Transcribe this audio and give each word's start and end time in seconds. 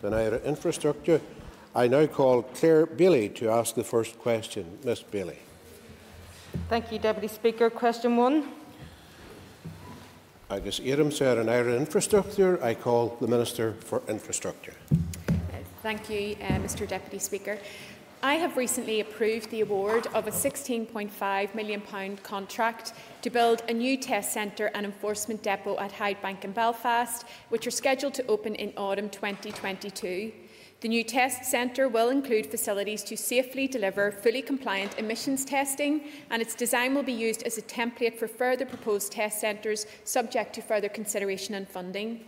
than 0.00 0.14
Ira 0.14 0.40
infrastructure. 0.42 1.20
I 1.74 1.86
now 1.86 2.06
call 2.06 2.42
Clare 2.42 2.86
Bailey 2.86 3.28
to 3.30 3.50
ask 3.50 3.74
the 3.74 3.84
first 3.84 4.18
question. 4.18 4.78
Ms 4.84 5.02
Bailey. 5.02 5.38
Thank 6.68 6.90
you, 6.90 6.98
Deputy 6.98 7.28
Speaker. 7.28 7.70
Question 7.70 8.16
one. 8.16 8.48
Agus 10.50 10.80
Iram 10.80 11.12
said 11.12 11.38
an 11.38 11.48
Ira 11.48 11.76
infrastructure. 11.76 12.62
I 12.62 12.74
call 12.74 13.16
the 13.20 13.28
Minister 13.28 13.74
for 13.74 14.02
Infrastructure. 14.08 14.74
Thank 15.82 16.10
you, 16.10 16.36
uh, 16.42 16.58
Mr 16.58 16.86
Deputy 16.86 17.18
Speaker. 17.18 17.58
I 18.22 18.34
have 18.34 18.58
recently 18.58 19.00
approved 19.00 19.48
the 19.48 19.62
award 19.62 20.06
of 20.12 20.26
a 20.26 20.30
£16.5 20.30 21.54
million 21.54 22.16
contract 22.22 22.92
to 23.22 23.30
build 23.30 23.62
a 23.66 23.72
new 23.72 23.96
test 23.96 24.34
centre 24.34 24.70
and 24.74 24.84
enforcement 24.84 25.42
depot 25.42 25.78
at 25.78 25.90
Hydebank 25.92 26.44
in 26.44 26.52
Belfast, 26.52 27.24
which 27.48 27.66
are 27.66 27.70
scheduled 27.70 28.12
to 28.14 28.26
open 28.26 28.54
in 28.56 28.74
autumn 28.76 29.08
2022. 29.08 30.32
The 30.82 30.88
new 30.88 31.02
test 31.02 31.46
centre 31.46 31.88
will 31.88 32.10
include 32.10 32.44
facilities 32.44 33.02
to 33.04 33.16
safely 33.16 33.66
deliver 33.66 34.12
fully 34.12 34.42
compliant 34.42 34.98
emissions 34.98 35.46
testing, 35.46 36.02
and 36.28 36.42
its 36.42 36.54
design 36.54 36.94
will 36.94 37.02
be 37.02 37.12
used 37.12 37.42
as 37.44 37.56
a 37.56 37.62
template 37.62 38.18
for 38.18 38.28
further 38.28 38.66
proposed 38.66 39.12
test 39.12 39.40
centres, 39.40 39.86
subject 40.04 40.54
to 40.56 40.60
further 40.60 40.90
consideration 40.90 41.54
and 41.54 41.66
funding. 41.66 42.26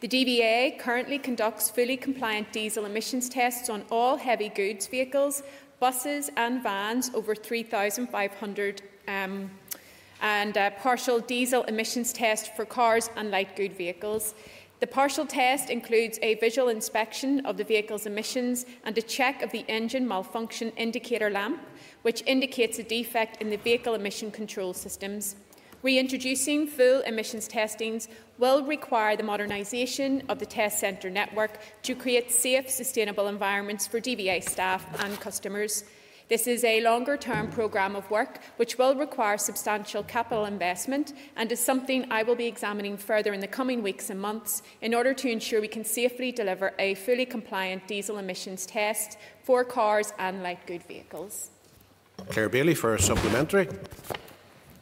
The 0.00 0.06
DVA 0.06 0.78
currently 0.78 1.18
conducts 1.18 1.70
fully 1.70 1.96
compliant 1.96 2.52
diesel 2.52 2.84
emissions 2.84 3.28
tests 3.28 3.68
on 3.68 3.84
all 3.90 4.16
heavy 4.16 4.48
goods 4.48 4.86
vehicles, 4.86 5.42
buses 5.80 6.30
and 6.36 6.62
vans 6.62 7.10
over 7.14 7.34
3,500 7.34 8.82
um, 9.08 9.50
and 10.22 10.56
a 10.56 10.72
partial 10.80 11.18
diesel 11.18 11.64
emissions 11.64 12.12
test 12.12 12.54
for 12.54 12.64
cars 12.64 13.10
and 13.16 13.32
light 13.32 13.56
good 13.56 13.72
vehicles. 13.72 14.34
The 14.78 14.86
partial 14.86 15.26
test 15.26 15.68
includes 15.68 16.20
a 16.22 16.36
visual 16.36 16.68
inspection 16.68 17.44
of 17.44 17.56
the 17.56 17.64
vehicle's 17.64 18.06
emissions 18.06 18.66
and 18.84 18.96
a 18.96 19.02
check 19.02 19.42
of 19.42 19.50
the 19.50 19.64
engine 19.68 20.06
malfunction 20.06 20.70
indicator 20.76 21.28
lamp, 21.28 21.60
which 22.02 22.22
indicates 22.24 22.78
a 22.78 22.84
defect 22.84 23.42
in 23.42 23.50
the 23.50 23.56
vehicle 23.56 23.94
emission 23.94 24.30
control 24.30 24.72
systems. 24.72 25.34
Reintroducing 25.82 26.66
full 26.66 27.02
emissions 27.02 27.46
testings 27.46 28.08
will 28.36 28.64
require 28.64 29.16
the 29.16 29.22
modernisation 29.22 30.28
of 30.28 30.40
the 30.40 30.46
test 30.46 30.80
centre 30.80 31.08
network 31.08 31.60
to 31.84 31.94
create 31.94 32.32
safe, 32.32 32.68
sustainable 32.68 33.28
environments 33.28 33.86
for 33.86 34.00
DVA 34.00 34.42
staff 34.42 34.84
and 35.00 35.20
customers. 35.20 35.84
This 36.28 36.48
is 36.48 36.64
a 36.64 36.80
longer 36.80 37.16
term 37.16 37.48
programme 37.48 37.94
of 37.94 38.10
work 38.10 38.40
which 38.56 38.76
will 38.76 38.96
require 38.96 39.38
substantial 39.38 40.02
capital 40.02 40.46
investment 40.46 41.12
and 41.36 41.50
is 41.52 41.60
something 41.60 42.10
I 42.10 42.24
will 42.24 42.34
be 42.34 42.46
examining 42.46 42.96
further 42.96 43.32
in 43.32 43.38
the 43.38 43.46
coming 43.46 43.80
weeks 43.80 44.10
and 44.10 44.20
months 44.20 44.62
in 44.82 44.94
order 44.94 45.14
to 45.14 45.30
ensure 45.30 45.60
we 45.60 45.68
can 45.68 45.84
safely 45.84 46.32
deliver 46.32 46.74
a 46.80 46.96
fully 46.96 47.24
compliant 47.24 47.86
diesel 47.86 48.18
emissions 48.18 48.66
test 48.66 49.16
for 49.44 49.62
cars 49.62 50.12
and 50.18 50.42
light 50.42 50.66
good 50.66 50.82
vehicles. 50.82 51.50
Clare 52.30 52.48
Bailey 52.48 52.74
for 52.74 52.96
a 52.96 53.00
supplementary. 53.00 53.68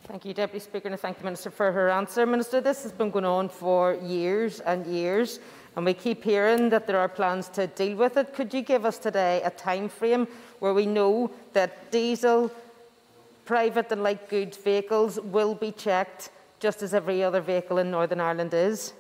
Thank 0.07 0.25
you, 0.25 0.35
Deputy 0.35 0.61
Speaker, 0.61 0.89
and 0.89 1.01
thank 1.01 1.19
the 1.19 1.25
Minister 1.25 1.51
for 1.51 1.73
her 1.73 1.91
answer. 1.91 2.25
Minister, 2.25 2.61
this 2.61 2.85
has 2.85 2.93
been 2.93 3.11
going 3.11 3.25
on 3.25 3.49
for 3.49 3.95
years 3.95 4.61
and 4.61 4.87
years, 4.87 5.41
and 5.75 5.85
we 5.85 5.95
keep 5.95 6.23
hearing 6.23 6.69
that 6.71 6.87
there 6.87 6.97
are 6.97 7.09
plans 7.09 7.49
to 7.51 7.67
deal 7.67 7.97
with 7.97 8.17
it. 8.17 8.33
Could 8.33 8.55
you 8.55 8.63
give 8.63 8.85
us 8.85 8.99
today 8.99 9.43
a 9.45 9.51
time 9.51 9.89
frame 9.89 10.29
where 10.61 10.73
we 10.73 10.87
know 10.87 11.33
that 11.55 11.91
diesel, 11.91 12.53
private 13.47 13.91
and 13.91 14.05
light 14.05 14.29
goods 14.29 14.57
vehicles 14.57 15.19
will 15.19 15.57
be 15.57 15.73
checked 15.73 16.31
just 16.61 16.83
as 16.83 16.95
every 16.95 17.25
other 17.25 17.41
vehicle 17.41 17.79
in 17.79 17.91
Northern 17.91 18.21
Ireland 18.21 18.55
is? 18.55 18.93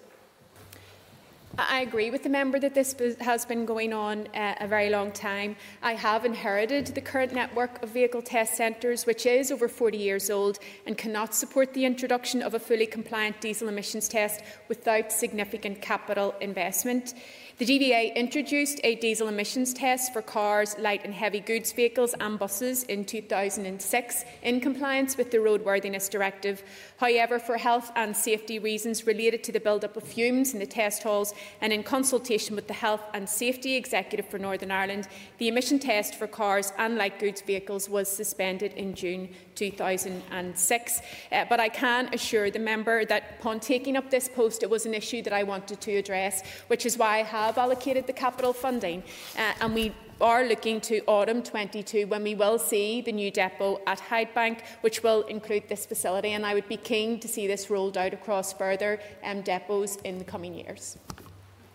I 1.58 1.80
agree 1.80 2.10
with 2.10 2.22
the 2.22 2.28
member 2.28 2.58
that 2.60 2.74
this 2.74 2.94
has 3.20 3.46
been 3.46 3.64
going 3.64 3.94
on 3.94 4.26
uh, 4.34 4.56
a 4.60 4.68
very 4.68 4.90
long 4.90 5.10
time. 5.10 5.56
I 5.82 5.94
have 5.94 6.26
inherited 6.26 6.88
the 6.88 7.00
current 7.00 7.32
network 7.32 7.82
of 7.82 7.88
vehicle 7.88 8.20
test 8.20 8.56
centres, 8.56 9.06
which 9.06 9.24
is 9.24 9.50
over 9.50 9.66
40 9.66 9.96
years 9.96 10.28
old 10.28 10.58
and 10.86 10.98
cannot 10.98 11.34
support 11.34 11.72
the 11.72 11.86
introduction 11.86 12.42
of 12.42 12.53
a 12.53 12.58
fully 12.58 12.86
compliant 12.86 13.41
diesel 13.41 13.69
emissions 13.69 14.06
test 14.06 14.42
without 14.69 15.10
significant 15.10 15.81
capital 15.81 16.34
investment. 16.42 17.14
The 17.59 17.65
DVA 17.65 18.15
introduced 18.15 18.81
a 18.84 18.97
diesel 18.97 19.28
emissions 19.28 19.72
test 19.72 20.12
for 20.12 20.21
cars, 20.21 20.77
light 20.78 21.06
and 21.06 21.15
heavy 21.15 21.41
goods 21.41 21.72
vehicles 21.72 22.15
and 22.21 22.39
buses 22.39 22.83
in 22.83 23.06
2006 23.06 24.25
in 24.43 24.61
compliance 24.61 25.17
with 25.17 25.31
the 25.31 25.39
Roadworthiness 25.39 26.11
Directive. 26.11 26.62
However, 26.99 27.39
for 27.39 27.56
health 27.56 27.91
and 27.97 28.15
safety 28.15 28.59
reasons 28.59 29.06
related 29.06 29.43
to 29.44 29.53
the 29.53 29.61
build-up 29.61 29.97
of 29.97 30.03
fumes 30.03 30.53
in 30.53 30.59
the 30.59 30.67
test 30.67 31.03
halls 31.03 31.33
and 31.62 31.72
in 31.72 31.83
consultation 31.83 32.56
with 32.56 32.69
the 32.69 32.75
Health 32.75 33.00
and 33.15 33.27
Safety 33.27 33.75
Executive 33.75 34.28
for 34.28 34.38
Northern 34.38 34.71
Ireland, 34.71 35.09
the 35.38 35.49
emission 35.49 35.78
test 35.78 36.15
for 36.15 36.27
cars 36.27 36.75
and 36.77 36.97
light 36.97 37.19
goods 37.19 37.41
vehicles 37.41 37.88
was 37.88 38.06
suspended 38.06 38.75
in 38.75 38.94
June 38.94 39.31
2006. 39.56 41.00
Uh, 41.33 41.44
but 41.49 41.59
I 41.59 41.69
can 41.69 42.09
assure 42.12 42.50
the 42.50 42.59
member 42.59 43.05
that 43.06 43.37
upon 43.41 43.59
taking 43.59 43.97
up 43.97 44.11
this 44.11 44.28
post, 44.28 44.62
it 44.62 44.71
was 44.71 44.87
an 44.87 44.94
issue 44.94 45.22
that 45.22 45.33
I 45.33 45.43
wanted 45.43 45.81
to 45.81 45.97
address, 45.97 46.43
which 46.69 46.87
is 46.87 46.97
why 46.97 47.21
I 47.21 47.22
have 47.22 47.59
allocated 47.59 48.06
the 48.06 48.12
capital 48.12 48.53
funding. 48.53 49.03
Uh, 49.37 49.53
and 49.61 49.75
we 49.75 49.93
are 50.21 50.44
looking 50.44 50.81
to 50.81 51.00
autumn 51.06 51.43
22 51.43 52.06
when 52.06 52.22
we 52.22 52.34
will 52.34 52.59
see 52.59 53.00
the 53.00 53.12
new 53.12 53.31
depot 53.31 53.81
at 53.87 53.99
Hydebank, 53.99 54.61
which 54.81 55.03
will 55.03 55.22
include 55.22 55.69
this 55.69 55.84
facility. 55.84 56.31
And 56.33 56.47
I 56.47 56.55
would 56.55 56.69
be 56.69 56.77
keen 56.77 57.21
to 57.21 57.28
see 57.28 57.47
this 57.47 57.69
rolled 57.69 57.99
out 57.99 58.15
across 58.15 58.53
further 58.53 59.00
um, 59.25 59.43
depots 59.43 59.97
in 60.05 60.19
the 60.19 60.25
coming 60.25 60.55
years. 60.55 60.99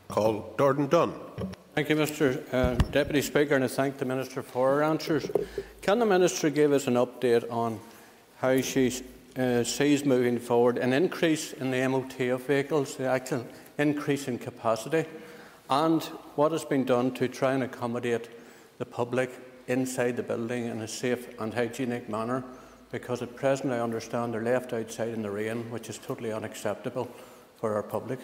Call 0.08 0.54
Gordon 0.58 0.88
Dunne. 0.88 1.14
Thank 1.74 1.88
you, 1.88 1.96
Mr 1.96 2.54
uh, 2.54 2.74
Deputy 2.92 3.22
Speaker, 3.22 3.56
and 3.56 3.64
I 3.64 3.68
thank 3.70 3.98
the 3.98 4.04
Minister 4.04 4.42
for 4.44 4.76
her 4.76 4.84
answers. 4.84 5.32
Can 5.82 6.00
the 6.00 6.06
Minister 6.06 6.50
give 6.50 6.74
us 6.74 6.86
an 6.88 6.96
update 6.96 7.50
on 7.50 7.80
how 8.40 8.60
she 8.60 8.94
uh, 9.38 9.64
sees 9.64 10.04
moving 10.04 10.38
forward 10.38 10.78
an 10.78 10.92
increase 10.92 11.54
in 11.54 11.72
the 11.72 11.88
MOT 11.88 12.20
of 12.30 12.46
vehicles, 12.46 12.98
the 12.98 13.06
actual 13.08 13.48
increase 13.78 14.28
in 14.28 14.38
capacity, 14.38 15.06
and 15.70 16.04
what 16.36 16.52
has 16.52 16.66
been 16.66 16.84
done 16.84 17.14
to 17.14 17.30
try 17.30 17.54
and 17.54 17.64
accommodate 17.64 18.28
the 18.78 18.86
public 18.86 19.32
inside 19.68 20.18
the 20.18 20.24
building 20.24 20.66
in 20.66 20.82
a 20.82 20.88
safe 20.90 21.30
and 21.40 21.54
hygienic 21.54 22.10
manner? 22.10 22.44
Because 22.92 23.22
at 23.22 23.38
present 23.38 23.72
I 23.72 23.80
understand 23.80 24.34
they're 24.34 24.44
left 24.44 24.74
outside 24.74 25.14
in 25.14 25.22
the 25.22 25.32
rain, 25.32 25.72
which 25.72 25.88
is 25.88 25.98
totally 25.98 26.34
unacceptable 26.34 27.10
for 27.56 27.76
our 27.76 27.84
public. 27.84 28.20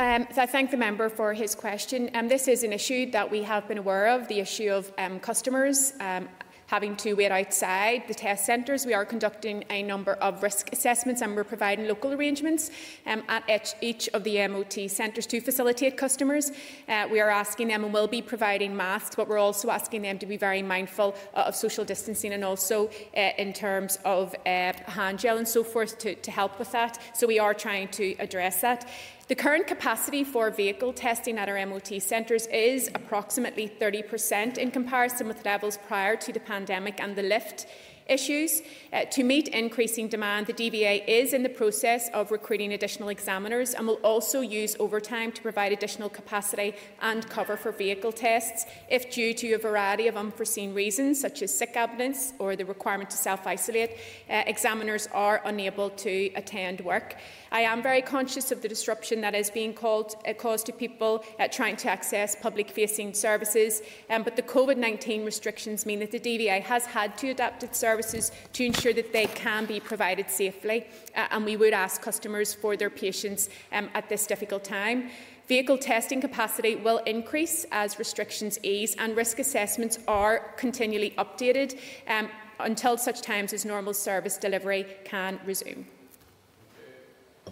Um, 0.00 0.28
so 0.32 0.42
I 0.42 0.46
thank 0.46 0.70
the 0.70 0.76
member 0.76 1.08
for 1.08 1.34
his 1.34 1.56
question. 1.56 2.08
Um, 2.14 2.28
this 2.28 2.46
is 2.46 2.62
an 2.62 2.72
issue 2.72 3.10
that 3.10 3.28
we 3.28 3.42
have 3.42 3.66
been 3.66 3.78
aware 3.78 4.06
of, 4.06 4.28
the 4.28 4.38
issue 4.38 4.70
of 4.70 4.92
um, 4.96 5.18
customers 5.18 5.92
um, 5.98 6.28
having 6.68 6.94
to 6.94 7.14
wait 7.14 7.32
outside 7.32 8.04
the 8.06 8.14
test 8.14 8.46
centres. 8.46 8.86
We 8.86 8.94
are 8.94 9.04
conducting 9.04 9.64
a 9.70 9.82
number 9.82 10.12
of 10.12 10.40
risk 10.42 10.72
assessments 10.72 11.20
and 11.20 11.34
we're 11.34 11.42
providing 11.42 11.88
local 11.88 12.12
arrangements 12.12 12.70
um, 13.06 13.24
at 13.28 13.74
each 13.80 14.08
of 14.10 14.22
the 14.22 14.46
MOT 14.46 14.88
centres 14.88 15.26
to 15.26 15.40
facilitate 15.40 15.96
customers. 15.96 16.52
Uh, 16.88 17.08
we 17.10 17.18
are 17.18 17.30
asking 17.30 17.66
them 17.66 17.82
and 17.82 17.92
will 17.92 18.06
be 18.06 18.22
providing 18.22 18.76
masks, 18.76 19.16
but 19.16 19.26
we're 19.28 19.38
also 19.38 19.68
asking 19.68 20.02
them 20.02 20.16
to 20.20 20.26
be 20.26 20.36
very 20.36 20.62
mindful 20.62 21.16
uh, 21.34 21.40
of 21.40 21.56
social 21.56 21.84
distancing 21.84 22.34
and 22.34 22.44
also 22.44 22.88
uh, 23.16 23.30
in 23.38 23.52
terms 23.52 23.98
of 24.04 24.32
uh, 24.46 24.72
hand 24.86 25.18
gel 25.18 25.38
and 25.38 25.48
so 25.48 25.64
forth 25.64 25.98
to, 25.98 26.14
to 26.14 26.30
help 26.30 26.56
with 26.58 26.70
that. 26.70 27.00
So 27.14 27.26
we 27.26 27.40
are 27.40 27.54
trying 27.54 27.88
to 27.88 28.14
address 28.20 28.60
that. 28.60 28.88
The 29.28 29.34
current 29.34 29.66
capacity 29.66 30.24
for 30.24 30.50
vehicle 30.50 30.94
testing 30.94 31.36
at 31.36 31.50
our 31.50 31.66
MOT 31.66 32.00
centres 32.00 32.46
is 32.46 32.88
approximately 32.94 33.68
30% 33.68 34.56
in 34.56 34.70
comparison 34.70 35.28
with 35.28 35.44
levels 35.44 35.76
prior 35.86 36.16
to 36.16 36.32
the 36.32 36.40
pandemic 36.40 36.98
and 36.98 37.14
the 37.14 37.22
lift 37.22 37.66
issues. 38.08 38.62
Uh, 38.92 39.04
to 39.04 39.22
meet 39.22 39.48
increasing 39.48 40.08
demand, 40.08 40.46
the 40.46 40.52
DVA 40.52 41.06
is 41.06 41.34
in 41.34 41.42
the 41.42 41.48
process 41.48 42.08
of 42.14 42.30
recruiting 42.30 42.72
additional 42.72 43.10
examiners 43.10 43.74
and 43.74 43.86
will 43.86 44.00
also 44.02 44.40
use 44.40 44.74
overtime 44.80 45.30
to 45.30 45.42
provide 45.42 45.72
additional 45.72 46.08
capacity 46.08 46.74
and 47.02 47.28
cover 47.28 47.56
for 47.56 47.70
vehicle 47.70 48.12
tests 48.12 48.64
if 48.88 49.12
due 49.12 49.34
to 49.34 49.52
a 49.52 49.58
variety 49.58 50.08
of 50.08 50.16
unforeseen 50.16 50.72
reasons, 50.72 51.20
such 51.20 51.42
as 51.42 51.56
sick 51.56 51.76
absence 51.76 52.32
or 52.38 52.56
the 52.56 52.64
requirement 52.64 53.10
to 53.10 53.16
self-isolate, 53.16 53.90
uh, 54.30 54.42
examiners 54.46 55.06
are 55.12 55.42
unable 55.44 55.90
to 55.90 56.30
attend 56.34 56.80
work. 56.80 57.16
I 57.52 57.60
am 57.60 57.82
very 57.82 58.02
conscious 58.02 58.50
of 58.52 58.62
the 58.62 58.68
disruption 58.68 59.20
that 59.22 59.34
is 59.34 59.50
being 59.50 59.74
called, 59.74 60.14
uh, 60.26 60.32
caused 60.32 60.66
to 60.66 60.72
people 60.72 61.24
uh, 61.38 61.48
trying 61.48 61.76
to 61.76 61.90
access 61.90 62.36
public-facing 62.36 63.14
services, 63.14 63.82
um, 64.10 64.22
but 64.22 64.36
the 64.36 64.42
COVID-19 64.42 65.24
restrictions 65.24 65.84
mean 65.84 65.98
that 66.00 66.10
the 66.10 66.20
DVA 66.20 66.62
has 66.62 66.86
had 66.86 67.16
to 67.18 67.30
adapt 67.30 67.62
its 67.62 67.78
services 67.78 67.97
to 68.02 68.64
ensure 68.64 68.92
that 68.92 69.12
they 69.12 69.26
can 69.26 69.66
be 69.66 69.80
provided 69.80 70.30
safely, 70.30 70.86
uh, 71.16 71.26
and 71.30 71.44
we 71.44 71.56
would 71.56 71.72
ask 71.72 72.00
customers 72.02 72.54
for 72.54 72.76
their 72.76 72.90
patience 72.90 73.48
um, 73.72 73.88
at 73.94 74.08
this 74.08 74.26
difficult 74.26 74.64
time. 74.64 75.10
Vehicle 75.48 75.78
testing 75.78 76.20
capacity 76.20 76.76
will 76.76 76.98
increase 76.98 77.64
as 77.72 77.98
restrictions 77.98 78.58
ease, 78.62 78.94
and 78.98 79.16
risk 79.16 79.38
assessments 79.38 79.98
are 80.06 80.52
continually 80.56 81.14
updated 81.16 81.78
um, 82.06 82.28
until 82.60 82.98
such 82.98 83.22
times 83.22 83.52
as 83.52 83.64
normal 83.64 83.94
service 83.94 84.36
delivery 84.36 84.86
can 85.04 85.40
resume. 85.46 85.86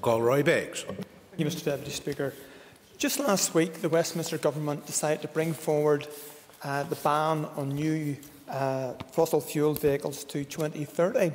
Call 0.03 0.21
Roy 0.21 0.43
Beggs. 0.43 0.83
Thank 0.83 0.99
you, 1.39 1.47
Mr 1.47 1.65
Deputy 1.65 1.91
Speaker. 1.91 2.35
Just 2.99 3.19
last 3.19 3.55
week, 3.55 3.75
the 3.75 3.89
Westminster 3.89 4.39
Government 4.39 4.87
decided 4.87 5.23
to 5.23 5.29
bring 5.29 5.53
forward 5.53 6.07
uh, 6.63 6.83
the 6.85 6.97
ban 6.97 7.47
on 7.57 7.71
new 7.71 8.17
uh, 8.49 8.93
fossil 9.13 9.41
fuel 9.41 9.75
vehicles 9.75 10.25
to 10.25 10.45
2030. 10.45 11.33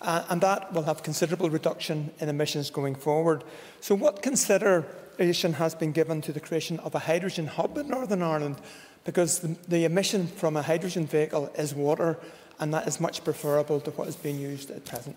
Uh, 0.00 0.24
and 0.30 0.40
that 0.40 0.72
will 0.72 0.82
have 0.82 1.02
considerable 1.02 1.48
reduction 1.48 2.10
in 2.18 2.28
emissions 2.28 2.70
going 2.70 2.94
forward. 2.94 3.44
So, 3.80 3.94
what 3.94 4.20
consideration 4.20 5.52
has 5.54 5.76
been 5.76 5.92
given 5.92 6.20
to 6.22 6.32
the 6.32 6.40
creation 6.40 6.80
of 6.80 6.94
a 6.96 6.98
hydrogen 6.98 7.46
hub 7.46 7.78
in 7.78 7.88
Northern 7.88 8.22
Ireland? 8.22 8.56
Because 9.04 9.38
the, 9.38 9.56
the 9.68 9.84
emission 9.84 10.26
from 10.26 10.56
a 10.56 10.62
hydrogen 10.62 11.06
vehicle 11.06 11.52
is 11.56 11.72
water, 11.72 12.18
and 12.58 12.74
that 12.74 12.88
is 12.88 13.00
much 13.00 13.22
preferable 13.22 13.80
to 13.80 13.92
what 13.92 14.08
is 14.08 14.16
being 14.16 14.40
used 14.40 14.72
at 14.72 14.84
present. 14.84 15.16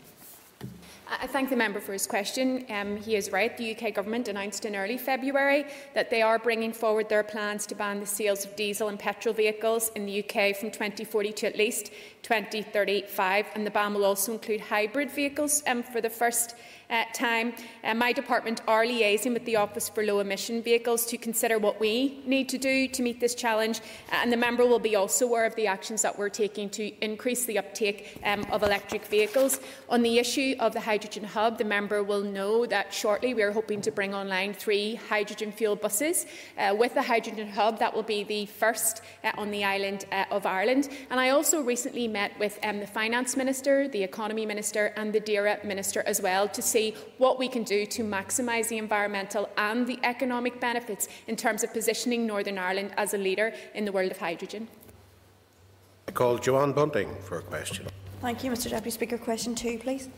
I 1.07 1.28
thank 1.28 1.50
the 1.50 1.56
member 1.56 1.80
for 1.80 1.94
his 1.94 2.07
question. 2.07 2.66
Um, 2.69 2.98
he 2.98 3.16
is 3.16 3.31
right. 3.31 3.56
The 3.56 3.75
UK 3.75 3.94
Government 3.94 4.28
announced 4.28 4.66
in 4.66 4.75
early 4.75 4.98
February 4.98 5.66
that 5.94 6.10
they 6.10 6.24
are 6.24 6.40
bringing 6.40 6.74
forward 6.74 7.10
their 7.10 7.24
plans 7.24 7.68
to 7.68 7.75
ban 7.75 8.00
the 8.00 8.07
sales 8.07 8.44
of 8.44 8.56
diesel 8.56 8.88
and 8.88 8.98
petrol 8.98 9.34
vehicles 9.34 9.92
in 9.96 10.07
the 10.07 10.19
UK 10.19 10.56
from 10.56 10.72
2040 10.72 11.31
to 11.34 11.48
at 11.48 11.57
least 11.57 11.92
2035, 12.24 13.46
and 13.54 13.68
the 13.68 13.72
ban 13.72 13.94
will 13.94 14.04
also 14.04 14.34
include 14.34 14.62
hybrid 14.62 15.12
vehicles 15.12 15.62
um, 15.68 15.84
for 15.84 16.02
the 16.02 16.10
first 16.10 16.56
uh, 16.90 17.04
time. 17.14 17.54
Uh, 17.84 17.94
my 17.94 18.12
department 18.12 18.62
are 18.68 18.84
liaising 18.86 19.34
with 19.34 19.46
the 19.46 19.56
Office 19.56 19.90
for 19.90 20.04
Low 20.04 20.20
Emission 20.20 20.62
Vehicles 20.62 21.06
to 21.08 21.18
consider 21.18 21.60
what 21.60 21.80
we 21.80 22.22
need 22.26 22.50
to 22.50 22.58
do 22.58 22.88
to 22.88 23.02
meet 23.02 23.20
this 23.20 23.36
challenge, 23.36 23.80
uh, 24.12 24.16
and 24.22 24.32
the 24.32 24.38
member 24.38 24.66
will 24.66 24.80
be 24.80 24.96
also 24.96 25.26
aware 25.26 25.46
of 25.46 25.56
the 25.56 25.68
actions 25.68 26.02
that 26.02 26.18
we're 26.18 26.30
taking 26.30 26.70
to 26.70 26.92
increase 27.04 27.46
the 27.46 27.58
uptake 27.58 28.20
um, 28.24 28.46
of 28.52 28.64
electric 28.64 29.06
vehicles. 29.06 29.60
On 29.90 30.02
the 30.02 30.20
issue 30.20 30.56
of 30.60 30.74
the 30.74 30.82
hydrogen 30.82 31.24
hub, 31.24 31.58
the 31.58 31.64
member 31.64 32.04
will 32.04 32.22
know 32.24 32.66
that 32.66 32.94
shortly 32.94 33.34
we 33.34 33.42
are 33.42 33.52
hoping 33.52 33.82
to 33.82 33.92
bring 33.92 34.14
online 34.14 34.54
three 34.54 34.96
hydrogen 34.96 35.52
fuel 35.52 35.76
buses. 35.76 36.26
Uh, 36.58 36.76
with 36.78 36.94
the 36.94 37.02
hydrogen 37.02 37.50
hub, 37.50 37.80
that 37.80 37.94
will 37.94 38.04
be 38.04 38.24
the 38.24 38.46
first 38.46 39.02
uh, 39.24 39.32
on 39.38 39.52
the 39.52 39.64
island 39.64 40.06
uh, 40.12 40.26
of 40.32 40.46
Ireland. 40.46 40.90
And 41.10 41.20
I 41.20 41.30
also 41.30 41.62
recently 41.62 42.08
met 42.08 42.38
with 42.40 42.60
um, 42.64 42.80
the 42.80 42.88
Finance 42.88 43.38
Minister, 43.38 43.88
the 43.88 44.04
Economy 44.04 44.46
Minister, 44.46 44.94
and 44.96 45.14
the 45.14 45.22
DAERA 45.22 45.64
Minister 45.64 46.04
as 46.06 46.22
well 46.22 46.48
to 46.50 46.62
see 46.75 46.94
what 47.18 47.39
we 47.39 47.48
can 47.48 47.63
do 47.63 47.86
to 47.86 48.04
maximise 48.04 48.68
the 48.68 48.77
environmental 48.77 49.44
and 49.57 49.88
the 49.88 49.98
economic 50.04 50.60
benefits 50.60 51.07
in 51.27 51.36
terms 51.36 51.63
of 51.63 51.72
positioning 51.72 52.27
Northern 52.27 52.57
Ireland 52.57 52.92
as 52.98 53.13
a 53.13 53.18
leader 53.18 53.54
in 53.74 53.86
the 53.86 53.94
world 53.94 54.12
of 54.12 54.18
hydrogen. 54.18 54.68
I 56.10 56.12
call 56.12 56.38
Joanne 56.38 56.74
Bunting 56.74 57.16
for 57.27 57.39
a 57.39 57.42
question. 57.42 57.88
Thank 58.22 58.44
you, 58.44 58.51
Mr 58.51 58.69
Deputy 58.69 58.92
Speaker. 58.92 59.18
Question 59.18 59.56
two, 59.56 59.77
please. 59.77 60.10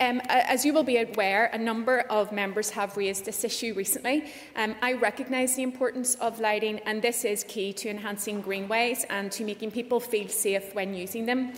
Um, 0.00 0.22
as 0.28 0.64
you 0.64 0.72
will 0.72 0.88
be 0.94 0.96
aware, 0.96 1.50
a 1.52 1.58
number 1.58 1.96
of 2.18 2.32
members 2.32 2.70
have 2.70 2.96
raised 2.96 3.26
this 3.26 3.44
issue 3.44 3.74
recently. 3.74 4.32
Um, 4.56 4.74
I 4.80 4.94
recognise 4.94 5.56
the 5.56 5.62
importance 5.62 6.14
of 6.26 6.40
lighting, 6.40 6.78
and 6.86 7.02
this 7.02 7.24
is 7.24 7.44
key 7.44 7.74
to 7.74 7.90
enhancing 7.90 8.40
greenways 8.40 9.04
and 9.10 9.30
to 9.32 9.44
making 9.44 9.72
people 9.72 10.00
feel 10.00 10.28
safe 10.28 10.74
when 10.74 10.94
using 10.94 11.26
them. 11.26 11.52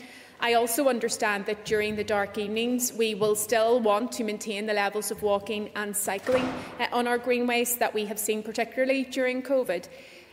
I 0.44 0.54
also 0.54 0.88
understand 0.88 1.46
that 1.46 1.64
during 1.64 1.94
the 1.94 2.02
dark 2.02 2.36
evenings, 2.36 2.92
we 2.92 3.14
will 3.14 3.36
still 3.36 3.78
want 3.78 4.10
to 4.12 4.24
maintain 4.24 4.66
the 4.66 4.72
levels 4.72 5.12
of 5.12 5.22
walking 5.22 5.70
and 5.76 5.96
cycling 5.96 6.52
uh, 6.80 6.88
on 6.92 7.06
our 7.06 7.16
greenways 7.16 7.76
that 7.76 7.94
we 7.94 8.06
have 8.06 8.18
seen, 8.18 8.42
particularly 8.42 9.04
during 9.04 9.44
COVID. 9.44 9.86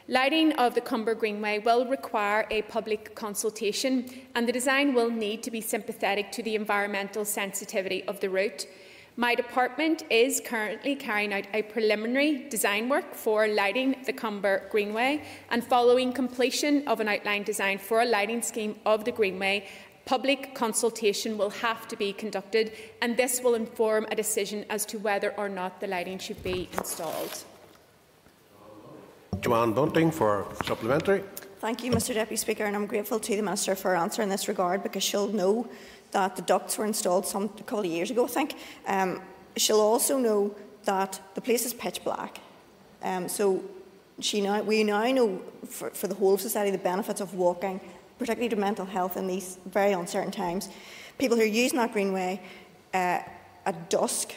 Lighting 0.07 0.53
of 0.53 0.73
the 0.73 0.81
Comber 0.81 1.13
Greenway 1.13 1.59
will 1.59 1.85
require 1.85 2.47
a 2.49 2.63
public 2.63 3.13
consultation, 3.13 4.09
and 4.33 4.47
the 4.47 4.51
design 4.51 4.95
will 4.95 5.11
need 5.11 5.43
to 5.43 5.51
be 5.51 5.61
sympathetic 5.61 6.31
to 6.31 6.41
the 6.41 6.55
environmental 6.55 7.23
sensitivity 7.23 8.03
of 8.05 8.19
the 8.19 8.31
route. 8.31 8.65
My 9.15 9.35
department 9.35 10.03
is 10.09 10.41
currently 10.43 10.95
carrying 10.95 11.33
out 11.33 11.45
a 11.53 11.61
preliminary 11.63 12.47
design 12.47 12.87
work 12.87 13.13
for 13.13 13.47
lighting 13.47 13.97
the 14.05 14.13
Comber 14.13 14.67
Greenway, 14.71 15.21
and 15.51 15.63
following 15.63 16.13
completion 16.13 16.87
of 16.87 16.99
an 16.99 17.09
outline 17.09 17.43
design 17.43 17.77
for 17.77 18.01
a 18.01 18.05
lighting 18.05 18.41
scheme 18.41 18.75
of 18.85 19.03
the 19.03 19.11
Greenway, 19.11 19.67
Public 20.09 20.55
consultation 20.55 21.37
will 21.37 21.51
have 21.51 21.87
to 21.87 21.95
be 21.95 22.13
conducted, 22.13 22.71
and 22.99 23.15
this 23.15 23.41
will 23.43 23.53
inform 23.53 24.07
a 24.09 24.15
decision 24.15 24.65
as 24.67 24.83
to 24.87 24.97
whether 24.97 25.35
or 25.37 25.47
not 25.47 25.79
the 25.79 25.85
lighting 25.85 26.17
should 26.17 26.41
be 26.41 26.67
installed. 26.73 27.43
Joanne 29.39 29.73
Bunting 29.73 30.09
for 30.09 30.47
supplementary. 30.65 31.21
Thank 31.59 31.83
you, 31.83 31.91
Mr 31.91 32.15
Deputy 32.15 32.37
Speaker, 32.37 32.63
and 32.65 32.75
I'm 32.75 32.87
grateful 32.87 33.19
to 33.19 33.35
the 33.35 33.43
Minister 33.43 33.75
for 33.75 33.89
her 33.89 33.97
answer 33.97 34.23
in 34.23 34.29
this 34.29 34.47
regard 34.47 34.81
because 34.81 35.03
she'll 35.03 35.27
know 35.27 35.69
that 36.09 36.35
the 36.35 36.41
ducts 36.41 36.79
were 36.79 36.87
installed 36.87 37.27
some 37.27 37.43
a 37.43 37.61
couple 37.61 37.81
of 37.81 37.85
years 37.85 38.09
ago, 38.09 38.25
I 38.25 38.29
think. 38.29 38.55
Um, 38.87 39.21
she'll 39.57 39.79
also 39.79 40.17
know 40.17 40.55
that 40.85 41.21
the 41.35 41.41
place 41.41 41.67
is 41.67 41.73
pitch 41.75 42.03
black. 42.03 42.39
Um, 43.03 43.29
so 43.29 43.63
she 44.19 44.41
now, 44.41 44.63
we 44.63 44.83
now 44.83 45.03
know 45.11 45.39
for, 45.67 45.91
for 45.91 46.07
the 46.07 46.15
whole 46.15 46.33
of 46.33 46.41
society 46.41 46.71
the 46.71 46.79
benefits 46.79 47.21
of 47.21 47.35
walking 47.35 47.79
particularly 48.19 48.49
to 48.49 48.55
mental 48.55 48.85
health 48.85 49.17
in 49.17 49.25
these 49.25 49.57
very 49.65 49.93
uncertain 49.93 50.31
times. 50.31 50.69
People 51.17 51.37
who 51.37 51.43
are 51.43 51.45
using 51.45 51.79
that 51.79 51.93
greenway 51.93 52.41
uh, 52.93 53.19
at 53.65 53.89
dusk 53.89 54.33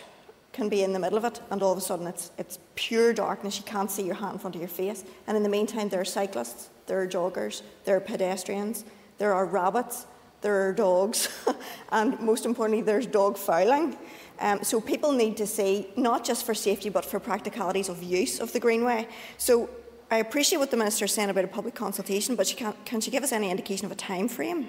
can 0.52 0.68
be 0.68 0.82
in 0.82 0.92
the 0.92 0.98
middle 0.98 1.18
of 1.18 1.24
it, 1.24 1.40
and 1.50 1.62
all 1.62 1.72
of 1.72 1.78
a 1.78 1.80
sudden 1.80 2.06
it's, 2.06 2.30
it's 2.38 2.58
pure 2.74 3.12
darkness. 3.12 3.58
You 3.58 3.64
can't 3.64 3.90
see 3.90 4.04
your 4.04 4.14
hand 4.14 4.34
in 4.34 4.38
front 4.38 4.54
of 4.54 4.60
your 4.60 4.68
face. 4.68 5.04
And 5.26 5.36
in 5.36 5.42
the 5.42 5.48
meantime, 5.48 5.88
there 5.88 6.00
are 6.00 6.04
cyclists, 6.04 6.70
there 6.86 7.00
are 7.00 7.06
joggers, 7.06 7.62
there 7.84 7.96
are 7.96 8.00
pedestrians, 8.00 8.84
there 9.18 9.32
are 9.32 9.46
rabbits, 9.46 10.06
there 10.42 10.68
are 10.68 10.72
dogs, 10.72 11.28
and 11.92 12.18
most 12.20 12.44
importantly, 12.44 12.82
there's 12.82 13.06
dog 13.06 13.38
fouling. 13.38 13.96
Um, 14.40 14.62
so 14.62 14.80
people 14.80 15.12
need 15.12 15.36
to 15.36 15.46
see, 15.46 15.88
not 15.96 16.24
just 16.24 16.44
for 16.44 16.54
safety, 16.54 16.88
but 16.88 17.04
for 17.04 17.20
practicalities 17.20 17.88
of 17.88 18.02
use 18.02 18.40
of 18.40 18.52
the 18.52 18.60
Greenway. 18.60 19.08
So 19.38 19.70
I 20.12 20.18
appreciate 20.18 20.58
what 20.58 20.70
the 20.70 20.76
Minister 20.76 21.06
is 21.06 21.12
saying 21.12 21.30
about 21.30 21.46
a 21.46 21.48
public 21.48 21.74
consultation, 21.74 22.36
but 22.36 22.46
she 22.46 22.54
can, 22.54 22.74
can 22.84 23.00
she 23.00 23.10
give 23.10 23.22
us 23.22 23.32
any 23.32 23.50
indication 23.50 23.86
of 23.86 23.92
a 23.92 23.94
time 23.94 24.28
frame? 24.28 24.68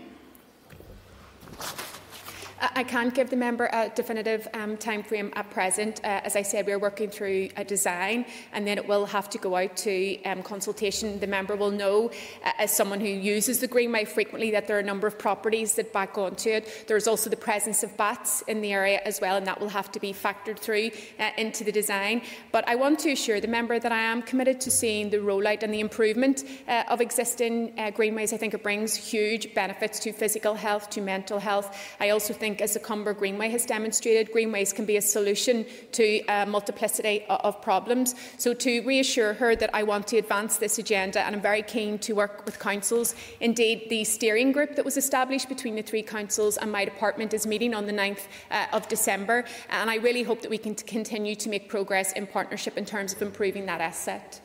I 2.75 2.83
can't 2.83 3.13
give 3.13 3.29
the 3.29 3.35
member 3.35 3.69
a 3.73 3.89
definitive 3.89 4.47
um, 4.53 4.77
time 4.77 5.03
frame 5.03 5.33
at 5.35 5.49
present. 5.49 5.99
Uh, 6.01 6.21
as 6.23 6.37
I 6.37 6.43
said, 6.43 6.65
we're 6.65 6.79
working 6.79 7.09
through 7.09 7.49
a 7.57 7.65
design 7.65 8.25
and 8.53 8.65
then 8.65 8.77
it 8.77 8.87
will 8.87 9.05
have 9.05 9.29
to 9.31 9.37
go 9.37 9.57
out 9.57 9.75
to 9.77 10.23
um, 10.23 10.41
consultation. 10.43 11.19
The 11.19 11.27
member 11.27 11.57
will 11.57 11.71
know, 11.71 12.09
uh, 12.45 12.51
as 12.59 12.71
someone 12.71 13.01
who 13.01 13.07
uses 13.07 13.59
the 13.59 13.67
Greenway 13.67 14.05
frequently, 14.05 14.51
that 14.51 14.67
there 14.67 14.77
are 14.77 14.79
a 14.79 14.83
number 14.83 15.07
of 15.07 15.19
properties 15.19 15.75
that 15.75 15.91
back 15.91 16.17
onto 16.17 16.51
it. 16.51 16.85
There's 16.87 17.05
also 17.05 17.29
the 17.29 17.35
presence 17.35 17.83
of 17.83 17.97
bats 17.97 18.41
in 18.47 18.61
the 18.61 18.71
area 18.71 19.01
as 19.03 19.19
well, 19.19 19.35
and 19.35 19.45
that 19.45 19.59
will 19.59 19.69
have 19.69 19.91
to 19.91 19.99
be 19.99 20.13
factored 20.13 20.57
through 20.57 20.91
uh, 21.19 21.31
into 21.37 21.65
the 21.65 21.71
design. 21.71 22.21
But 22.53 22.65
I 22.67 22.75
want 22.75 22.99
to 22.99 23.11
assure 23.11 23.41
the 23.41 23.47
member 23.47 23.77
that 23.77 23.91
I 23.91 24.03
am 24.03 24.21
committed 24.21 24.61
to 24.61 24.71
seeing 24.71 25.09
the 25.09 25.17
rollout 25.17 25.63
and 25.63 25.73
the 25.73 25.81
improvement 25.81 26.45
uh, 26.69 26.83
of 26.87 27.01
existing 27.01 27.73
uh, 27.77 27.91
greenways. 27.91 28.31
I 28.31 28.37
think 28.37 28.53
it 28.53 28.63
brings 28.63 28.95
huge 28.95 29.53
benefits 29.53 29.99
to 29.99 30.13
physical 30.13 30.55
health, 30.55 30.89
to 30.91 31.01
mental 31.01 31.39
health. 31.39 31.77
I 31.99 32.11
also 32.11 32.33
think 32.33 32.52
think, 32.53 32.61
as 32.61 32.73
the 32.73 32.79
Comber 32.79 33.13
Greenway 33.13 33.49
has 33.49 33.65
demonstrated, 33.65 34.31
greenways 34.31 34.73
can 34.73 34.85
be 34.85 34.97
a 34.97 35.01
solution 35.01 35.65
to 35.91 36.21
a 36.27 36.45
multiplicity 36.45 37.25
of 37.27 37.59
problems. 37.63 38.13
So 38.37 38.53
to 38.53 38.81
reassure 38.81 39.33
her 39.33 39.55
that 39.55 39.71
I 39.73 39.81
want 39.81 40.05
to 40.09 40.17
advance 40.17 40.57
this 40.57 40.77
agenda 40.77 41.21
and 41.21 41.35
I'm 41.35 41.41
very 41.41 41.63
keen 41.63 41.97
to 41.99 42.13
work 42.13 42.45
with 42.45 42.59
councils. 42.59 43.15
Indeed, 43.39 43.87
the 43.89 44.03
steering 44.03 44.51
group 44.51 44.75
that 44.75 44.85
was 44.85 44.97
established 44.97 45.49
between 45.49 45.75
the 45.75 45.81
three 45.81 46.03
councils 46.03 46.57
and 46.57 46.71
my 46.71 46.85
department 46.85 47.33
is 47.33 47.47
meeting 47.47 47.73
on 47.73 47.87
the 47.87 47.93
9th 47.93 48.27
uh, 48.51 48.67
of 48.71 48.87
December 48.87 49.45
and 49.69 49.89
I 49.89 49.95
really 49.95 50.21
hope 50.21 50.41
that 50.43 50.51
we 50.51 50.59
can 50.59 50.75
continue 50.75 51.35
to 51.35 51.49
make 51.49 51.69
progress 51.69 52.13
in 52.13 52.27
partnership 52.27 52.77
in 52.77 52.85
terms 52.85 53.13
of 53.13 53.21
improving 53.23 53.65
that 53.65 53.81
asset. 53.81 54.41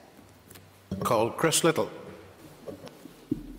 Call 1.00 1.30
Chris 1.30 1.62
Lyttle. 1.62 1.90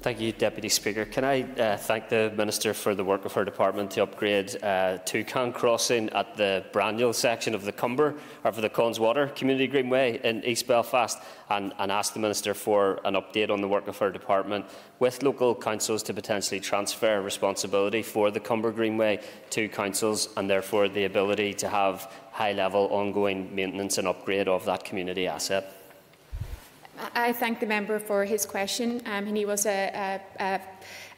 Thank 0.01 0.21
you, 0.21 0.31
Deputy 0.31 0.69
Speaker. 0.69 1.03
Can 1.03 1.25
I 1.25 1.41
uh, 1.41 1.75
thank 1.75 2.07
the 2.07 2.31
Minister 2.37 2.73
for 2.73 2.95
the 2.95 3.03
work 3.03 3.25
of 3.25 3.33
her 3.33 3.43
department 3.43 3.91
to 3.91 4.03
upgrade 4.03 4.55
uh, 4.63 4.99
Toucan 4.99 5.51
Crossing 5.51 6.09
at 6.11 6.37
the 6.37 6.63
Braniel 6.71 7.13
section 7.13 7.53
of 7.53 7.65
the 7.65 7.73
Comber, 7.73 8.15
or 8.45 8.53
for 8.53 8.61
the 8.61 8.69
Connswater 8.69 9.35
Community 9.35 9.67
Greenway 9.67 10.21
in 10.23 10.41
East 10.45 10.67
Belfast, 10.67 11.19
and, 11.49 11.73
and 11.79 11.91
ask 11.91 12.13
the 12.13 12.19
Minister 12.21 12.53
for 12.53 13.01
an 13.03 13.15
update 13.15 13.49
on 13.49 13.59
the 13.59 13.67
work 13.67 13.89
of 13.89 13.97
her 13.97 14.09
department 14.09 14.67
with 14.99 15.21
local 15.21 15.53
councils 15.53 16.01
to 16.03 16.13
potentially 16.13 16.61
transfer 16.61 17.21
responsibility 17.21 18.01
for 18.01 18.31
the 18.31 18.39
Comber 18.39 18.71
Greenway 18.71 19.19
to 19.49 19.67
councils, 19.67 20.29
and 20.37 20.49
therefore 20.49 20.87
the 20.87 21.03
ability 21.03 21.53
to 21.55 21.67
have 21.67 22.09
high-level 22.31 22.87
ongoing 22.87 23.53
maintenance 23.53 23.97
and 23.97 24.07
upgrade 24.07 24.47
of 24.47 24.63
that 24.63 24.85
community 24.85 25.27
asset. 25.27 25.78
I 27.15 27.33
thank 27.33 27.59
the 27.59 27.65
member 27.65 27.99
for 27.99 28.25
his 28.25 28.45
question. 28.45 29.01
Um, 29.05 29.27
and 29.27 29.37
he 29.37 29.45
was 29.45 29.65
a, 29.65 30.19
a, 30.39 30.43
a 30.43 30.61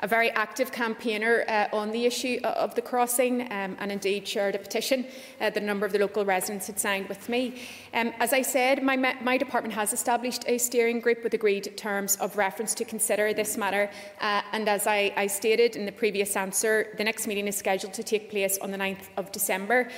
a 0.01 0.07
very 0.07 0.31
active 0.31 0.71
campaigner 0.71 1.43
uh, 1.47 1.67
on 1.73 1.91
the 1.91 2.05
issue 2.05 2.39
of 2.43 2.73
the 2.75 2.81
crossing 2.81 3.41
um, 3.51 3.77
and 3.79 3.91
indeed 3.91 4.27
shared 4.27 4.55
a 4.55 4.59
petition 4.59 5.05
uh, 5.39 5.49
that 5.49 5.57
a 5.57 5.65
number 5.65 5.85
of 5.85 5.91
the 5.91 5.99
local 5.99 6.25
residents 6.25 6.67
had 6.67 6.79
signed 6.79 7.07
with 7.07 7.29
me. 7.29 7.61
Um, 7.93 8.11
as 8.19 8.33
I 8.33 8.41
said, 8.41 8.83
my, 8.83 8.95
my 8.95 9.37
department 9.37 9.75
has 9.75 9.93
established 9.93 10.43
a 10.47 10.57
steering 10.57 10.99
group 10.99 11.23
with 11.23 11.33
agreed 11.33 11.77
terms 11.77 12.15
of 12.17 12.37
reference 12.37 12.73
to 12.75 12.85
consider 12.85 13.33
this 13.33 13.57
matter 13.57 13.89
uh, 14.19 14.41
and 14.51 14.67
as 14.67 14.87
I, 14.87 15.13
I 15.15 15.27
stated 15.27 15.75
in 15.75 15.85
the 15.85 15.91
previous 15.91 16.35
answer, 16.35 16.93
the 16.97 17.03
next 17.03 17.27
meeting 17.27 17.47
is 17.47 17.55
scheduled 17.55 17.93
to 17.93 18.03
take 18.03 18.29
place 18.29 18.57
on 18.57 18.71
the 18.71 18.77
9th 18.77 19.09
of 19.17 19.31
December. 19.31 19.89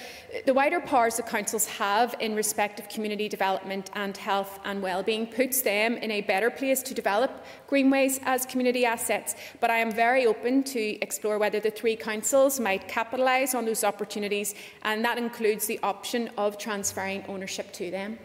The 0.45 0.53
wider 0.53 0.81
powers 0.81 1.17
the 1.17 1.23
councils 1.23 1.65
have 1.67 2.15
in 2.19 2.35
respect 2.35 2.79
of 2.79 2.89
community 2.89 3.29
development 3.29 3.89
and 3.93 4.15
health 4.17 4.59
and 4.65 4.81
wellbeing 4.81 5.27
puts 5.27 5.61
them 5.61 5.95
in 5.97 6.11
a 6.11 6.21
better 6.21 6.49
place 6.49 6.81
to 6.83 6.93
develop 6.93 7.45
greenways 7.67 8.19
as 8.23 8.45
community 8.45 8.85
assets, 8.85 9.35
but 9.59 9.69
I 9.69 9.77
am 9.77 9.92
very 9.93 10.25
open 10.25 10.63
to 10.63 11.01
explore 11.01 11.37
whether 11.37 11.59
the 11.59 11.71
three 11.71 11.95
councils 11.95 12.59
might 12.59 12.87
capitalise 12.87 13.55
on 13.55 13.65
those 13.65 13.83
opportunities, 13.83 14.55
and 14.83 15.03
that 15.05 15.17
includes 15.17 15.65
the 15.67 15.79
option 15.83 16.29
of 16.37 16.57
transferring 16.57 17.23
ownership 17.27 17.71
to 17.73 17.91
them. 17.91 18.17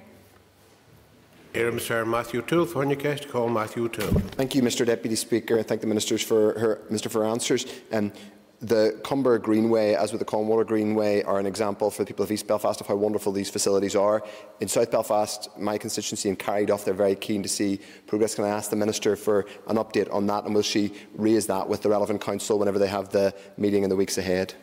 Here, 1.55 1.79
Sir 1.79 2.05
Matthew 2.05 2.43
Toole, 2.43 2.67
for 2.67 2.85
your 2.85 2.97
case, 2.97 3.25
call 3.25 3.49
Matthew 3.49 3.89
Toole. 3.89 4.21
Thank 4.37 4.55
you, 4.55 4.63
Mr 4.63 4.85
Deputy 4.85 5.17
Speaker, 5.17 5.57
and 5.57 5.67
thank 5.67 5.81
the 5.81 5.87
ministers 5.87 6.23
for 6.23 6.59
her, 6.59 6.81
Mr 6.91 7.11
for 7.11 7.25
answers. 7.25 7.67
Um, 7.91 8.13
the 8.61 8.99
Comber 9.05 9.38
Greenway, 9.38 9.95
as 9.95 10.12
with 10.12 10.19
the 10.19 10.25
Connswater 10.25 10.67
Greenway, 10.67 11.23
are 11.23 11.38
an 11.38 11.47
example 11.47 11.91
for 11.91 12.03
the 12.03 12.07
people 12.07 12.25
of 12.25 12.33
East 12.33 12.47
Belfast 12.47 12.81
of 12.81 12.87
how 12.87 12.97
wonderful 12.97 13.31
these 13.31 13.49
facilities 13.49 13.95
are. 13.95 14.25
In 14.61 14.67
South 14.67 14.91
Belfast, 14.91 15.49
my 15.57 15.79
constituency 15.79 16.29
in 16.29 16.37
Carryduff, 16.37 16.85
they're 16.85 16.95
very 16.95 17.15
keen 17.15 17.43
to 17.43 17.49
see 17.49 17.81
progress. 18.07 18.35
Can 18.35 18.45
I 18.45 18.49
ask 18.49 18.71
the 18.71 18.77
Minister 18.77 19.15
for 19.15 19.47
an 19.69 19.77
update 19.77 20.12
on 20.12 20.27
that, 20.27 20.45
and 20.45 20.55
will 20.55 20.62
she 20.62 20.93
raise 21.15 21.47
that 21.47 21.69
with 21.69 21.83
the 21.83 21.88
relevant 21.88 22.21
council 22.21 22.59
whenever 22.59 22.79
they 22.79 22.88
have 22.88 23.11
the 23.11 23.33
meeting 23.57 23.85
in 23.85 23.91
the 23.91 23.97
weeks 23.97 24.19
ahead? 24.19 24.55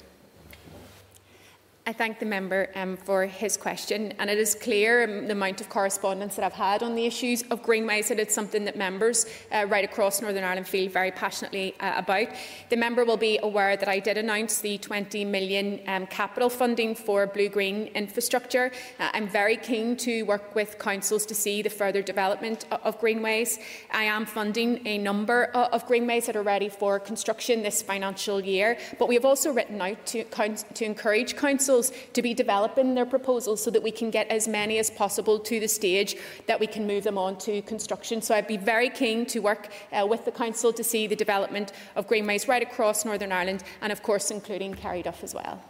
I 1.88 1.94
thank 1.94 2.18
the 2.18 2.26
member 2.26 2.70
um, 2.74 2.98
for 2.98 3.28
his 3.28 3.58
question, 3.58 4.12
and 4.18 4.28
it 4.28 4.40
is 4.40 4.56
clear 4.56 5.04
um, 5.04 5.28
the 5.28 5.34
amount 5.34 5.62
of 5.62 5.70
correspondence 5.70 6.36
that 6.36 6.44
I've 6.44 6.52
had 6.52 6.82
on 6.82 6.96
the 6.96 7.06
issues 7.06 7.44
of 7.52 7.62
greenways 7.62 8.08
that 8.08 8.20
it's 8.20 8.34
something 8.34 8.66
that 8.66 8.76
members 8.76 9.28
uh, 9.52 9.68
right 9.70 9.86
across 9.86 10.20
Northern 10.20 10.44
Ireland 10.44 10.68
feel 10.68 10.90
very 10.90 11.12
passionately 11.12 11.76
uh, 11.80 11.94
about. 11.98 12.30
The 12.70 12.76
member 12.76 13.06
will 13.06 13.18
be 13.18 13.38
aware 13.44 13.78
that 13.78 13.88
I 13.88 14.00
did 14.00 14.18
announce 14.18 14.62
the 14.62 14.80
20 14.80 15.26
million 15.26 15.80
um, 15.86 16.08
capital 16.08 16.50
funding 16.50 16.96
for 16.96 17.28
blue-green 17.28 17.92
infrastructure. 17.94 18.72
Uh, 19.00 19.12
I'm 19.14 19.28
very 19.28 19.56
keen 19.56 19.96
to 19.98 20.24
work 20.24 20.56
with 20.56 20.80
councils 20.80 21.24
to 21.28 21.36
see 21.36 21.62
the 21.62 21.70
further 21.70 22.02
development 22.02 22.66
of, 22.72 22.82
of 22.84 23.00
greenways. 23.00 23.60
I 23.92 24.06
am 24.06 24.26
funding 24.26 24.82
a 24.88 24.98
number 24.98 25.52
of, 25.54 25.72
of 25.72 25.86
greenways 25.86 26.26
that 26.26 26.36
are 26.36 26.42
ready 26.42 26.68
for 26.68 27.00
construction 27.00 27.62
this 27.62 27.84
financial 27.84 28.42
year, 28.44 28.76
but 28.98 29.08
we 29.08 29.14
have 29.14 29.26
also 29.26 29.54
written 29.54 29.80
out 29.80 30.04
to, 30.08 30.24
to 30.24 30.84
encourage 30.84 31.36
councils 31.36 31.75
councils 31.76 31.92
to 32.14 32.22
be 32.22 32.34
developing 32.34 32.96
their 32.96 33.06
proposals 33.06 33.64
so 33.64 33.72
that 33.72 33.84
we 33.84 33.92
can 33.92 34.10
get 34.10 34.28
as 34.30 34.48
many 34.48 34.78
as 34.80 34.90
possible 34.90 35.40
to 35.40 35.60
the 35.60 35.68
stage 35.68 36.16
that 36.48 36.60
we 36.60 36.68
can 36.68 36.88
move 36.88 37.04
them 37.04 37.18
on 37.18 37.38
to 37.38 37.62
construction. 37.64 38.22
So 38.22 38.36
I'd 38.36 38.48
be 38.48 38.58
very 38.58 38.90
keen 38.90 39.26
to 39.28 39.40
work 39.40 39.70
uh, 39.92 40.06
with 40.08 40.26
the 40.26 40.32
council 40.32 40.72
to 40.74 40.84
see 40.84 41.08
the 41.08 41.16
development 41.16 41.72
of 41.96 42.08
greenways 42.08 42.48
right 42.48 42.64
across 42.64 43.06
Northern 43.06 43.32
Ireland 43.32 43.64
and 43.82 43.92
of 43.92 44.02
course 44.02 44.32
including 44.32 44.76
Carryduff 44.76 45.24
as 45.24 45.34
well. 45.34 45.62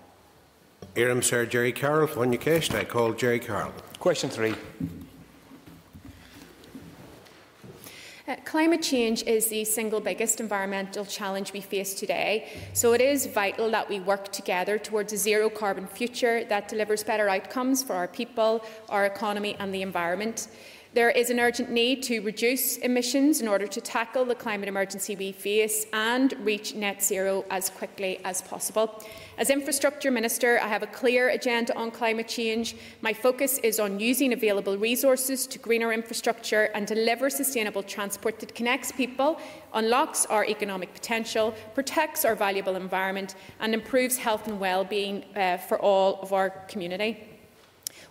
Iram 0.96 1.22
Sir 1.22 1.46
Gerry 1.46 1.74
Carroll, 1.74 2.08
on 2.20 2.32
your 2.32 2.42
case, 2.42 2.70
I 2.72 2.86
call 2.86 3.14
Gerry 3.14 3.40
Carroll. 3.40 3.74
Question 4.00 4.30
three. 4.30 4.56
Uh, 8.28 8.36
climate 8.44 8.82
change 8.82 9.22
is 9.28 9.50
the 9.50 9.64
single 9.64 10.00
biggest 10.00 10.40
environmental 10.40 11.06
challenge 11.06 11.54
we 11.54 11.62
face 11.62 11.94
today, 11.94 12.48
so 12.74 12.94
it 12.94 13.00
is 13.00 13.28
vital 13.28 13.70
that 13.70 13.88
we 13.88 14.00
work 14.00 14.32
together 14.32 14.80
towards 14.80 15.14
a 15.14 15.18
zero 15.18 15.48
carbon 15.48 15.86
future 15.86 16.44
that 16.46 16.68
delivers 16.68 17.04
better 17.04 17.30
outcomes 17.30 17.84
for 17.84 17.94
our 17.94 18.08
people, 18.08 18.66
our 18.90 19.06
economy 19.06 19.56
and 19.60 19.72
the 19.72 19.84
environment. 19.84 20.48
There 20.96 21.10
is 21.10 21.30
an 21.30 21.42
urgent 21.42 21.70
need 21.70 22.04
to 22.04 22.22
reduce 22.22 22.78
emissions 22.78 23.42
in 23.42 23.50
order 23.50 23.68
to 23.68 23.82
tackle 23.82 24.24
the 24.24 24.34
climate 24.34 24.70
emergency 24.70 25.14
we 25.18 25.34
face 25.34 25.86
and 25.92 26.34
reach 26.40 26.74
net 26.74 27.04
zero 27.04 27.44
as 27.50 27.70
quickly 27.70 28.22
as 28.24 28.42
possible. 28.42 29.04
As 29.38 29.50
Infrastructure 29.50 30.10
Minister, 30.10 30.58
I 30.58 30.70
have 30.70 30.84
a 30.84 30.88
clear 30.88 31.28
agenda 31.28 31.76
on 31.76 31.92
climate 31.92 32.30
change. 32.30 32.78
My 33.02 33.12
focus 33.12 33.58
is 33.58 33.78
on 33.78 34.00
using 34.00 34.32
available 34.32 34.78
resources 34.78 35.46
to 35.48 35.60
greener 35.60 35.92
infrastructure 35.92 36.70
and 36.74 36.88
deliver 36.88 37.30
sustainable 37.30 37.84
transport 37.84 38.40
that 38.40 38.56
connects 38.56 38.94
people, 38.94 39.38
unlocks 39.74 40.26
our 40.28 40.46
economic 40.46 40.94
potential, 40.94 41.54
protects 41.74 42.24
our 42.24 42.36
valuable 42.36 42.78
environment 42.78 43.36
and 43.60 43.74
improves 43.74 44.18
health 44.18 44.48
and 44.48 44.62
well-being 44.62 45.26
uh, 45.36 45.58
for 45.58 45.78
all 45.78 46.22
of 46.22 46.32
our 46.32 46.52
community. 46.70 47.35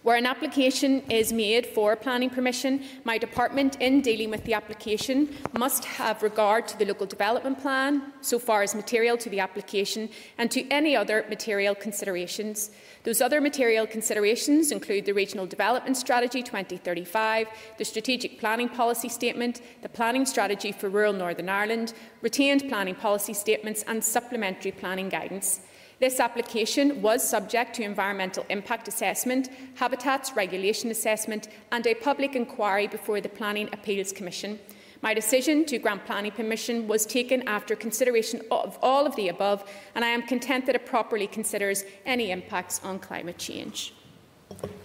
Where 0.03 0.17
an 0.17 0.26
application 0.26 1.03
is 1.11 1.33
made 1.33 1.67
for 1.67 1.97
planning 1.97 2.31
permission, 2.31 2.83
my 3.05 3.17
department, 3.17 3.76
in 3.81 4.03
dealing 4.03 4.31
with 4.31 4.45
the 4.45 4.55
application, 4.55 5.35
must 5.53 5.85
have 5.85 6.23
regard 6.23 6.69
to 6.69 6.79
the 6.79 6.85
local 6.85 7.07
development 7.07 7.61
plan, 7.61 8.12
so 8.21 8.38
far 8.38 8.62
as 8.62 8.75
material 8.75 9.17
to 9.17 9.31
the 9.31 9.41
application, 9.41 10.11
and 10.37 10.50
to 10.50 10.69
any 10.69 10.95
other 10.95 11.25
material 11.31 11.75
considerations. 11.75 12.71
Those 13.05 13.21
other 13.21 13.41
material 13.41 13.87
considerations 13.87 14.73
include 14.73 15.07
the 15.07 15.14
Regional 15.14 15.47
Development 15.47 15.97
Strategy 15.97 16.43
2035, 16.43 17.49
the 17.79 17.85
Strategic 17.85 18.38
Planning 18.38 18.69
Policy 18.69 19.09
Statement, 19.09 19.62
the 19.83 19.88
Planning 19.88 20.26
Strategy 20.26 20.73
for 20.73 20.88
Rural 20.88 21.12
Northern 21.12 21.49
Ireland, 21.49 21.95
retained 22.21 22.69
planning 22.69 22.95
policy 22.95 23.33
statements, 23.33 23.85
and 23.87 24.05
supplementary 24.05 24.73
planning 24.73 25.09
guidance. 25.09 25.61
This 26.00 26.18
application 26.18 27.02
was 27.02 27.28
subject 27.28 27.76
to 27.76 27.82
environmental 27.82 28.44
impact 28.48 28.88
assessment, 28.88 29.48
habitats 29.76 30.34
regulation 30.34 30.90
assessment 30.90 31.48
and 31.70 31.86
a 31.86 31.94
public 31.94 32.34
inquiry 32.34 32.88
before 32.88 33.20
the 33.20 33.28
Planning 33.28 33.68
Appeals 33.72 34.12
Commission. 34.12 34.58
My 35.02 35.14
decision 35.14 35.64
to 35.66 35.78
grant 35.78 36.04
planning 36.06 36.32
permission 36.32 36.88
was 36.88 37.06
taken 37.06 37.46
after 37.46 37.76
consideration 37.76 38.40
of 38.50 38.78
all 38.82 39.06
of 39.06 39.14
the 39.16 39.28
above, 39.28 39.70
and 39.94 40.04
I 40.04 40.08
am 40.08 40.22
content 40.22 40.66
that 40.66 40.74
it 40.74 40.86
properly 40.86 41.26
considers 41.26 41.84
any 42.06 42.30
impacts 42.30 42.82
on 42.82 42.98
climate 42.98 43.38
change. 43.38 43.92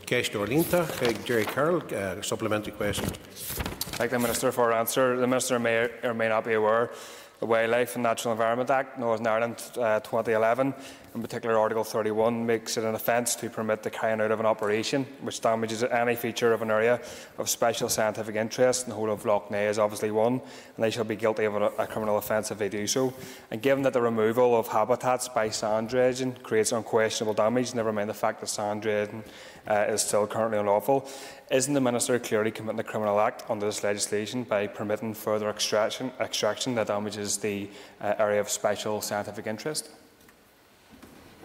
Ceist 0.05 0.33
Orlínta, 0.33 1.23
Gerry 1.25 1.45
Carroll, 1.45 1.81
uh, 1.93 2.21
supplementary 2.21 2.73
question. 2.73 3.05
Thank 3.05 4.11
the 4.11 4.19
Minister 4.19 4.51
for 4.51 4.65
her 4.65 4.73
answer. 4.73 5.17
The 5.17 5.27
Minister 5.27 5.59
may 5.59 5.89
or 6.03 6.13
may 6.13 6.27
not 6.27 6.45
be 6.45 6.53
aware 6.53 6.91
the 7.39 7.46
Wildlife 7.46 7.96
and 7.96 8.03
Natural 8.03 8.34
Environment 8.34 8.69
Act, 8.69 9.00
Northern 9.00 9.27
Ireland 9.27 9.63
uh, 9.77 10.00
2011, 10.01 10.74
in 11.15 11.21
particular 11.21 11.57
Article 11.57 11.83
31, 11.83 12.45
makes 12.45 12.77
it 12.77 12.83
an 12.83 12.95
offence 12.95 13.35
to 13.35 13.49
permit 13.49 13.83
the 13.83 13.89
carrying 13.89 14.21
out 14.21 14.31
of 14.31 14.39
an 14.39 14.45
operation 14.45 15.05
which 15.21 15.41
damages 15.41 15.83
any 15.83 16.15
feature 16.15 16.53
of 16.53 16.61
an 16.61 16.71
area 16.71 17.01
of 17.37 17.49
special 17.49 17.89
scientific 17.89 18.35
interest, 18.35 18.83
and 18.83 18.91
the 18.91 18.95
whole 18.95 19.11
of 19.11 19.25
Lough 19.25 19.45
Neagh 19.49 19.69
is 19.69 19.79
obviously 19.79 20.11
one, 20.11 20.33
and 20.33 20.83
they 20.83 20.91
shall 20.91 21.03
be 21.03 21.15
guilty 21.15 21.45
of 21.45 21.55
a, 21.55 21.65
a 21.77 21.87
criminal 21.87 22.17
offence 22.17 22.51
if 22.51 22.57
they 22.57 22.69
do 22.69 22.85
so. 22.87 23.13
And 23.51 23.61
given 23.61 23.83
that 23.83 23.93
the 23.93 24.01
removal 24.01 24.57
of 24.57 24.67
habitats 24.67 25.27
by 25.27 25.49
sand 25.49 25.89
dredging 25.89 26.33
creates 26.43 26.71
unquestionable 26.71 27.33
damage, 27.33 27.73
never 27.73 27.91
mind 27.91 28.09
the 28.09 28.13
fact 28.13 28.41
that 28.41 28.47
sand 28.47 28.83
dredging 28.83 29.23
uh, 29.67 29.85
is 29.89 30.01
still 30.01 30.27
currently 30.27 30.57
unlawful. 30.57 31.07
Isn't 31.51 31.73
the 31.73 31.81
Minister 31.81 32.19
clearly 32.19 32.51
committing 32.51 32.79
a 32.79 32.83
criminal 32.83 33.19
act 33.19 33.43
under 33.49 33.65
this 33.65 33.83
legislation 33.83 34.43
by 34.43 34.67
permitting 34.67 35.13
further 35.13 35.49
extraction, 35.49 36.11
extraction 36.19 36.75
that 36.75 36.87
damages 36.87 37.37
the 37.37 37.69
uh, 38.01 38.13
area 38.19 38.39
of 38.39 38.49
special 38.49 39.01
scientific 39.01 39.47
interest? 39.47 39.89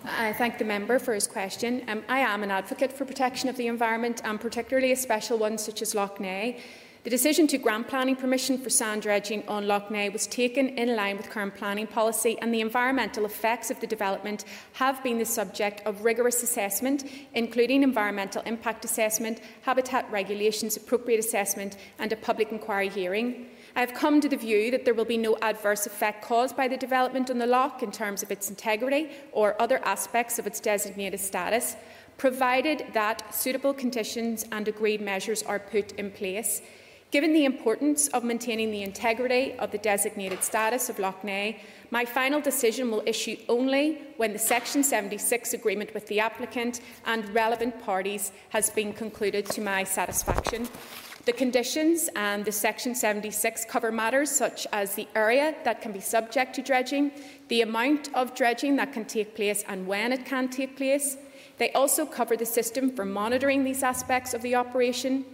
I 0.07 0.35
thank 0.35 0.59
the 0.59 0.67
member 0.67 0.99
for 0.99 1.15
his 1.15 1.27
question. 1.27 1.83
Um, 1.89 2.03
I 2.11 2.19
am 2.19 2.43
an 2.43 2.51
advocate 2.51 2.93
for 2.93 3.07
protection 3.07 3.49
of 3.49 3.57
the 3.57 3.69
environment 3.69 4.21
and 4.23 4.39
particularly 4.39 4.93
a 4.93 4.97
special 4.97 5.39
one 5.39 5.57
such 5.57 5.81
as 5.81 5.95
Lough 5.95 6.15
Neagh. 6.19 6.61
The 7.05 7.11
decision 7.11 7.47
to 7.49 7.59
grant 7.59 7.89
planning 7.89 8.17
permission 8.17 8.59
for 8.59 8.69
sand 8.69 9.03
dredging 9.03 9.47
on 9.49 9.67
Lough 9.67 9.89
Neagh 9.91 10.13
was 10.13 10.27
taken 10.27 10.69
in 10.79 10.95
line 10.95 11.17
with 11.17 11.31
current 11.31 11.55
planning 11.55 11.87
policy, 11.87 12.39
and 12.41 12.53
the 12.53 12.63
environmental 12.63 13.25
effects 13.25 13.71
of 13.71 13.81
the 13.81 13.87
development 13.87 14.45
have 14.75 15.03
been 15.03 15.19
the 15.19 15.27
subject 15.27 15.83
of 15.87 16.05
rigorous 16.05 16.43
assessment, 16.43 17.05
including 17.35 17.83
environmental 17.83 18.43
impact 18.47 18.87
assessment, 18.87 19.41
habitat 19.63 20.11
regulations 20.11 20.77
appropriate 20.77 21.19
assessment, 21.19 21.77
and 21.99 22.11
a 22.13 22.17
public 22.17 22.53
inquiry 22.53 22.89
hearing. 22.89 23.49
I 23.77 23.81
have 23.81 23.95
come 23.95 24.21
to 24.21 24.29
the 24.29 24.37
view 24.37 24.71
that 24.71 24.85
there 24.85 24.95
will 24.95 25.05
be 25.05 25.17
no 25.17 25.37
adverse 25.43 25.85
effect 25.85 26.23
caused 26.23 26.57
by 26.57 26.69
the 26.69 26.77
development 26.77 27.29
on 27.29 27.39
the 27.39 27.47
loch 27.47 27.83
in 27.83 27.91
terms 27.91 28.23
of 28.23 28.31
its 28.31 28.49
integrity 28.49 29.11
or 29.33 29.61
other 29.61 29.81
aspects 29.85 30.39
of 30.39 30.47
its 30.47 30.61
designated 30.61 31.19
status, 31.19 31.75
provided 32.17 32.87
that 32.93 33.35
suitable 33.35 33.75
conditions 33.75 34.45
and 34.53 34.69
agreed 34.69 35.01
measures 35.01 35.43
are 35.43 35.59
put 35.59 35.91
in 35.93 36.13
place. 36.13 36.63
Given 37.11 37.33
the 37.33 37.45
importance 37.45 38.09
of 38.09 38.23
maintaining 38.23 38.71
the 38.71 38.83
integrity 38.83 39.55
of 39.59 39.73
the 39.73 39.79
designated 39.79 40.43
status 40.45 40.89
of 40.89 40.99
Lough 41.01 41.15
Neagh, 41.25 41.57
my 41.91 42.05
final 42.05 42.41
decision 42.41 42.91
will 42.91 43.03
issue 43.07 43.37
only 43.49 44.03
when 44.17 44.33
the 44.33 44.39
Section 44.39 44.83
76 44.83 45.53
agreement 45.53 45.95
with 45.95 46.07
the 46.07 46.21
applicant 46.21 46.81
and 47.07 47.29
relevant 47.35 47.81
parties 47.83 48.33
has 48.51 48.71
been 48.71 48.93
concluded 48.93 49.47
to 49.47 49.61
my 49.61 49.85
satisfaction. 49.85 50.69
The 51.25 51.33
conditions 51.33 52.11
and 52.17 52.45
the 52.45 52.53
Section 52.53 52.95
76 52.95 53.65
cover 53.65 53.91
matters 53.91 54.31
such 54.31 54.67
as 54.75 54.95
the 54.95 55.09
area 55.15 55.55
that 55.65 55.81
can 55.81 55.91
be 55.91 56.01
subject 56.01 56.55
to 56.57 56.63
dredging, 56.63 57.13
the 57.49 57.63
amount 57.63 58.15
of 58.15 58.35
dredging 58.35 58.77
that 58.77 58.93
can 58.93 59.07
take 59.07 59.35
place 59.35 59.65
and 59.67 59.87
when 59.87 60.13
it 60.13 60.27
can 60.27 60.51
take 60.51 60.77
place. 60.77 61.17
They 61.57 61.73
also 61.73 62.05
cover 62.05 62.37
the 62.37 62.45
system 62.45 62.91
for 62.95 63.07
monitoring 63.07 63.65
these 63.65 63.83
aspects 63.83 64.35
of 64.35 64.43
the 64.43 64.55
operation. 64.55 65.25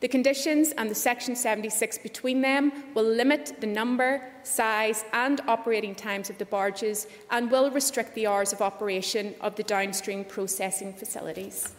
The 0.00 0.08
conditions 0.08 0.72
and 0.72 0.90
the 0.90 0.94
Section 0.94 1.34
76 1.34 1.96
between 1.96 2.42
them 2.42 2.70
will 2.94 3.04
limit 3.04 3.56
the 3.58 3.66
number, 3.66 4.30
size 4.42 5.06
and 5.14 5.40
operating 5.48 5.94
times 5.94 6.28
of 6.28 6.36
the 6.36 6.44
barges 6.44 7.06
and 7.30 7.50
will 7.50 7.70
restrict 7.70 8.14
the 8.14 8.26
hours 8.26 8.52
of 8.52 8.60
operation 8.60 9.34
of 9.40 9.56
the 9.56 9.62
downstream 9.62 10.26
processing 10.26 10.92
facilities. 10.92 11.74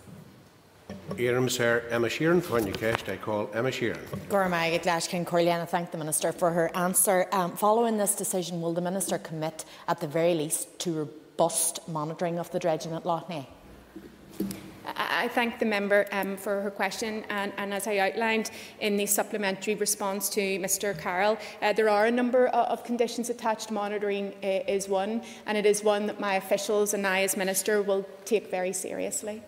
Iram 1.20 1.50
Sir 1.50 1.84
Emma 1.90 2.08
Sheerin 2.08 2.42
for 2.42 2.60
your 2.60 2.74
cast. 2.74 3.10
I 3.10 3.18
call 3.18 3.50
Emma 3.54 3.70
Sheerin. 3.70 4.00
Gormagid 4.30 4.84
Lashkin 4.84 5.26
Corleana 5.26 5.68
thank 5.68 5.92
the 5.92 5.98
Minister 5.98 6.32
for 6.32 6.52
her 6.52 6.76
answer. 6.76 7.28
Um, 7.32 7.56
following 7.56 7.98
this 7.98 8.16
decision, 8.16 8.62
will 8.62 8.74
the 8.74 8.82
Minister 8.82 9.18
commit 9.18 9.66
at 9.88 10.00
the 10.00 10.08
very 10.08 10.34
least 10.34 10.80
to 10.80 10.94
robust 10.94 11.88
monitoring 11.90 12.40
of 12.40 12.50
the 12.52 12.60
dredging 12.60 12.94
at 12.94 13.06
Lough 13.06 13.26
Neagh? 13.30 13.48
I 14.96 15.28
thank 15.28 15.60
the 15.60 15.66
member 15.66 16.08
um, 16.12 16.36
for 16.36 16.62
her 16.62 16.72
question 16.72 17.24
and, 17.30 17.54
and, 17.58 17.74
as 17.74 17.86
I 17.86 17.98
outlined 17.98 18.50
in 18.80 18.98
the 18.98 19.06
supplementary 19.06 19.76
response 19.76 20.30
to 20.30 20.42
Mr 20.60 20.98
Carroll, 20.98 21.38
uh, 21.62 21.74
there 21.74 21.90
are 21.90 22.08
a 22.08 22.12
number 22.12 22.48
of, 22.48 22.84
conditions 22.84 23.30
attached. 23.30 23.70
Monitoring 23.70 24.34
uh, 24.44 24.64
is 24.68 24.90
one 24.90 25.22
and 25.46 25.58
it 25.58 25.66
is 25.66 25.84
one 25.84 26.08
that 26.08 26.20
my 26.20 26.36
officials 26.36 26.94
and 26.94 27.06
I 27.06 27.22
as 27.22 27.38
Minister 27.38 27.82
will 27.84 28.06
take 28.26 28.50
very 28.50 28.74
seriously. 28.74 29.44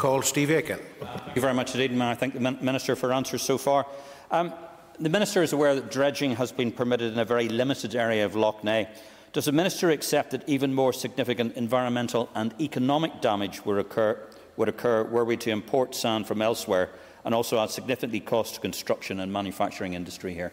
Call 0.00 0.22
Steve 0.22 0.50
Aiken. 0.50 0.78
Thank 0.98 1.36
you 1.36 1.42
very 1.42 1.52
much 1.52 1.74
indeed, 1.74 1.90
and 1.90 2.02
I 2.02 2.14
thank 2.14 2.32
the 2.32 2.40
Minister 2.40 2.96
for 2.96 3.12
answers 3.12 3.42
so 3.42 3.58
far. 3.58 3.84
Um, 4.30 4.54
the 4.98 5.10
Minister 5.10 5.42
is 5.42 5.52
aware 5.52 5.74
that 5.74 5.90
dredging 5.90 6.36
has 6.36 6.52
been 6.52 6.72
permitted 6.72 7.12
in 7.12 7.18
a 7.18 7.24
very 7.26 7.50
limited 7.50 7.94
area 7.94 8.24
of 8.24 8.34
Lough 8.34 8.60
Neagh. 8.62 8.88
Does 9.34 9.44
the 9.44 9.52
Minister 9.52 9.90
accept 9.90 10.30
that 10.30 10.48
even 10.48 10.72
more 10.72 10.94
significant 10.94 11.54
environmental 11.54 12.30
and 12.34 12.54
economic 12.62 13.20
damage 13.20 13.62
would 13.66 13.76
occur, 13.76 14.18
would 14.56 14.70
occur 14.70 15.04
were 15.04 15.26
we 15.26 15.36
to 15.36 15.50
import 15.50 15.94
sand 15.94 16.26
from 16.26 16.40
elsewhere 16.40 16.88
and 17.26 17.34
also 17.34 17.58
add 17.58 17.68
significantly 17.68 18.20
cost 18.20 18.54
to 18.54 18.60
construction 18.62 19.20
and 19.20 19.30
manufacturing 19.30 19.92
industry 19.92 20.32
here? 20.32 20.50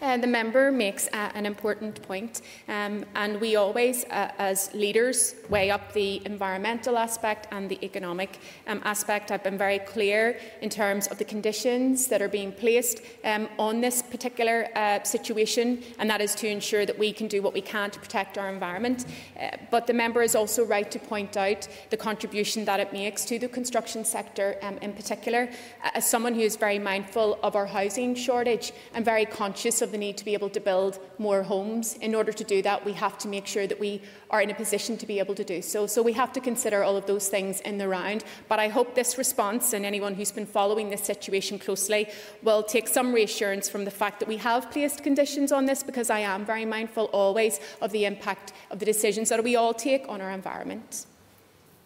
Uh, 0.00 0.16
the 0.16 0.26
member 0.28 0.70
makes 0.70 1.08
uh, 1.08 1.30
an 1.34 1.44
important 1.44 2.00
point, 2.02 2.42
um, 2.68 3.04
and 3.16 3.40
we 3.40 3.56
always, 3.56 4.04
uh, 4.04 4.30
as 4.38 4.72
leaders, 4.72 5.34
weigh 5.48 5.72
up 5.72 5.92
the 5.92 6.22
environmental 6.24 6.96
aspect 6.96 7.48
and 7.50 7.68
the 7.68 7.84
economic 7.84 8.38
um, 8.68 8.80
aspect. 8.84 9.32
I've 9.32 9.42
been 9.42 9.58
very 9.58 9.80
clear 9.80 10.38
in 10.62 10.70
terms 10.70 11.08
of 11.08 11.18
the 11.18 11.24
conditions 11.24 12.06
that 12.06 12.22
are 12.22 12.28
being 12.28 12.52
placed 12.52 13.00
um, 13.24 13.48
on 13.58 13.80
this 13.80 14.00
particular 14.00 14.68
uh, 14.76 15.02
situation, 15.02 15.82
and 15.98 16.08
that 16.08 16.20
is 16.20 16.32
to 16.36 16.46
ensure 16.46 16.86
that 16.86 16.96
we 16.96 17.12
can 17.12 17.26
do 17.26 17.42
what 17.42 17.52
we 17.52 17.60
can 17.60 17.90
to 17.90 17.98
protect 17.98 18.38
our 18.38 18.48
environment. 18.48 19.04
Uh, 19.40 19.50
but 19.72 19.88
the 19.88 19.94
member 19.94 20.22
is 20.22 20.36
also 20.36 20.64
right 20.64 20.92
to 20.92 21.00
point 21.00 21.36
out 21.36 21.66
the 21.90 21.96
contribution 21.96 22.64
that 22.64 22.78
it 22.78 22.92
makes 22.92 23.24
to 23.24 23.36
the 23.36 23.48
construction 23.48 24.04
sector 24.04 24.56
um, 24.62 24.78
in 24.78 24.92
particular. 24.92 25.50
As 25.82 26.08
someone 26.08 26.34
who 26.34 26.42
is 26.42 26.54
very 26.54 26.78
mindful 26.78 27.40
of 27.42 27.56
our 27.56 27.66
housing 27.66 28.14
shortage, 28.14 28.70
I'm 28.94 29.02
very 29.02 29.26
conscious 29.26 29.82
of 29.82 29.87
of 29.88 29.92
the 29.92 29.98
need 30.06 30.16
to 30.18 30.24
be 30.24 30.34
able 30.34 30.50
to 30.50 30.60
build 30.60 30.98
more 31.18 31.42
homes. 31.42 31.96
In 32.08 32.14
order 32.14 32.32
to 32.32 32.44
do 32.44 32.60
that, 32.62 32.84
we 32.84 32.92
have 32.92 33.16
to 33.18 33.28
make 33.28 33.46
sure 33.46 33.66
that 33.66 33.80
we 33.80 34.02
are 34.30 34.42
in 34.42 34.50
a 34.50 34.54
position 34.54 34.96
to 34.98 35.06
be 35.06 35.18
able 35.18 35.34
to 35.34 35.44
do 35.44 35.62
so. 35.62 35.86
So 35.86 36.02
we 36.02 36.12
have 36.12 36.32
to 36.34 36.40
consider 36.40 36.82
all 36.84 36.96
of 36.96 37.06
those 37.06 37.28
things 37.28 37.60
in 37.62 37.78
the 37.78 37.88
round. 37.88 38.24
But 38.48 38.58
I 38.58 38.68
hope 38.68 38.94
this 38.94 39.16
response, 39.16 39.72
and 39.72 39.86
anyone 39.86 40.14
who's 40.14 40.30
been 40.30 40.50
following 40.58 40.90
this 40.90 41.02
situation 41.02 41.58
closely, 41.58 42.08
will 42.42 42.62
take 42.62 42.86
some 42.86 43.12
reassurance 43.12 43.68
from 43.68 43.84
the 43.84 43.90
fact 43.90 44.20
that 44.20 44.28
we 44.28 44.36
have 44.36 44.70
placed 44.70 45.02
conditions 45.02 45.50
on 45.52 45.64
this, 45.66 45.82
because 45.82 46.10
I 46.10 46.20
am 46.20 46.44
very 46.44 46.66
mindful 46.66 47.06
always 47.06 47.58
of 47.80 47.90
the 47.92 48.04
impact 48.04 48.52
of 48.70 48.78
the 48.78 48.84
decisions 48.84 49.30
that 49.30 49.42
we 49.42 49.56
all 49.56 49.72
take 49.72 50.04
on 50.08 50.20
our 50.20 50.30
environment. 50.30 51.06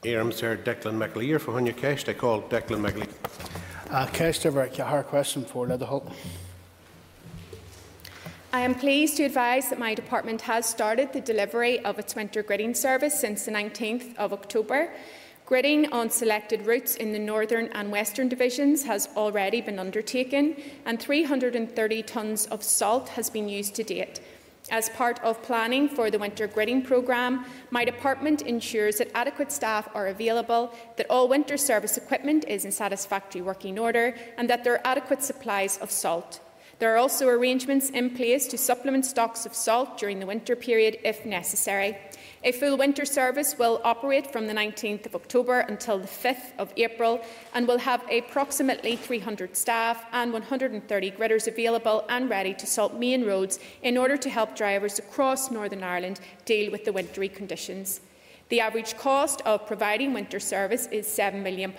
Éarm 0.02 0.32
Sir 0.32 0.56
Declan 0.56 0.98
McAleer 0.98 1.40
for 1.40 1.52
Hunya 1.52 1.72
Kesh. 1.72 2.08
I 2.08 2.14
call 2.14 2.42
Declan 2.42 2.80
McAleer. 2.80 3.12
Uh, 3.88 4.06
Kesh, 4.06 4.44
a 4.44 5.02
question 5.04 5.44
for 5.44 5.66
Leda 5.68 5.86
Hope. 5.86 6.10
I 8.54 8.60
am 8.60 8.74
pleased 8.74 9.16
to 9.16 9.22
advise 9.22 9.70
that 9.70 9.78
my 9.78 9.94
department 9.94 10.42
has 10.42 10.66
started 10.66 11.10
the 11.10 11.22
delivery 11.22 11.82
of 11.86 11.98
its 11.98 12.14
winter 12.14 12.42
gritting 12.42 12.74
service 12.74 13.18
since 13.18 13.46
the 13.46 13.50
19th 13.50 14.14
of 14.18 14.34
October. 14.34 14.92
Gritting 15.46 15.90
on 15.90 16.10
selected 16.10 16.66
routes 16.66 16.96
in 16.96 17.14
the 17.14 17.18
northern 17.18 17.68
and 17.68 17.90
western 17.90 18.28
divisions 18.28 18.84
has 18.84 19.08
already 19.16 19.62
been 19.62 19.78
undertaken, 19.78 20.54
and 20.84 21.00
330 21.00 22.02
tonnes 22.02 22.46
of 22.50 22.62
salt 22.62 23.08
has 23.08 23.30
been 23.30 23.48
used 23.48 23.74
to 23.76 23.84
date. 23.84 24.20
As 24.70 24.90
part 24.90 25.18
of 25.24 25.42
planning 25.42 25.88
for 25.88 26.10
the 26.10 26.18
winter 26.18 26.46
gritting 26.46 26.82
programme, 26.82 27.46
my 27.70 27.86
department 27.86 28.42
ensures 28.42 28.98
that 28.98 29.08
adequate 29.14 29.50
staff 29.50 29.88
are 29.94 30.08
available, 30.08 30.74
that 30.98 31.06
all 31.08 31.26
winter 31.26 31.56
service 31.56 31.96
equipment 31.96 32.44
is 32.46 32.66
in 32.66 32.70
satisfactory 32.70 33.40
working 33.40 33.78
order, 33.78 34.14
and 34.36 34.50
that 34.50 34.62
there 34.62 34.74
are 34.74 34.86
adequate 34.86 35.22
supplies 35.22 35.78
of 35.78 35.90
salt. 35.90 36.41
There 36.82 36.92
are 36.92 36.98
also 36.98 37.28
arrangements 37.28 37.90
in 37.90 38.10
place 38.10 38.48
to 38.48 38.58
supplement 38.58 39.06
stocks 39.06 39.46
of 39.46 39.54
salt 39.54 39.98
during 39.98 40.18
the 40.18 40.26
winter 40.26 40.56
period 40.56 40.98
if 41.04 41.24
necessary. 41.24 41.96
A 42.42 42.50
full 42.50 42.76
winter 42.76 43.04
service 43.04 43.56
will 43.56 43.80
operate 43.84 44.32
from 44.32 44.48
the 44.48 44.52
19th 44.52 45.06
of 45.06 45.14
October 45.14 45.60
until 45.60 46.00
the 46.00 46.08
5th 46.08 46.50
of 46.58 46.72
April 46.76 47.24
and 47.54 47.68
will 47.68 47.78
have 47.78 48.02
approximately 48.10 48.96
300 48.96 49.56
staff 49.56 50.04
and 50.10 50.32
130 50.32 51.10
gritters 51.12 51.46
available 51.46 52.04
and 52.08 52.28
ready 52.28 52.52
to 52.52 52.66
salt 52.66 52.94
main 52.94 53.24
roads 53.24 53.60
in 53.84 53.96
order 53.96 54.16
to 54.16 54.28
help 54.28 54.56
drivers 54.56 54.98
across 54.98 55.52
Northern 55.52 55.84
Ireland 55.84 56.18
deal 56.46 56.72
with 56.72 56.84
the 56.84 56.92
wintry 56.92 57.28
conditions. 57.28 58.00
The 58.48 58.58
average 58.58 58.96
cost 58.96 59.40
of 59.42 59.68
providing 59.68 60.14
winter 60.14 60.40
service 60.40 60.88
is 60.90 61.06
£7 61.06 61.44
million, 61.44 61.72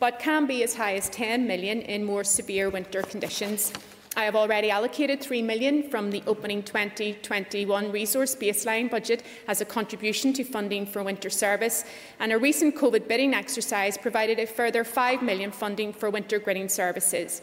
but 0.00 0.18
can 0.18 0.46
be 0.46 0.64
as 0.64 0.74
high 0.74 0.96
as 0.96 1.08
£10 1.10 1.46
million 1.46 1.80
in 1.82 2.02
more 2.02 2.24
severe 2.24 2.68
winter 2.68 3.02
conditions. 3.02 3.72
I 4.18 4.24
have 4.24 4.34
already 4.34 4.70
allocated 4.70 5.20
£3 5.20 5.44
million 5.44 5.90
from 5.90 6.10
the 6.10 6.22
opening 6.26 6.62
2021 6.62 7.92
resource 7.92 8.34
baseline 8.34 8.90
budget 8.90 9.22
as 9.46 9.60
a 9.60 9.66
contribution 9.66 10.32
to 10.32 10.42
funding 10.42 10.86
for 10.86 11.02
winter 11.02 11.28
service, 11.28 11.84
and 12.18 12.32
a 12.32 12.38
recent 12.38 12.74
COVID 12.76 13.08
bidding 13.08 13.34
exercise 13.34 13.98
provided 13.98 14.38
a 14.38 14.46
further 14.46 14.84
£5 14.84 15.20
million 15.20 15.50
funding 15.50 15.92
for 15.92 16.08
winter 16.08 16.38
gritting 16.38 16.70
services. 16.70 17.42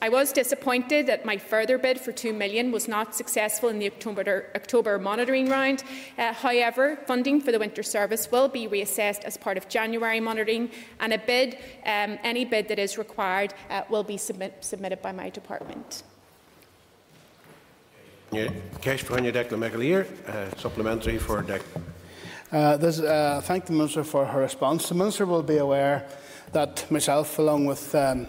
I 0.00 0.08
was 0.08 0.32
disappointed 0.32 1.06
that 1.06 1.24
my 1.24 1.36
further 1.36 1.78
bid 1.78 2.00
for 2.00 2.12
£2 2.12 2.34
million 2.34 2.72
was 2.72 2.88
not 2.88 3.14
successful 3.14 3.68
in 3.68 3.78
the 3.78 3.86
October, 3.86 4.50
October 4.54 4.98
monitoring 4.98 5.48
round. 5.48 5.82
Uh, 6.16 6.32
however, 6.32 6.96
funding 7.06 7.40
for 7.40 7.52
the 7.52 7.58
winter 7.58 7.82
service 7.82 8.30
will 8.30 8.48
be 8.48 8.68
reassessed 8.68 9.24
as 9.24 9.36
part 9.36 9.56
of 9.56 9.68
January 9.68 10.20
monitoring, 10.20 10.70
and 11.00 11.12
a 11.12 11.18
bid, 11.18 11.58
um, 11.84 12.18
any 12.22 12.44
bid 12.44 12.68
that 12.68 12.78
is 12.78 12.98
required, 12.98 13.54
uh, 13.70 13.82
will 13.88 14.04
be 14.04 14.16
submit, 14.16 14.64
submitted 14.64 15.02
by 15.02 15.12
my 15.12 15.30
department. 15.30 16.04
Cash 18.30 19.02
for 19.02 19.18
your 19.20 19.32
Declan 19.32 20.58
supplementary 20.58 21.18
for 21.18 21.42
Declan. 21.42 21.82
Uh, 22.52 22.76
this, 22.76 23.00
uh, 23.00 23.40
thank 23.44 23.64
the 23.66 23.72
Minister 23.72 24.04
for 24.04 24.26
her 24.26 24.40
response. 24.40 24.88
The 24.88 24.94
Minister 24.94 25.24
will 25.24 25.42
be 25.42 25.56
aware 25.56 26.06
that 26.52 26.90
myself, 26.90 27.38
along 27.38 27.64
with 27.64 27.94
um, 27.94 28.28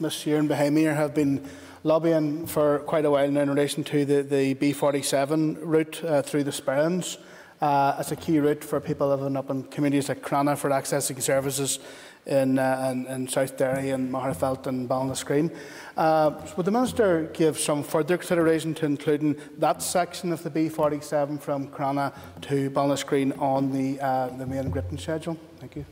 Ms 0.00 0.12
Sheerin 0.12 0.48
behind 0.48 0.74
me, 0.74 0.84
have 0.84 1.14
been 1.14 1.46
lobbying 1.84 2.46
for 2.46 2.78
quite 2.80 3.04
a 3.04 3.10
while 3.10 3.30
now 3.30 3.42
in 3.42 3.50
relation 3.50 3.84
to 3.84 4.04
the, 4.04 4.22
the 4.22 4.54
B47 4.54 5.58
route 5.60 6.02
uh, 6.04 6.22
through 6.22 6.44
the 6.44 6.50
Sperrins. 6.50 7.18
Uh, 7.60 7.96
it's 7.98 8.12
a 8.12 8.16
key 8.16 8.38
route 8.38 8.64
for 8.64 8.80
people 8.80 9.08
living 9.08 9.36
up 9.36 9.50
in 9.50 9.62
communities 9.64 10.08
like 10.08 10.22
Cranagh 10.22 10.58
for 10.58 10.70
accessing 10.70 11.20
services 11.22 11.78
in, 12.26 12.58
uh, 12.58 12.90
in, 12.92 13.06
in 13.06 13.28
South 13.28 13.56
Derry 13.56 13.90
and 13.90 14.12
Magherafelt 14.12 14.66
and 14.66 14.88
Ballinascreen. 14.88 15.54
Uh, 15.96 16.40
would 16.56 16.66
the 16.66 16.70
Minister 16.70 17.30
give 17.34 17.58
some 17.58 17.82
further 17.82 18.16
consideration 18.16 18.74
to 18.74 18.86
including 18.86 19.36
that 19.58 19.82
section 19.82 20.32
of 20.32 20.42
the 20.42 20.50
B47 20.50 21.40
from 21.40 21.68
Cranagh 21.68 22.14
to 22.42 22.70
Ballinascreen 22.70 23.40
on 23.40 23.72
the, 23.72 24.00
uh, 24.00 24.28
the 24.36 24.46
main 24.46 24.70
gripping 24.70 24.98
schedule? 24.98 25.36
Thank 25.58 25.76
you. 25.76 25.84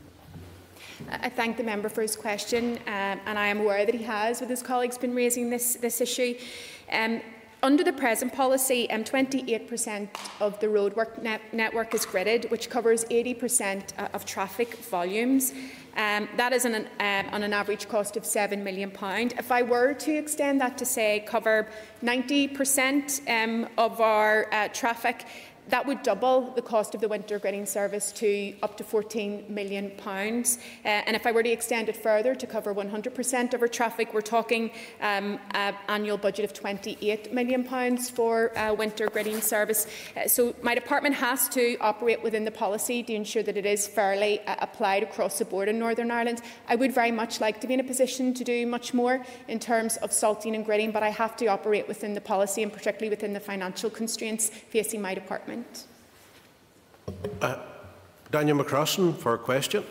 I 1.09 1.29
thank 1.29 1.57
the 1.57 1.63
member 1.63 1.89
for 1.89 2.01
his 2.01 2.15
question, 2.15 2.77
um, 2.85 3.19
and 3.25 3.39
I 3.39 3.47
am 3.47 3.59
aware 3.59 3.85
that 3.85 3.95
he 3.95 4.03
has, 4.03 4.39
with 4.39 4.49
his 4.49 4.61
colleagues, 4.61 4.97
been 4.97 5.15
raising 5.15 5.49
this, 5.49 5.75
this 5.75 5.99
issue. 5.99 6.35
Um, 6.91 7.21
under 7.63 7.83
the 7.83 7.93
present 7.93 8.33
policy, 8.33 8.89
um, 8.89 9.03
28% 9.03 10.09
of 10.39 10.59
the 10.59 10.67
roadwork 10.67 11.21
net 11.21 11.41
network 11.53 11.93
is 11.93 12.05
gritted, 12.05 12.49
which 12.49 12.69
covers 12.69 13.05
80% 13.05 13.83
uh, 13.97 14.07
of 14.13 14.25
traffic 14.25 14.75
volumes. 14.77 15.53
Um, 15.95 16.29
that 16.37 16.53
is 16.53 16.65
an, 16.65 16.75
um, 16.75 17.33
on 17.33 17.43
an 17.43 17.53
average 17.53 17.87
cost 17.87 18.15
of 18.17 18.23
£7 18.23 18.63
million. 18.63 18.91
If 19.37 19.51
I 19.51 19.61
were 19.61 19.93
to 19.93 20.11
extend 20.11 20.61
that 20.61 20.77
to, 20.77 20.85
say, 20.85 21.23
cover 21.27 21.67
90% 22.01 23.29
um, 23.29 23.67
of 23.77 23.99
our 23.99 24.47
uh, 24.53 24.69
traffic, 24.69 25.25
that 25.69 25.85
would 25.85 26.03
double 26.03 26.51
the 26.51 26.61
cost 26.61 26.95
of 26.95 27.01
the 27.01 27.07
winter 27.07 27.39
grading 27.39 27.65
service 27.65 28.11
to 28.11 28.53
up 28.61 28.75
to 28.77 28.83
£14 28.83 29.49
million. 29.49 29.91
Uh, 30.05 30.43
and 30.83 31.15
if 31.15 31.25
I 31.25 31.31
were 31.31 31.43
to 31.43 31.49
extend 31.49 31.87
it 31.87 31.95
further 31.95 32.35
to 32.35 32.47
cover 32.47 32.73
100% 32.73 33.53
of 33.53 33.61
our 33.61 33.67
traffic, 33.67 34.13
we're 34.13 34.21
talking 34.21 34.71
um, 35.01 35.39
an 35.51 35.75
annual 35.87 36.17
budget 36.17 36.45
of 36.45 36.53
£28 36.53 37.31
million 37.31 37.97
for 37.97 38.57
uh, 38.57 38.73
winter 38.73 39.07
grading 39.07 39.41
service. 39.41 39.87
Uh, 40.17 40.27
so 40.27 40.53
my 40.61 40.75
department 40.75 41.15
has 41.15 41.47
to 41.49 41.77
operate 41.77 42.21
within 42.21 42.43
the 42.43 42.51
policy 42.51 43.03
to 43.03 43.13
ensure 43.13 43.43
that 43.43 43.55
it 43.55 43.65
is 43.65 43.87
fairly 43.87 44.39
uh, 44.41 44.55
applied 44.59 45.03
across 45.03 45.39
the 45.39 45.45
board 45.45 45.69
in 45.69 45.79
Northern 45.79 46.11
Ireland. 46.11 46.41
I 46.67 46.75
would 46.75 46.93
very 46.93 47.11
much 47.11 47.39
like 47.39 47.61
to 47.61 47.67
be 47.67 47.75
in 47.75 47.79
a 47.79 47.83
position 47.83 48.33
to 48.33 48.43
do 48.43 48.65
much 48.67 48.93
more 48.93 49.23
in 49.47 49.59
terms 49.59 49.97
of 49.97 50.11
salting 50.11 50.55
and 50.55 50.65
grading, 50.65 50.91
but 50.91 51.03
I 51.03 51.09
have 51.09 51.37
to 51.37 51.47
operate 51.47 51.87
within 51.87 52.13
the 52.13 52.21
policy 52.21 52.63
and 52.63 52.73
particularly 52.73 53.09
within 53.09 53.33
the 53.33 53.39
financial 53.39 53.89
constraints 53.89 54.49
facing 54.49 55.01
my 55.01 55.13
department. 55.13 55.60
Uh, 57.41 57.57
Daniel 58.31 58.57
McCrossan 58.57 59.17
for 59.17 59.33
a 59.33 59.37
question. 59.37 59.83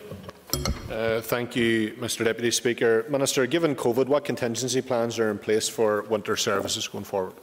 Uh, 0.90 1.20
thank 1.20 1.54
you, 1.54 1.92
Mr 2.00 2.24
Deputy 2.24 2.50
Speaker. 2.50 3.06
Minister, 3.08 3.46
given 3.46 3.76
COVID, 3.76 4.06
what 4.06 4.24
contingency 4.24 4.82
plans 4.82 5.18
are 5.18 5.30
in 5.30 5.38
place 5.38 5.68
for 5.68 6.02
winter 6.02 6.36
services 6.36 6.88
going 6.88 7.04
forward? 7.04 7.34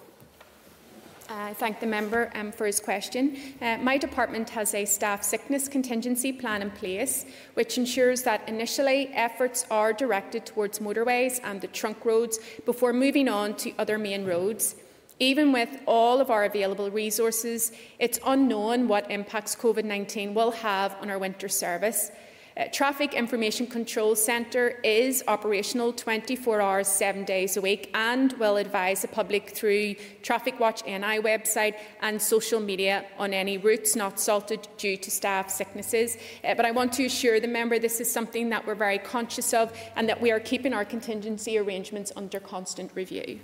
I 1.29 1.53
thank 1.53 1.79
the 1.79 1.87
member 1.87 2.29
um, 2.35 2.51
for 2.51 2.65
his 2.65 2.79
question. 2.79 3.37
Uh, 3.61 3.77
my 3.77 3.97
department 3.97 4.49
has 4.49 4.73
a 4.73 4.83
staff 4.83 5.23
sickness 5.23 5.69
contingency 5.69 6.33
plan 6.33 6.61
in 6.61 6.71
place, 6.71 7.25
which 7.53 7.77
ensures 7.77 8.23
that 8.23 8.47
initially 8.49 9.07
efforts 9.13 9.65
are 9.71 9.93
directed 9.93 10.45
towards 10.45 10.79
motorways 10.79 11.39
and 11.43 11.61
the 11.61 11.67
trunk 11.67 12.03
roads 12.03 12.39
before 12.65 12.91
moving 12.91 13.29
on 13.29 13.55
to 13.55 13.73
other 13.77 13.97
main 13.97 14.25
roads. 14.25 14.75
Even 15.19 15.51
with 15.51 15.79
all 15.87 16.21
of 16.21 16.29
our 16.29 16.45
available 16.45 16.91
resources, 16.91 17.71
it's 17.97 18.19
unknown 18.25 18.87
what 18.87 19.09
impacts 19.09 19.55
COVID 19.55 19.83
19 19.83 20.33
will 20.33 20.51
have 20.51 20.95
on 21.01 21.09
our 21.09 21.17
winter 21.17 21.49
service. 21.49 22.11
Uh, 22.55 22.65
Traffic 22.71 23.13
Information 23.13 23.67
Control 23.67 24.15
Centre 24.15 24.79
is 24.83 25.23
operational 25.27 25.93
24 25.93 26.59
hours, 26.59 26.87
7 26.87 27.23
days 27.23 27.55
a 27.55 27.61
week 27.61 27.91
and 27.93 28.33
will 28.33 28.57
advise 28.57 29.03
the 29.03 29.07
public 29.07 29.51
through 29.51 29.93
Traffic 30.23 30.59
Watch 30.59 30.83
NI 30.85 31.19
website 31.19 31.75
and 32.01 32.19
social 32.19 32.59
media 32.59 33.05
on 33.19 33.31
any 33.31 33.59
routes 33.59 33.95
not 33.95 34.19
salted 34.19 34.67
due 34.77 34.97
to 34.97 35.11
staff 35.11 35.51
sicknesses. 35.51 36.17
Uh, 36.43 36.55
but 36.55 36.65
I 36.65 36.71
want 36.71 36.93
to 36.93 37.05
assure 37.05 37.39
the 37.39 37.47
member 37.47 37.77
this 37.77 37.99
is 37.99 38.11
something 38.11 38.49
that 38.49 38.65
we're 38.65 38.75
very 38.75 38.97
conscious 38.97 39.53
of 39.53 39.71
and 39.95 40.09
that 40.09 40.19
we 40.19 40.31
are 40.31 40.39
keeping 40.39 40.73
our 40.73 40.85
contingency 40.85 41.59
arrangements 41.59 42.11
under 42.15 42.39
constant 42.39 42.91
review. 42.95 43.39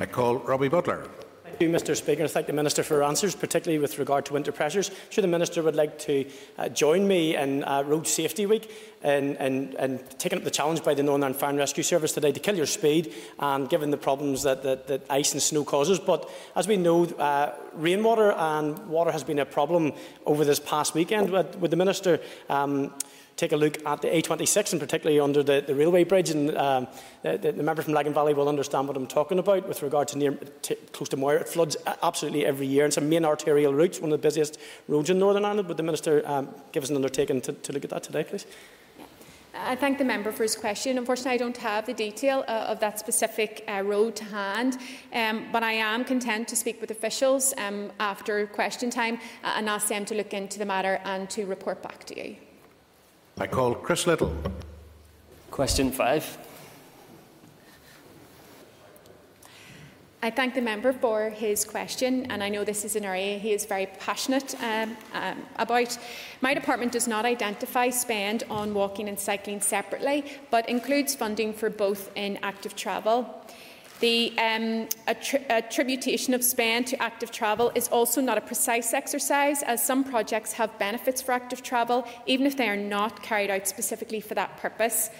I 0.00 0.06
call 0.06 0.38
Robbie 0.38 0.68
Butler. 0.68 1.06
Thank 1.44 1.60
you, 1.60 1.68
Mr 1.68 1.94
Speaker. 1.94 2.24
I 2.24 2.26
thank 2.26 2.46
the 2.46 2.54
Minister 2.54 2.82
for 2.82 2.94
her 2.94 3.02
answers, 3.02 3.34
particularly 3.34 3.78
with 3.78 3.98
regard 3.98 4.24
to 4.24 4.32
winter 4.32 4.50
pressures. 4.50 4.90
Sure 5.10 5.20
the 5.20 5.28
Minister 5.28 5.62
would 5.62 5.76
like 5.76 5.98
to 6.00 6.24
uh, 6.56 6.70
join 6.70 7.06
me 7.06 7.36
in 7.36 7.64
uh, 7.64 7.82
Road 7.82 8.06
Safety 8.06 8.46
Week 8.46 8.72
and, 9.02 9.36
and, 9.36 9.74
and 9.74 10.18
taking 10.18 10.38
up 10.38 10.44
the 10.44 10.50
challenge 10.50 10.82
by 10.82 10.94
the 10.94 11.02
Northern 11.02 11.34
Fire 11.34 11.50
and 11.50 11.58
Rescue 11.58 11.82
Service 11.82 12.12
today 12.12 12.32
to 12.32 12.40
kill 12.40 12.56
your 12.56 12.64
speed 12.64 13.12
and 13.40 13.68
given 13.68 13.90
the 13.90 13.98
problems 13.98 14.42
that, 14.44 14.62
that, 14.62 14.86
that 14.86 15.04
ice 15.10 15.32
and 15.32 15.42
snow 15.42 15.62
causes. 15.62 15.98
But 15.98 16.30
as 16.56 16.66
we 16.66 16.78
know, 16.78 17.04
uh, 17.04 17.54
rainwater 17.74 18.32
and 18.32 18.78
water 18.86 19.12
has 19.12 19.22
been 19.22 19.38
a 19.38 19.44
problem 19.44 19.92
over 20.24 20.46
this 20.46 20.60
past 20.60 20.94
weekend. 20.94 21.28
Would, 21.28 21.60
would 21.60 21.70
the 21.70 21.76
Minister 21.76 22.20
um, 22.48 22.94
take 23.40 23.52
a 23.52 23.56
look 23.56 23.84
at 23.86 24.02
the 24.02 24.08
A26 24.08 24.72
and 24.72 24.80
particularly 24.80 25.18
under 25.18 25.42
the, 25.42 25.64
the 25.66 25.74
railway 25.74 26.04
bridge. 26.04 26.28
And 26.28 26.56
um, 26.56 26.86
the, 27.22 27.38
the, 27.38 27.62
member 27.62 27.80
from 27.80 27.94
Lagan 27.94 28.12
Valley 28.12 28.34
will 28.34 28.48
understand 28.48 28.86
what 28.86 28.96
I'm 28.96 29.06
talking 29.06 29.38
about 29.38 29.66
with 29.66 29.82
regard 29.82 30.08
to 30.08 30.18
near 30.18 30.38
close 30.92 31.08
to 31.08 31.16
Moira. 31.16 31.40
It 31.40 31.48
floods 31.48 31.76
absolutely 32.02 32.44
every 32.44 32.66
year. 32.66 32.84
It's 32.84 32.98
a 32.98 33.00
main 33.00 33.24
arterial 33.24 33.72
route, 33.72 34.00
one 34.00 34.12
of 34.12 34.20
the 34.20 34.26
busiest 34.26 34.58
roads 34.88 35.08
in 35.08 35.18
Northern 35.18 35.46
Ireland. 35.46 35.68
Would 35.68 35.78
the 35.78 35.82
Minister 35.82 36.22
um, 36.26 36.48
give 36.72 36.82
us 36.82 36.90
an 36.90 36.96
undertaking 36.96 37.40
to, 37.42 37.52
to 37.52 37.72
look 37.72 37.84
at 37.84 37.90
that 37.90 38.02
today, 38.02 38.24
please? 38.24 38.44
I 39.52 39.74
thank 39.74 39.98
the 39.98 40.04
member 40.04 40.30
for 40.32 40.44
his 40.44 40.54
question. 40.54 40.96
Unfortunately, 40.96 41.32
I 41.32 41.36
don't 41.38 41.56
have 41.56 41.84
the 41.84 41.94
detail 41.94 42.44
uh, 42.46 42.66
of 42.68 42.78
that 42.80 42.98
specific 42.98 43.64
uh, 43.66 43.82
road 43.84 44.14
to 44.16 44.24
hand, 44.24 44.78
um, 45.12 45.46
but 45.50 45.62
I 45.62 45.72
am 45.72 46.04
content 46.04 46.46
to 46.48 46.56
speak 46.56 46.80
with 46.80 46.90
officials 46.90 47.52
um, 47.58 47.90
after 47.98 48.46
question 48.46 48.90
time 48.90 49.18
uh, 49.42 49.54
and 49.56 49.68
ask 49.68 49.88
them 49.88 50.04
to 50.04 50.14
look 50.14 50.34
into 50.34 50.58
the 50.58 50.64
matter 50.64 51.00
and 51.04 51.28
to 51.30 51.46
report 51.46 51.82
back 51.82 52.04
to 52.04 52.22
you. 52.22 52.36
I 53.40 53.46
call 53.46 53.74
Chris 53.74 54.06
Lyttle. 54.06 54.36
Question 55.50 55.90
five. 55.90 56.36
I 60.22 60.28
thank 60.28 60.52
the 60.54 60.60
member 60.60 60.92
for 60.92 61.30
his 61.30 61.64
question, 61.64 62.30
and 62.30 62.42
I 62.42 62.50
know 62.50 62.64
this 62.64 62.84
is 62.84 62.96
an 62.96 63.06
area 63.06 63.38
he 63.38 63.54
is 63.54 63.64
very 63.64 63.86
passionate 63.86 64.54
um, 64.62 64.94
um, 65.14 65.38
about. 65.56 65.96
My 66.42 66.52
department 66.52 66.92
does 66.92 67.08
not 67.08 67.24
identify 67.24 67.88
spend 67.88 68.42
on 68.50 68.74
walking 68.74 69.08
and 69.08 69.18
cycling 69.18 69.62
separately, 69.62 70.26
but 70.50 70.68
includes 70.68 71.14
funding 71.14 71.54
for 71.54 71.70
both 71.70 72.10
in 72.16 72.38
active 72.42 72.76
travel. 72.76 73.39
The 74.00 74.32
um, 74.38 74.88
attri 75.06 75.46
attribution 75.50 76.32
of 76.32 76.42
spend 76.42 76.86
to 76.86 77.02
active 77.02 77.30
travel 77.30 77.70
is 77.74 77.86
also 77.88 78.22
not 78.22 78.38
a 78.38 78.40
precise 78.40 78.94
exercise, 78.94 79.62
as 79.62 79.84
some 79.84 80.04
projects 80.04 80.54
have 80.54 80.78
benefits 80.78 81.20
for 81.20 81.32
active 81.32 81.62
travel, 81.62 82.06
even 82.24 82.46
if 82.46 82.56
they 82.56 82.70
are 82.70 82.76
not 82.76 83.22
carried 83.22 83.50
out 83.50 83.68
specifically 83.68 84.22
for 84.22 84.34
that 84.34 84.56
purpose. 84.56 85.10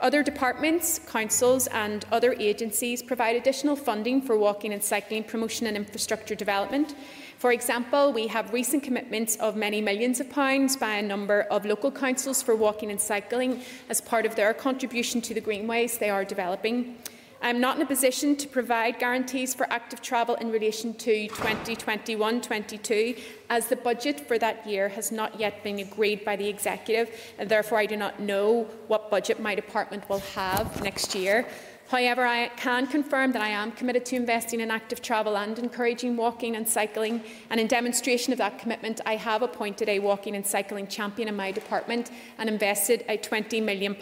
Other 0.00 0.22
departments, 0.22 1.00
councils, 1.00 1.66
and 1.66 2.06
other 2.10 2.32
agencies 2.38 3.02
provide 3.02 3.36
additional 3.36 3.76
funding 3.76 4.22
for 4.22 4.38
walking 4.38 4.72
and 4.72 4.82
cycling 4.82 5.24
promotion 5.24 5.66
and 5.66 5.76
infrastructure 5.76 6.34
development. 6.34 6.94
For 7.36 7.52
example, 7.52 8.10
we 8.10 8.26
have 8.28 8.54
recent 8.54 8.82
commitments 8.82 9.36
of 9.36 9.56
many 9.56 9.82
millions 9.82 10.18
of 10.18 10.30
pounds 10.30 10.76
by 10.76 10.94
a 10.94 11.02
number 11.02 11.42
of 11.50 11.66
local 11.66 11.90
councils 11.90 12.42
for 12.42 12.56
walking 12.56 12.90
and 12.90 13.00
cycling 13.00 13.60
as 13.90 14.00
part 14.00 14.24
of 14.24 14.34
their 14.34 14.54
contribution 14.54 15.20
to 15.20 15.34
the 15.34 15.40
greenways 15.42 15.98
they 15.98 16.08
are 16.08 16.24
developing. 16.24 16.96
I 17.42 17.48
am 17.48 17.58
not 17.58 17.76
in 17.76 17.82
a 17.82 17.86
position 17.86 18.36
to 18.36 18.46
provide 18.46 18.98
guarantees 18.98 19.54
for 19.54 19.66
active 19.72 20.02
travel 20.02 20.34
in 20.34 20.52
relation 20.52 20.92
to 20.94 21.26
2021-22 21.28 23.18
as 23.48 23.66
the 23.68 23.76
budget 23.76 24.20
for 24.28 24.38
that 24.38 24.66
year 24.66 24.90
has 24.90 25.10
not 25.10 25.40
yet 25.40 25.64
been 25.64 25.78
agreed 25.78 26.22
by 26.22 26.36
the 26.36 26.46
Executive 26.46 27.08
and 27.38 27.48
therefore 27.48 27.78
I 27.78 27.86
do 27.86 27.96
not 27.96 28.20
know 28.20 28.64
what 28.88 29.10
budget 29.10 29.40
my 29.40 29.54
department 29.54 30.06
will 30.10 30.18
have 30.34 30.82
next 30.82 31.14
year. 31.14 31.46
However, 31.90 32.24
I 32.24 32.50
can 32.50 32.86
confirm 32.86 33.32
that 33.32 33.42
I 33.42 33.48
am 33.48 33.72
committed 33.72 34.04
to 34.06 34.16
investing 34.16 34.60
in 34.60 34.70
active 34.70 35.02
travel 35.02 35.36
and 35.36 35.58
encouraging 35.58 36.16
walking 36.16 36.54
and 36.54 36.68
cycling. 36.68 37.20
And 37.50 37.58
in 37.58 37.66
demonstration 37.66 38.32
of 38.32 38.38
that 38.38 38.60
commitment, 38.60 39.00
I 39.06 39.16
have 39.16 39.42
appointed 39.42 39.88
a 39.88 39.98
walking 39.98 40.36
and 40.36 40.46
cycling 40.46 40.86
champion 40.86 41.26
in 41.26 41.34
my 41.34 41.50
department 41.50 42.12
and 42.38 42.48
invested 42.48 43.04
a 43.08 43.18
£20 43.18 43.60
million 43.64 43.96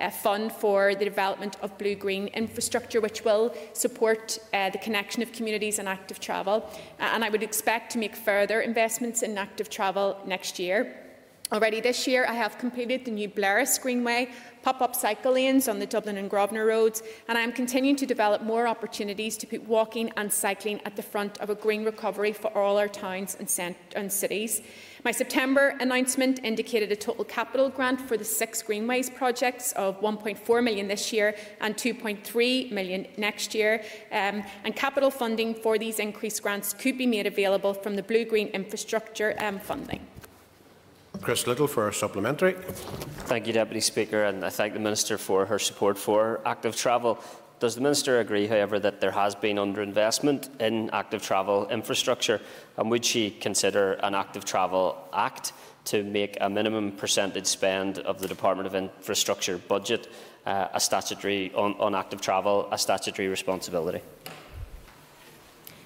uh, 0.00 0.10
fund 0.10 0.50
for 0.50 0.96
the 0.96 1.04
development 1.04 1.56
of 1.62 1.78
blue-green 1.78 2.26
infrastructure, 2.26 3.00
which 3.00 3.24
will 3.24 3.54
support 3.72 4.40
uh, 4.52 4.70
the 4.70 4.78
connection 4.78 5.22
of 5.22 5.30
communities 5.30 5.78
and 5.78 5.88
active 5.88 6.18
travel. 6.18 6.68
Uh, 6.98 7.04
and 7.14 7.24
I 7.24 7.30
would 7.30 7.44
expect 7.44 7.92
to 7.92 7.98
make 7.98 8.16
further 8.16 8.62
investments 8.62 9.22
in 9.22 9.38
active 9.38 9.70
travel 9.70 10.18
next 10.26 10.58
year. 10.58 10.98
Already 11.52 11.82
this 11.82 12.06
year, 12.06 12.24
I 12.26 12.32
have 12.32 12.56
completed 12.56 13.04
the 13.04 13.10
new 13.10 13.28
Blaris 13.28 13.78
Greenway 13.78 14.30
pop-up 14.62 14.94
cycle 14.94 15.32
lanes 15.32 15.68
on 15.68 15.78
the 15.78 15.86
Dublin 15.86 16.16
and 16.16 16.30
Grosvenor 16.30 16.66
roads, 16.66 17.02
and 17.28 17.36
I 17.36 17.40
am 17.42 17.52
continuing 17.52 17.96
to 17.96 18.06
develop 18.06 18.42
more 18.42 18.66
opportunities 18.66 19.36
to 19.38 19.46
put 19.46 19.66
walking 19.66 20.10
and 20.16 20.32
cycling 20.32 20.80
at 20.84 20.96
the 20.96 21.02
front 21.02 21.40
of 21.40 21.50
a 21.50 21.54
green 21.54 21.84
recovery 21.84 22.32
for 22.32 22.56
all 22.56 22.78
our 22.78 22.88
towns 22.88 23.36
and, 23.38 23.76
and 23.94 24.12
cities. 24.12 24.62
My 25.04 25.10
September 25.10 25.76
announcement 25.80 26.38
indicated 26.44 26.92
a 26.92 26.96
total 26.96 27.24
capital 27.24 27.68
grant 27.68 28.00
for 28.00 28.16
the 28.16 28.24
six 28.24 28.62
Greenways 28.62 29.10
projects 29.10 29.72
of 29.72 30.00
1.4 30.00 30.62
million 30.62 30.86
this 30.86 31.12
year 31.12 31.34
and 31.60 31.74
2.3 31.74 32.70
million 32.70 33.08
next 33.16 33.52
year. 33.52 33.82
Um, 34.12 34.44
and 34.64 34.76
capital 34.76 35.10
funding 35.10 35.54
for 35.54 35.76
these 35.76 35.98
increased 35.98 36.40
grants 36.40 36.72
could 36.72 36.96
be 36.96 37.06
made 37.06 37.26
available 37.26 37.74
from 37.74 37.96
the 37.96 38.02
Blue 38.02 38.24
Green 38.24 38.46
Infrastructure 38.48 39.34
um, 39.40 39.58
funding. 39.58 40.06
Chris 41.20 41.46
Lyttle 41.46 41.68
for 41.68 41.88
a 41.88 41.94
supplementary. 41.94 42.54
Thank 43.26 43.46
you, 43.46 43.52
Deputy 43.52 43.80
Speaker, 43.80 44.24
and 44.24 44.44
I 44.44 44.50
thank 44.50 44.74
the 44.74 44.80
Minister 44.80 45.18
for 45.18 45.46
her 45.46 45.58
support 45.58 45.96
for 45.96 46.40
active 46.44 46.74
travel. 46.74 47.22
Does 47.60 47.76
the 47.76 47.80
Minister 47.80 48.18
agree, 48.18 48.48
however, 48.48 48.80
that 48.80 49.00
there 49.00 49.12
has 49.12 49.36
been 49.36 49.56
underinvestment 49.56 50.60
in 50.60 50.90
active 50.90 51.22
travel 51.22 51.68
infrastructure, 51.68 52.40
and 52.76 52.90
would 52.90 53.04
she 53.04 53.30
consider 53.30 53.92
an 54.02 54.16
Active 54.16 54.44
Travel 54.44 54.98
Act 55.12 55.52
to 55.84 56.02
make 56.02 56.36
a 56.40 56.50
minimum 56.50 56.90
percentage 56.90 57.46
spend 57.46 58.00
of 58.00 58.20
the 58.20 58.26
Department 58.26 58.66
of 58.66 58.74
Infrastructure 58.74 59.58
budget 59.58 60.08
uh, 60.44 60.68
a 60.74 60.80
statutory 60.80 61.52
on, 61.54 61.74
on 61.78 61.94
active 61.94 62.20
travel 62.20 62.68
a 62.72 62.78
statutory 62.78 63.28
responsibility? 63.28 64.00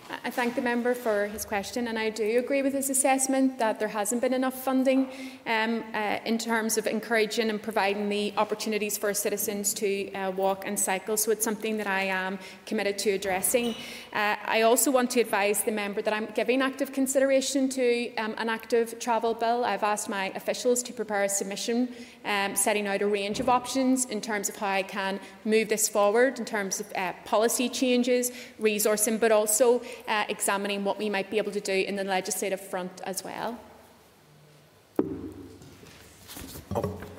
I 0.09 0.31
thank 0.31 0.55
the 0.55 0.63
member 0.63 0.95
for 0.95 1.27
his 1.27 1.45
question, 1.45 1.89
and 1.89 1.99
I 1.99 2.11
do 2.11 2.39
agree 2.39 2.63
with 2.63 2.73
his 2.73 2.91
assessment 2.91 3.59
that 3.59 3.81
there 3.81 3.89
hasn't 3.89 4.21
been 4.21 4.35
enough 4.35 4.63
funding 4.63 5.09
um, 5.47 5.83
uh, 5.93 6.19
in 6.25 6.39
terms 6.39 6.79
of 6.79 6.87
encouraging 6.87 7.51
and 7.51 7.61
providing 7.61 8.09
the 8.09 8.33
opportunities 8.37 8.97
for 8.97 9.13
citizens 9.13 9.75
to 9.75 10.13
uh, 10.13 10.31
walk 10.31 10.65
and 10.65 10.79
cycle. 10.79 11.17
So 11.17 11.33
it's 11.33 11.45
something 11.45 11.77
that 11.79 11.89
I 11.89 12.03
am 12.05 12.39
committed 12.67 12.99
to 12.99 13.11
addressing. 13.11 13.75
Uh, 14.13 14.37
I 14.45 14.63
also 14.63 14.93
want 14.93 15.11
to 15.13 15.21
advise 15.21 15.65
the 15.65 15.73
member 15.73 16.03
that 16.03 16.15
I'm 16.15 16.27
giving 16.35 16.63
active 16.63 16.93
consideration 16.93 17.69
to 17.71 18.15
um, 18.15 18.35
an 18.39 18.49
active 18.49 19.01
travel 19.01 19.35
bill. 19.35 19.65
I've 19.65 19.83
asked 19.83 20.09
my 20.09 20.27
officials 20.37 20.85
to 20.85 20.93
prepare 20.93 21.25
a 21.25 21.29
submission 21.29 21.89
um, 22.25 22.55
setting 22.55 22.87
out 22.87 23.03
a 23.03 23.07
range 23.09 23.41
of 23.41 23.49
options 23.49 24.05
in 24.05 24.21
terms 24.21 24.49
of 24.49 24.57
how 24.57 24.69
I 24.69 24.83
can 24.83 25.19
move 25.45 25.69
this 25.69 25.89
forward 25.89 26.39
in 26.39 26.45
terms 26.45 26.79
of 26.79 26.87
uh, 26.95 27.13
policy 27.25 27.69
changes, 27.69 28.31
resourcing, 28.61 29.19
but 29.19 29.33
also 29.33 29.83
uh, 30.09 30.25
examining 30.29 30.85
what 30.85 30.99
we 30.99 31.09
might 31.09 31.31
be 31.31 31.39
able 31.39 31.53
to 31.53 31.61
do 31.61 31.73
in 31.73 31.97
the 31.97 32.05
legislative 32.05 32.61
front 32.61 33.01
as 33.05 33.25
well. 33.25 33.59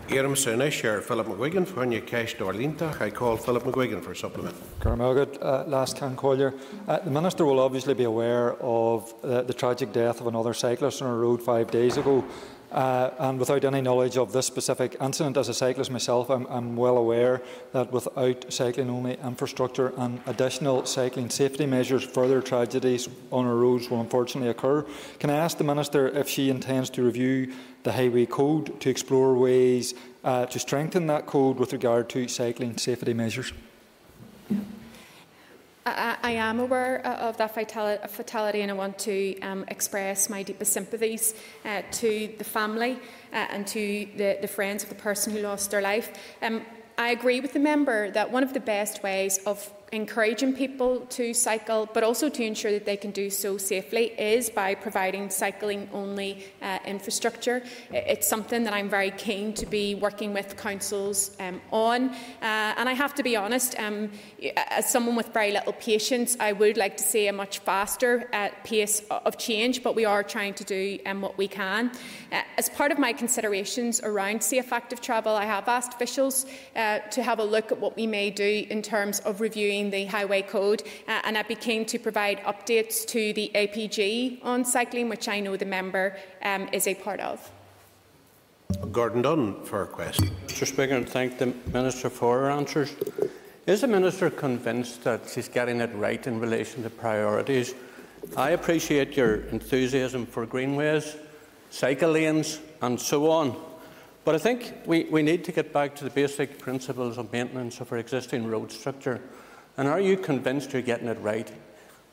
Iram 0.09 0.37
Suna, 0.37 0.71
Chair 0.71 1.01
Philip 1.01 1.27
McGuigan 1.27 1.67
for 1.67 1.83
your 1.85 1.99
cash 1.99 2.37
Darlinta. 2.37 3.01
I 3.01 3.09
call 3.09 3.35
Philip 3.35 3.63
McGuigan 3.63 4.01
for 4.01 4.11
a 4.11 4.15
supplement. 4.15 4.55
Carmelgad, 4.79 5.37
uh, 5.41 5.65
last 5.67 5.97
can 5.97 6.15
Collier. 6.15 6.53
Uh, 6.87 6.99
the 6.99 7.11
Minister 7.11 7.43
will 7.43 7.59
obviously 7.59 7.93
be 7.93 8.05
aware 8.05 8.53
of 8.61 9.13
uh, 9.21 9.41
the 9.41 9.53
tragic 9.53 9.91
death 9.91 10.21
of 10.21 10.27
another 10.27 10.53
cyclist 10.53 11.01
on 11.01 11.09
a 11.09 11.13
road 11.13 11.41
five 11.41 11.69
days 11.71 11.97
ago. 11.97 12.23
Uh, 12.71 13.11
and 13.19 13.39
without 13.39 13.63
any 13.63 13.81
knowledge 13.81 14.17
of 14.17 14.33
this 14.33 14.45
specific 14.45 14.97
incident, 14.99 15.37
as 15.37 15.47
a 15.47 15.53
cyclist 15.53 15.89
myself, 15.89 16.29
I'm, 16.29 16.45
I'm 16.47 16.75
well 16.75 16.97
aware 16.97 17.41
that 17.71 17.91
without 17.91 18.51
cycling-only 18.51 19.17
infrastructure 19.23 19.93
and 19.97 20.19
additional 20.25 20.85
cycling 20.85 21.29
safety 21.29 21.65
measures, 21.65 22.03
further 22.03 22.41
tragedies 22.41 23.07
on 23.31 23.45
our 23.45 23.55
roads 23.55 23.89
will 23.89 24.01
unfortunately 24.01 24.49
occur. 24.49 24.85
Can 25.19 25.29
I 25.29 25.35
ask 25.35 25.57
the 25.57 25.63
Minister 25.63 26.09
if 26.09 26.27
she 26.27 26.49
intends 26.49 26.89
to 26.91 27.03
review 27.03 27.53
the 27.83 27.93
Highway 27.93 28.25
Code 28.25 28.79
to 28.81 28.89
explore 28.89 29.35
ways 29.35 29.93
uh, 30.25 30.45
to 30.47 30.59
strengthen 30.59 31.07
that 31.07 31.25
code 31.25 31.57
with 31.57 31.71
regard 31.71 32.09
to 32.09 32.27
cycling 32.27 32.77
safety 32.77 33.13
measures? 33.13 33.53
I, 35.95 36.31
am 36.31 36.59
aware 36.59 37.05
uh, 37.05 37.29
of 37.29 37.37
that 37.37 37.53
fatality 37.53 38.61
and 38.61 38.71
I 38.71 38.73
want 38.73 38.99
to 38.99 39.39
um, 39.39 39.65
express 39.67 40.29
my 40.29 40.43
deepest 40.43 40.73
sympathies 40.73 41.33
uh, 41.65 41.81
to 41.91 42.33
the 42.37 42.43
family 42.43 42.99
uh, 43.33 43.47
and 43.49 43.65
to 43.67 44.07
the, 44.17 44.37
the, 44.41 44.47
friends 44.47 44.83
of 44.83 44.89
the 44.89 44.95
person 44.95 45.33
who 45.33 45.39
lost 45.39 45.71
their 45.71 45.81
life. 45.81 46.11
Um, 46.41 46.61
I 46.97 47.11
agree 47.11 47.39
with 47.39 47.53
the 47.53 47.59
member 47.59 48.11
that 48.11 48.31
one 48.31 48.43
of 48.43 48.53
the 48.53 48.59
best 48.59 49.03
ways 49.03 49.39
of 49.45 49.71
encouraging 49.91 50.53
people 50.53 50.99
to 51.07 51.33
cycle, 51.33 51.87
but 51.93 52.03
also 52.03 52.27
to 52.29 52.43
ensure 52.43 52.71
that 52.71 52.85
they 52.85 52.97
can 52.97 53.11
do 53.11 53.29
so 53.29 53.57
safely, 53.57 54.07
is 54.19 54.49
by 54.49 54.75
providing 54.75 55.29
cycling 55.29 55.89
only 55.93 56.45
uh, 56.61 56.79
infrastructure. 56.85 57.63
It's 57.91 58.27
something 58.27 58.63
that 58.65 58.73
I'm 58.73 58.89
very 58.89 59.11
keen 59.11 59.53
to 59.53 59.65
be 59.65 59.95
working 59.95 60.33
with 60.33 60.57
councils 60.57 61.31
um, 61.39 61.61
on. 61.71 62.09
Uh, 62.09 62.75
and 62.77 62.89
I 62.89 62.93
have 62.93 63.15
to 63.15 63.23
be 63.23 63.37
honest, 63.37 63.79
um, 63.79 64.11
as 64.55 64.91
someone 64.91 65.15
with 65.15 65.33
very 65.33 65.51
little 65.51 65.73
patience, 65.73 66.35
I 66.39 66.51
would 66.51 66.75
like 66.75 66.97
to 66.97 67.03
see 67.03 67.27
a 67.27 67.33
much 67.33 67.59
faster 67.59 68.29
uh, 68.33 68.49
pace 68.63 69.01
of 69.09 69.37
change, 69.37 69.83
but 69.83 69.95
we 69.95 70.03
are 70.03 70.23
trying 70.23 70.53
to 70.55 70.63
do 70.63 70.99
um, 71.05 71.21
what 71.21 71.37
we 71.37 71.47
can. 71.47 71.91
Uh, 72.31 72.41
as 72.57 72.67
part 72.69 72.91
of 72.91 72.99
my 72.99 73.13
considerations 73.13 74.01
around 74.01 74.43
safe 74.43 74.73
active 74.73 74.99
travel, 74.99 75.33
I 75.33 75.45
have 75.45 75.69
asked 75.69 75.93
officials 75.93 76.45
uh, 76.75 76.99
to 76.99 77.23
have 77.23 77.39
a 77.39 77.43
look 77.43 77.71
at 77.71 77.79
what 77.79 77.95
we 77.95 78.05
may 78.05 78.29
do 78.29 78.65
in 78.69 78.81
terms 78.81 79.21
of 79.21 79.39
reviewing 79.39 79.76
the 79.85 80.05
Highway 80.05 80.41
Code, 80.41 80.83
uh, 81.07 81.21
and 81.23 81.37
I'd 81.37 81.47
be 81.47 81.55
keen 81.55 81.85
to 81.85 81.99
provide 81.99 82.39
updates 82.43 83.05
to 83.07 83.33
the 83.33 83.51
APG 83.53 84.43
on 84.43 84.65
cycling, 84.65 85.09
which 85.09 85.27
I 85.27 85.39
know 85.39 85.55
the 85.55 85.65
member 85.65 86.17
um, 86.43 86.67
is 86.73 86.87
a 86.87 86.95
part 86.95 87.19
of. 87.19 87.51
Gordon 88.91 89.21
Dunne 89.21 89.63
for 89.63 89.83
a 89.83 89.87
question. 89.87 90.29
Mr 90.47 90.67
Speaker, 90.67 90.95
and 90.95 91.07
thank 91.07 91.37
the 91.37 91.53
Minister 91.71 92.09
for 92.09 92.39
her 92.39 92.51
answers. 92.51 92.93
Is 93.65 93.81
the 93.81 93.87
Minister 93.87 94.29
convinced 94.29 95.03
that 95.03 95.21
she's 95.29 95.47
getting 95.47 95.81
it 95.81 95.93
right 95.95 96.25
in 96.25 96.39
relation 96.39 96.83
to 96.83 96.89
priorities? 96.89 97.75
I 98.35 98.51
appreciate 98.51 99.15
your 99.15 99.41
enthusiasm 99.47 100.25
for 100.25 100.45
greenways, 100.45 101.15
cycle 101.69 102.11
lanes 102.11 102.59
and 102.81 102.99
so 102.99 103.29
on. 103.29 103.55
But 104.25 104.35
I 104.35 104.39
think 104.39 104.73
we, 104.85 105.05
we 105.05 105.21
need 105.21 105.45
to 105.45 105.51
get 105.51 105.71
back 105.71 105.95
to 105.95 106.03
the 106.03 106.09
basic 106.09 106.59
principles 106.59 107.17
of 107.17 107.31
maintenance 107.31 107.79
of 107.79 107.91
our 107.91 107.97
existing 107.97 108.47
road 108.47 108.71
structure. 108.71 109.21
And 109.77 109.87
are 109.87 109.99
you 109.99 110.17
convinced 110.17 110.73
you're 110.73 110.81
getting 110.81 111.07
it 111.07 111.19
right? 111.21 111.51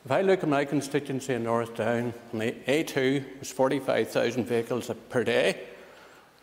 If 0.05 0.11
I 0.11 0.21
look 0.21 0.43
at 0.43 0.49
my 0.49 0.65
constituency 0.65 1.33
in 1.33 1.43
North 1.43 1.75
Down, 1.75 2.13
the 2.31 2.51
A2 2.67 3.41
is 3.41 3.51
45,000 3.51 4.45
vehicles 4.45 4.91
per 5.09 5.23
day. 5.23 5.59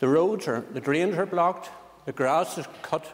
The 0.00 0.08
roads 0.08 0.48
are, 0.48 0.64
the 0.72 0.80
drains 0.80 1.16
are 1.16 1.26
blocked, 1.26 1.70
the 2.04 2.12
grass 2.12 2.58
is 2.58 2.66
cut 2.82 3.06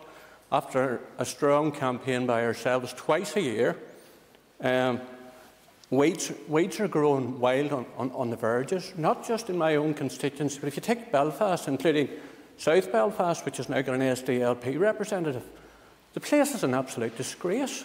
after 0.51 1.01
a 1.18 1.27
strong 1.27 1.71
campaign 1.71 2.27
by 2.27 2.47
ourselves 2.47 2.94
twice 2.94 3.37
a 3.37 3.42
year. 3.42 3.77
Um, 4.62 5.03
weeds, 5.90 6.33
weeds 6.49 6.81
are 6.81 6.88
growing 6.88 7.38
wild 7.38 7.73
on, 7.73 7.85
on, 7.99 8.11
on 8.12 8.31
the 8.31 8.37
verges, 8.37 8.94
not 8.97 9.29
just 9.29 9.51
in 9.51 9.59
my 9.59 9.77
own 9.77 9.92
constituency, 9.92 10.59
but 10.59 10.68
if 10.68 10.77
you 10.77 10.83
take 10.83 11.12
Belfast, 11.12 11.68
including 11.68 12.09
South 12.57 12.90
Belfast, 12.90 13.44
which 13.44 13.59
has 13.59 13.68
now 13.68 13.83
got 13.83 13.97
an 13.97 14.01
SDLP 14.01 14.81
representative, 14.81 15.44
the 16.14 16.21
place 16.21 16.55
is 16.55 16.64
an 16.64 16.73
absolute 16.73 17.18
disgrace. 17.18 17.85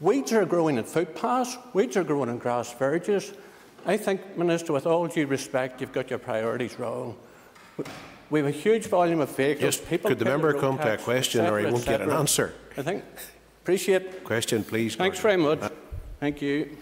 Weeds 0.00 0.32
are 0.32 0.46
growing 0.46 0.78
in 0.78 0.84
footpaths, 0.84 1.58
weeds 1.74 1.96
are 1.96 2.04
growing 2.04 2.30
in 2.30 2.38
grass 2.38 2.72
verges. 2.72 3.32
I 3.86 3.96
think, 3.96 4.36
Minister, 4.36 4.72
with 4.72 4.86
all 4.86 5.06
due 5.06 5.26
respect, 5.26 5.80
you've 5.80 5.92
got 5.92 6.10
your 6.10 6.18
priorities 6.18 6.78
wrong. 6.78 7.16
We 8.30 8.40
have 8.40 8.48
a 8.48 8.52
huge 8.52 8.86
volume 8.86 9.20
of 9.20 9.34
vehicles. 9.36 9.78
Yes, 9.78 9.88
People 9.88 10.08
could 10.08 10.18
the 10.18 10.24
member 10.24 10.52
come 10.54 10.78
to 10.78 10.94
a 10.94 10.96
question 10.96 11.46
or 11.46 11.58
he 11.58 11.66
won't 11.66 11.84
get 11.84 12.00
an 12.00 12.10
answer? 12.10 12.54
I 12.76 12.82
think. 12.82 13.04
Appreciate. 13.62 14.24
Question, 14.24 14.64
please. 14.64 14.96
Thanks 14.96 15.18
very 15.18 15.36
much. 15.36 15.60
Uh, 15.60 15.70
Thank 16.18 16.42
you 16.42 16.76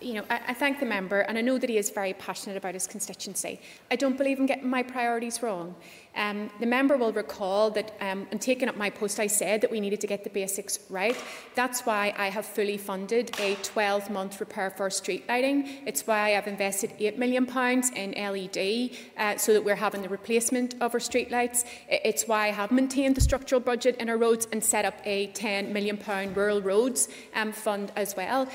you 0.00 0.14
know, 0.14 0.24
I, 0.28 0.40
I, 0.48 0.54
thank 0.54 0.78
the 0.78 0.86
member, 0.86 1.20
and 1.20 1.38
I 1.38 1.40
know 1.40 1.58
that 1.58 1.70
he 1.70 1.78
is 1.78 1.90
very 1.90 2.12
passionate 2.14 2.56
about 2.56 2.74
his 2.74 2.86
constituency. 2.86 3.60
I 3.90 3.96
don't 3.96 4.16
believe 4.18 4.38
in 4.38 4.46
getting 4.46 4.68
my 4.68 4.82
priorities 4.82 5.42
wrong. 5.42 5.74
Um, 6.14 6.50
the 6.60 6.66
member 6.66 6.96
will 6.96 7.12
recall 7.12 7.70
that, 7.70 7.92
um, 8.00 8.26
in 8.30 8.38
taking 8.38 8.68
up 8.68 8.76
my 8.76 8.90
post, 8.90 9.20
I 9.20 9.26
said 9.26 9.60
that 9.62 9.70
we 9.70 9.80
needed 9.80 10.00
to 10.02 10.06
get 10.06 10.24
the 10.24 10.30
basics 10.30 10.78
right. 10.90 11.16
That's 11.54 11.82
why 11.82 12.14
I 12.16 12.28
have 12.28 12.46
fully 12.46 12.76
funded 12.76 13.30
a 13.38 13.56
12-month 13.56 14.40
repair 14.40 14.70
for 14.70 14.90
street 14.90 15.24
lighting. 15.28 15.66
It's 15.86 16.06
why 16.06 16.36
I've 16.36 16.46
invested 16.46 16.92
£8 16.98 17.16
million 17.16 17.46
in 17.94 18.12
LED, 18.12 18.90
uh, 19.18 19.38
so 19.38 19.52
that 19.52 19.64
we're 19.64 19.76
having 19.76 20.02
the 20.02 20.08
replacement 20.08 20.74
of 20.80 20.94
our 20.94 21.00
street 21.00 21.30
lights. 21.30 21.64
It's 21.88 22.28
why 22.28 22.48
I 22.48 22.52
have 22.52 22.70
maintained 22.70 23.14
the 23.14 23.20
structural 23.20 23.60
budget 23.60 23.96
in 23.96 24.08
our 24.10 24.18
roads 24.18 24.46
and 24.52 24.62
set 24.62 24.84
up 24.84 24.98
a 25.04 25.28
£10 25.28 25.72
million 25.72 25.98
rural 26.34 26.60
roads 26.60 27.08
um, 27.34 27.52
fund 27.52 27.92
as 27.96 28.14
well. 28.16 28.48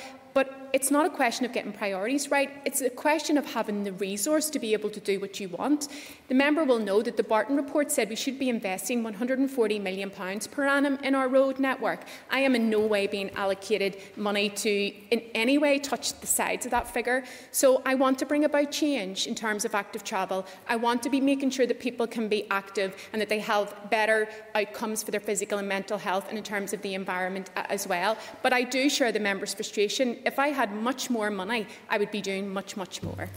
It's 0.73 0.89
not 0.89 1.05
a 1.05 1.09
question 1.09 1.45
of 1.45 1.53
getting 1.53 1.73
priorities 1.73 2.31
right, 2.31 2.49
it's 2.65 2.81
a 2.81 2.89
question 2.89 3.37
of 3.37 3.53
having 3.53 3.83
the 3.83 3.91
resource 3.93 4.49
to 4.51 4.59
be 4.59 4.73
able 4.73 4.89
to 4.89 4.99
do 4.99 5.19
what 5.19 5.39
you 5.39 5.49
want. 5.49 5.87
The 6.29 6.35
member 6.35 6.63
will 6.63 6.79
know 6.79 7.01
that 7.01 7.17
the 7.17 7.23
Barton 7.23 7.57
report 7.57 7.91
said 7.91 8.09
we 8.09 8.15
should 8.15 8.39
be 8.39 8.47
investing 8.47 9.03
£140 9.03 9.81
million 9.81 10.09
per 10.09 10.65
annum 10.65 10.97
in 11.03 11.13
our 11.13 11.27
road 11.27 11.59
network. 11.59 12.05
I 12.29 12.39
am 12.39 12.55
in 12.55 12.69
no 12.69 12.79
way 12.79 13.07
being 13.07 13.31
allocated 13.31 13.97
money 14.15 14.49
to 14.49 14.69
in 14.69 15.19
any 15.33 15.57
way 15.57 15.77
touch 15.77 16.19
the 16.21 16.27
sides 16.27 16.65
of 16.65 16.71
that 16.71 16.87
figure. 16.87 17.23
So 17.51 17.81
I 17.85 17.95
want 17.95 18.17
to 18.19 18.25
bring 18.25 18.45
about 18.45 18.71
change 18.71 19.27
in 19.27 19.35
terms 19.35 19.65
of 19.65 19.75
active 19.75 20.03
travel. 20.03 20.45
I 20.69 20.77
want 20.77 21.03
to 21.03 21.09
be 21.09 21.19
making 21.19 21.49
sure 21.49 21.67
that 21.67 21.79
people 21.79 22.07
can 22.07 22.29
be 22.29 22.49
active 22.49 22.95
and 23.11 23.21
that 23.21 23.29
they 23.29 23.39
have 23.39 23.75
better 23.89 24.29
outcomes 24.55 25.03
for 25.03 25.11
their 25.11 25.19
physical 25.19 25.57
and 25.57 25.67
mental 25.67 25.97
health 25.97 26.29
and 26.29 26.37
in 26.37 26.43
terms 26.43 26.71
of 26.71 26.81
the 26.81 26.93
environment 26.93 27.49
uh, 27.57 27.63
as 27.69 27.87
well. 27.87 28.17
But 28.41 28.53
I 28.53 28.63
do 28.63 28.89
share 28.89 29.11
the 29.11 29.19
member's 29.19 29.53
frustration. 29.53 30.17
If 30.25 30.39
I 30.39 30.47
had 30.61 30.75
much 30.75 31.09
more 31.09 31.31
money, 31.31 31.65
I 31.89 31.97
would 31.97 32.11
be 32.11 32.21
doing 32.21 32.53
much, 32.53 32.77
much 32.77 33.01
more. 33.01 33.29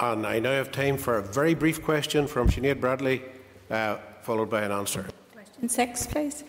And 0.00 0.26
I 0.26 0.40
now 0.40 0.50
have 0.50 0.72
time 0.72 0.96
for 0.96 1.18
a 1.18 1.22
very 1.22 1.54
brief 1.54 1.78
question 1.82 2.26
from 2.26 2.48
Sinead 2.48 2.80
Bradley, 2.80 3.22
uh, 3.70 3.98
followed 4.22 4.50
by 4.50 4.62
an 4.62 4.72
answer. 4.72 5.06
Question 5.32 5.68
six, 5.68 6.06
please. 6.06 6.42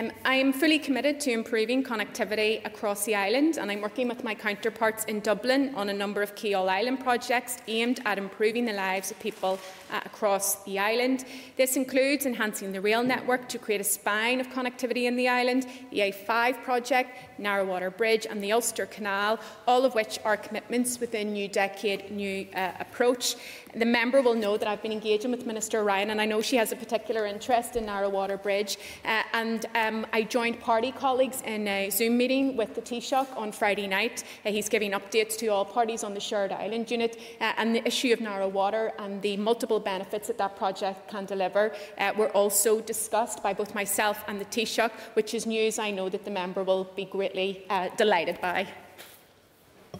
Um, 0.00 0.10
I 0.24 0.36
am 0.36 0.54
fully 0.54 0.78
committed 0.78 1.20
to 1.20 1.30
improving 1.30 1.84
connectivity 1.84 2.64
across 2.64 3.04
the 3.04 3.14
island, 3.14 3.58
and 3.58 3.70
I'm 3.70 3.82
working 3.82 4.08
with 4.08 4.24
my 4.24 4.34
counterparts 4.34 5.04
in 5.04 5.20
Dublin 5.20 5.74
on 5.74 5.90
a 5.90 5.92
number 5.92 6.22
of 6.22 6.34
key 6.34 6.54
All 6.54 6.70
Island 6.70 7.00
projects 7.00 7.58
aimed 7.68 8.00
at 8.06 8.16
improving 8.16 8.64
the 8.64 8.72
lives 8.72 9.10
of 9.10 9.20
people 9.20 9.58
uh, 9.92 10.00
across 10.06 10.64
the 10.64 10.78
island. 10.78 11.26
This 11.58 11.76
includes 11.76 12.24
enhancing 12.24 12.72
the 12.72 12.80
rail 12.80 13.02
network 13.02 13.46
to 13.50 13.58
create 13.58 13.82
a 13.82 13.84
spine 13.84 14.40
of 14.40 14.48
connectivity 14.48 15.04
in 15.04 15.16
the 15.16 15.28
island, 15.28 15.66
the 15.90 15.98
A5 15.98 16.62
project, 16.62 17.10
Narrow 17.38 17.66
Water 17.66 17.90
Bridge, 17.90 18.26
and 18.30 18.42
the 18.42 18.52
Ulster 18.52 18.86
Canal, 18.86 19.38
all 19.68 19.84
of 19.84 19.94
which 19.94 20.18
are 20.24 20.38
commitments 20.38 20.98
within 20.98 21.34
New 21.34 21.46
Decade 21.46 22.10
New 22.10 22.46
uh, 22.54 22.72
Approach. 22.80 23.36
The 23.74 23.84
member 23.84 24.20
will 24.20 24.34
know 24.34 24.56
that 24.56 24.66
I've 24.66 24.82
been 24.82 24.92
engaging 24.92 25.30
with 25.30 25.46
Minister 25.46 25.84
Ryan, 25.84 26.10
and 26.10 26.20
I 26.20 26.26
know 26.26 26.40
she 26.40 26.56
has 26.56 26.72
a 26.72 26.76
particular 26.76 27.26
interest 27.26 27.76
in 27.76 27.86
Narrow 27.86 28.08
Water 28.08 28.36
Bridge. 28.36 28.78
Uh, 29.04 29.22
and 29.32 29.66
um, 29.76 30.06
I 30.12 30.22
joined 30.22 30.60
party 30.60 30.90
colleagues 30.90 31.42
in 31.42 31.68
a 31.68 31.88
Zoom 31.90 32.16
meeting 32.16 32.56
with 32.56 32.74
the 32.74 32.82
Taoiseach 32.82 33.36
on 33.36 33.52
Friday 33.52 33.86
night. 33.86 34.24
Uh, 34.44 34.50
he's 34.50 34.68
giving 34.68 34.90
updates 34.92 35.36
to 35.38 35.46
all 35.48 35.64
parties 35.64 36.02
on 36.02 36.14
the 36.14 36.20
Shared 36.20 36.50
Island 36.50 36.90
unit 36.90 37.20
uh, 37.40 37.52
and 37.56 37.74
the 37.74 37.86
issue 37.86 38.12
of 38.12 38.20
narrow 38.20 38.48
water 38.48 38.92
and 38.98 39.22
the 39.22 39.36
multiple 39.36 39.78
benefits 39.78 40.26
that 40.26 40.38
that 40.38 40.56
project 40.56 41.08
can 41.08 41.24
deliver 41.24 41.72
uh, 41.98 42.12
were 42.16 42.30
also 42.30 42.80
discussed 42.80 43.42
by 43.42 43.52
both 43.54 43.74
myself 43.74 44.24
and 44.26 44.40
the 44.40 44.46
Taoiseach, 44.46 44.90
which 45.14 45.32
is 45.32 45.46
news 45.46 45.78
I 45.78 45.90
know 45.90 46.08
that 46.08 46.24
the 46.24 46.30
member 46.30 46.64
will 46.64 46.84
be 46.96 47.04
greatly 47.04 47.64
uh, 47.70 47.88
delighted 47.96 48.40
by. 48.40 48.66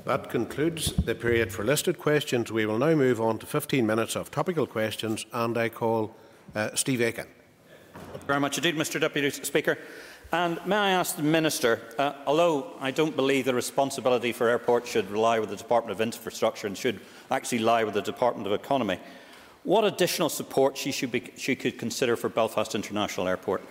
That 0.04 0.30
concludes 0.30 0.92
the 0.92 1.14
period 1.14 1.52
for 1.52 1.64
listed 1.64 1.98
questions. 1.98 2.50
We 2.50 2.66
will 2.66 2.78
now 2.78 2.94
move 2.94 3.20
on 3.20 3.38
to 3.38 3.46
15 3.46 3.86
minutes 3.86 4.16
of 4.16 4.30
topical 4.30 4.66
questions, 4.66 5.26
and 5.32 5.56
I 5.58 5.68
call 5.68 6.14
uh, 6.54 6.70
Steve 6.74 7.02
Aiken. 7.02 7.26
Very 8.26 8.40
much 8.40 8.56
indeed, 8.56 8.76
Mr 8.76 9.00
Deputy 9.00 9.30
Speaker. 9.30 9.78
And 10.32 10.64
may 10.64 10.76
I 10.76 10.90
ask 10.90 11.16
the 11.16 11.22
Minister, 11.22 11.80
uh, 11.98 12.12
although 12.24 12.76
I 12.80 12.92
don't 12.92 13.16
believe 13.16 13.44
the 13.44 13.54
responsibility 13.54 14.32
for 14.32 14.48
airports 14.48 14.88
should 14.88 15.10
lie 15.10 15.40
with 15.40 15.50
the 15.50 15.56
Department 15.56 15.92
of 15.92 16.00
Infrastructure 16.00 16.66
and 16.68 16.78
should 16.78 17.00
actually 17.30 17.58
lie 17.58 17.82
with 17.82 17.94
the 17.94 18.02
Department 18.02 18.46
of 18.46 18.52
Economy, 18.52 19.00
what 19.64 19.84
additional 19.84 20.28
support 20.28 20.78
she, 20.78 20.92
should 20.92 21.10
be, 21.10 21.32
she 21.36 21.56
could 21.56 21.78
consider 21.78 22.16
for 22.16 22.28
Belfast 22.28 22.74
International 22.74 23.28
Airport? 23.28 23.62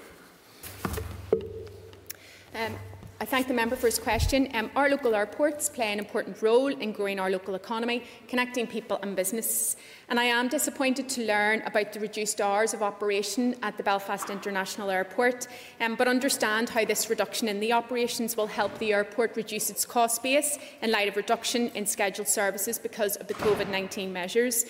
Um, 2.53 2.75
I 3.21 3.25
thank 3.25 3.49
the 3.49 3.53
member 3.53 3.75
for 3.75 3.87
his 3.87 3.99
question. 3.99 4.47
Um, 4.53 4.71
our 4.77 4.89
local 4.89 5.13
airports 5.13 5.67
play 5.67 5.91
an 5.91 5.99
important 5.99 6.41
role 6.41 6.67
in 6.67 6.93
growing 6.93 7.19
our 7.19 7.29
local 7.29 7.53
economy, 7.53 8.03
connecting 8.29 8.65
people 8.65 8.97
and 9.01 9.13
businesses. 9.13 9.75
And 10.07 10.17
I 10.17 10.23
am 10.23 10.47
disappointed 10.47 11.09
to 11.09 11.25
learn 11.25 11.61
about 11.65 11.91
the 11.91 11.99
reduced 11.99 12.39
hours 12.39 12.73
of 12.73 12.81
operation 12.81 13.55
at 13.61 13.75
the 13.75 13.83
Belfast 13.83 14.29
International 14.29 14.89
Airport, 14.89 15.49
um, 15.81 15.95
but 15.95 16.07
understand 16.07 16.69
how 16.69 16.85
this 16.85 17.09
reduction 17.09 17.49
in 17.49 17.59
the 17.59 17.73
operations 17.73 18.37
will 18.37 18.47
help 18.47 18.77
the 18.79 18.93
airport 18.93 19.35
reduce 19.35 19.69
its 19.69 19.85
cost 19.85 20.23
base 20.23 20.57
in 20.81 20.89
light 20.89 21.09
of 21.09 21.17
reduction 21.17 21.71
in 21.75 21.85
scheduled 21.85 22.29
services 22.29 22.79
because 22.79 23.17
of 23.17 23.27
the 23.27 23.33
COVID-19 23.33 24.11
measures. 24.13 24.63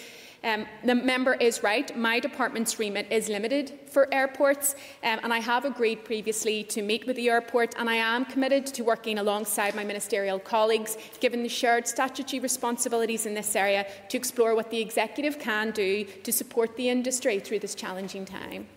Um, 0.43 0.65
the 0.86 0.95
member 0.95 1.34
is 1.34 1.63
right. 1.63 1.95
My 1.97 2.19
department's 2.19 2.80
remit 2.80 3.08
is 3.12 3.28
limited 3.28 3.78
for 3.88 4.13
airports, 4.13 4.75
um, 5.04 5.19
and 5.23 5.34
I 5.34 5.39
have 5.39 5.65
agreed 5.65 6.06
previously 6.06 6.63
to 6.65 6.82
meet 6.82 7.06
with 7.06 7.17
the 7.17 7.30
airport, 7.30 7.75
and 7.78 7.89
I 7.89 7.95
am 7.95 8.23
committed 8.23 8.65
to 8.67 8.84
working 8.84 9.17
alongside 9.17 9.75
my 9.75 9.84
ministerial 9.84 10.39
colleagues, 10.39 10.97
given 11.19 11.43
the 11.43 11.49
shared 11.49 11.88
statutory 11.88 12.39
responsibilities 12.39 13.25
in 13.25 13.34
this 13.34 13.54
area, 13.56 13.86
to 14.10 14.17
explore 14.17 14.56
what 14.56 14.71
the 14.71 14.80
executive 14.80 15.39
can 15.39 15.71
do 15.71 16.06
to 16.23 16.32
support 16.32 16.78
the 16.78 16.88
industry 16.88 17.39
through 17.39 17.60
this 17.60 17.75
challenging 17.75 18.23
time. 18.23 18.67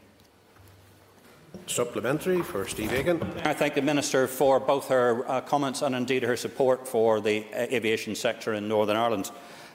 Supplementary 1.66 2.42
for 2.42 2.66
Steve 2.66 2.92
Aiken. 2.92 3.22
I 3.44 3.54
thank 3.54 3.74
the 3.74 3.82
Minister 3.82 4.26
for 4.26 4.58
both 4.58 4.88
her 4.88 5.24
uh, 5.30 5.40
comments 5.42 5.82
and 5.82 5.94
indeed 5.94 6.24
her 6.24 6.36
support 6.36 6.88
for 6.88 7.20
the 7.20 7.44
uh, 7.54 7.66
aviation 7.70 8.16
sector 8.16 8.54
in 8.54 8.66
Northern 8.66 8.96
Ireland. 8.96 9.30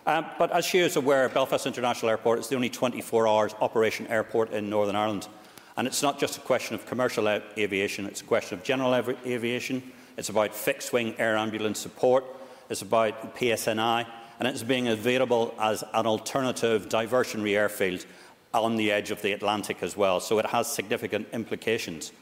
Um, 0.08 0.26
but 0.40 0.52
as 0.54 0.64
she 0.64 0.80
is 0.80 0.96
aware, 0.96 1.28
Belfast 1.28 1.68
International 1.68 2.10
Airport 2.10 2.40
is 2.40 2.48
the 2.48 2.56
only 2.56 2.70
24 2.70 3.28
hours 3.28 3.54
operation 3.60 4.08
airport 4.08 4.52
in 4.54 4.70
Northern 4.70 4.96
Ireland. 4.96 5.28
And 5.76 5.86
it's 5.86 6.02
not 6.02 6.18
just 6.18 6.38
a 6.38 6.40
question 6.40 6.76
of 6.76 6.86
commercial 6.86 7.28
aviation, 7.28 8.06
it's 8.06 8.22
a 8.22 8.24
question 8.24 8.58
of 8.58 8.64
general 8.64 8.94
av 8.94 9.10
aviation. 9.26 9.84
It's 10.16 10.30
about 10.30 10.56
fixed 10.56 10.94
wing 10.94 11.14
air 11.20 11.36
ambulance 11.36 11.80
support. 11.80 12.24
It's 12.70 12.82
about 12.82 13.36
PSNI. 13.36 14.08
And 14.40 14.48
it's 14.48 14.64
being 14.64 14.88
available 14.88 15.54
as 15.60 15.84
an 15.94 16.08
alternative 16.08 16.88
diversionary 16.88 17.58
airfield 17.58 18.06
on 18.54 18.78
the 18.78 18.94
edge 18.94 19.12
of 19.12 19.22
the 19.22 19.34
Atlantic 19.34 19.84
as 19.84 19.98
well. 19.98 20.22
So 20.22 20.40
it 20.40 20.46
has 20.46 20.72
significant 20.72 21.28
implications. 21.34 22.14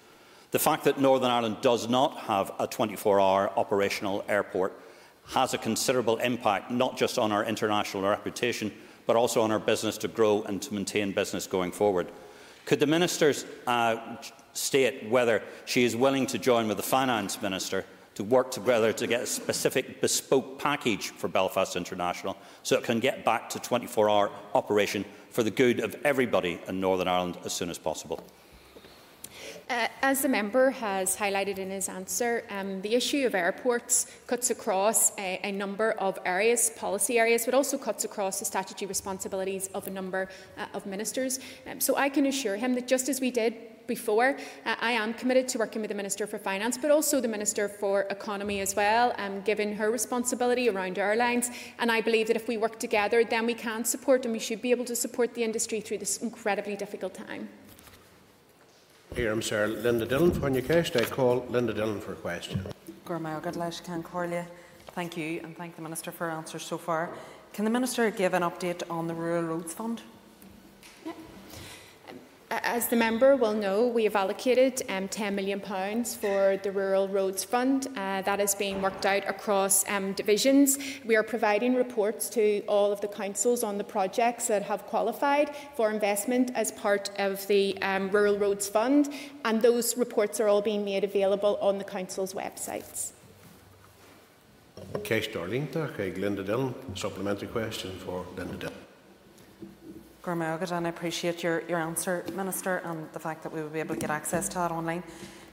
The 0.49 0.59
fact 0.59 0.85
that 0.85 0.99
Northern 0.99 1.29
Ireland 1.29 1.57
does 1.61 1.87
not 1.87 2.17
have 2.21 2.51
a 2.57 2.65
24 2.65 3.19
hour 3.19 3.51
operational 3.55 4.25
airport 4.27 4.73
has 5.27 5.53
a 5.53 5.57
considerable 5.57 6.17
impact, 6.17 6.71
not 6.71 6.97
just 6.97 7.17
on 7.17 7.31
our 7.31 7.45
international 7.45 8.03
reputation, 8.03 8.71
but 9.05 9.15
also 9.15 9.41
on 9.41 9.51
our 9.51 9.59
business 9.59 9.97
to 9.99 10.07
grow 10.07 10.43
and 10.43 10.61
to 10.61 10.73
maintain 10.73 11.11
business 11.11 11.47
going 11.47 11.71
forward. 11.71 12.07
Could 12.65 12.79
the 12.79 12.87
Minister 12.87 13.33
uh, 13.67 14.17
state 14.53 15.09
whether 15.09 15.43
she 15.65 15.83
is 15.83 15.95
willing 15.95 16.25
to 16.27 16.37
join 16.37 16.67
with 16.67 16.77
the 16.77 16.83
Finance 16.83 17.41
Minister 17.41 17.85
to 18.15 18.23
work 18.23 18.49
together 18.49 18.93
to 18.93 19.07
get 19.07 19.21
a 19.21 19.27
specific 19.27 20.01
bespoke 20.01 20.57
package 20.57 21.09
for 21.09 21.27
Belfast 21.27 21.75
International 21.75 22.37
so 22.63 22.77
it 22.77 22.83
can 22.83 22.99
get 22.99 23.25
back 23.25 23.49
to 23.49 23.59
24-hour 23.59 24.31
operation 24.53 25.03
for 25.29 25.43
the 25.43 25.51
good 25.51 25.81
of 25.81 25.95
everybody 26.05 26.59
in 26.67 26.79
Northern 26.79 27.09
Ireland 27.09 27.37
as 27.43 27.53
soon 27.53 27.69
as 27.69 27.77
possible? 27.77 28.23
Uh, 29.67 29.87
as 30.03 30.21
the 30.21 30.29
member 30.29 30.69
has 30.69 31.17
highlighted 31.17 31.57
in 31.57 31.71
his 31.71 31.89
answer, 31.89 32.43
um, 32.51 32.81
the 32.81 32.93
issue 32.93 33.25
of 33.25 33.33
airports 33.33 34.05
cuts 34.27 34.51
across 34.51 35.11
a, 35.17 35.39
a, 35.43 35.51
number 35.51 35.93
of 35.93 36.19
areas, 36.23 36.69
policy 36.75 37.17
areas, 37.17 37.45
but 37.45 37.55
also 37.55 37.75
cuts 37.75 38.05
across 38.05 38.37
the 38.37 38.45
statutory 38.45 38.87
responsibilities 38.87 39.67
of 39.73 39.87
a 39.87 39.89
number 39.89 40.29
uh, 40.59 40.67
of 40.75 40.85
ministers. 40.85 41.39
Um, 41.67 41.81
so 41.81 41.95
I 41.95 42.09
can 42.09 42.27
assure 42.27 42.57
him 42.57 42.75
that 42.75 42.87
just 42.87 43.09
as 43.09 43.19
we 43.19 43.31
did 43.31 43.55
before. 43.87 44.37
Uh, 44.65 44.75
I 44.79 44.91
am 44.91 45.15
committed 45.15 45.47
to 45.49 45.57
working 45.57 45.81
with 45.81 45.89
the 45.89 45.95
Minister 45.95 46.27
for 46.27 46.37
Finance, 46.37 46.77
but 46.77 46.91
also 46.91 47.19
the 47.19 47.27
Minister 47.27 47.67
for 47.67 48.01
Economy 48.11 48.59
as 48.59 48.75
well, 48.75 49.13
um, 49.17 49.41
given 49.41 49.73
her 49.75 49.89
responsibility 49.89 50.69
around 50.69 50.99
airlines. 50.99 51.49
And 51.79 51.91
I 51.91 52.01
believe 52.01 52.27
that 52.27 52.35
if 52.35 52.47
we 52.47 52.57
work 52.57 52.79
together, 52.79 53.23
then 53.23 53.45
we 53.45 53.55
can 53.55 53.83
support 53.83 54.25
and 54.25 54.31
we 54.31 54.39
should 54.39 54.61
be 54.61 54.71
able 54.71 54.85
to 54.85 54.95
support 54.95 55.33
the 55.33 55.43
industry 55.43 55.81
through 55.81 55.99
this 55.99 56.17
incredibly 56.17 56.75
difficult 56.75 57.13
time. 57.13 57.49
Here, 59.15 59.41
Sir 59.41 59.67
Linda 59.67 60.05
Dillon 60.05 60.31
for 60.31 60.49
Newcastle. 60.49 60.99
I 60.99 61.05
call 61.05 61.45
Linda 61.49 61.73
Dillon 61.73 62.01
for 62.01 62.11
a 62.11 62.15
question. 62.15 62.65
Thank 64.93 65.15
you 65.15 65.39
and 65.41 65.55
thank 65.55 65.77
the 65.77 65.81
Minister 65.81 66.11
for 66.11 66.29
answers 66.29 66.63
so 66.63 66.77
far. 66.77 67.11
Can 67.53 67.63
the 67.63 67.71
Minister 67.71 68.11
give 68.11 68.33
an 68.33 68.43
update 68.43 68.83
on 68.89 69.07
the 69.07 69.13
Rural 69.13 69.43
Roads 69.43 69.73
Fund? 69.73 70.01
As 72.63 72.87
the 72.87 72.95
member 72.95 73.35
will 73.35 73.53
know, 73.53 73.85
we 73.87 74.05
have 74.05 74.15
allocated 74.15 74.81
um, 74.87 75.09
£10 75.09 75.33
million 75.33 75.59
for 75.59 76.57
the 76.63 76.71
Rural 76.71 77.07
Roads 77.07 77.43
Fund. 77.43 77.87
Uh, 77.97 78.21
that 78.21 78.39
is 78.39 78.55
being 78.55 78.81
worked 78.81 79.05
out 79.05 79.27
across 79.27 79.87
um, 79.89 80.13
divisions. 80.13 80.77
We 81.03 81.17
are 81.17 81.23
providing 81.23 81.75
reports 81.75 82.29
to 82.29 82.61
all 82.67 82.93
of 82.93 83.01
the 83.01 83.09
councils 83.09 83.63
on 83.63 83.77
the 83.77 83.83
projects 83.83 84.47
that 84.47 84.63
have 84.63 84.85
qualified 84.85 85.53
for 85.75 85.91
investment 85.91 86.51
as 86.55 86.71
part 86.71 87.09
of 87.17 87.45
the 87.47 87.77
um, 87.81 88.09
Rural 88.09 88.37
Roads 88.37 88.69
Fund, 88.69 89.09
and 89.43 89.61
those 89.61 89.97
reports 89.97 90.39
are 90.39 90.47
all 90.47 90.61
being 90.61 90.85
made 90.85 91.03
available 91.03 91.57
on 91.61 91.77
the 91.77 91.83
council's 91.83 92.33
websites. 92.33 93.11
Linda 96.17 96.43
Dillon, 96.43 96.73
supplementary 96.95 97.49
question 97.49 97.91
for 97.99 98.25
Linda 98.37 98.55
Dillon. 98.55 98.84
And 100.27 100.87
I 100.87 100.89
appreciate 100.89 101.43
your, 101.43 101.61
your 101.67 101.77
answer, 101.77 102.25
Minister, 102.33 102.77
and 102.77 103.07
the 103.13 103.19
fact 103.19 103.43
that 103.43 103.53
we 103.53 103.61
will 103.61 103.69
be 103.69 103.79
able 103.79 103.93
to 103.93 104.01
get 104.01 104.09
access 104.09 104.49
to 104.49 104.55
that 104.55 104.71
online. 104.71 105.03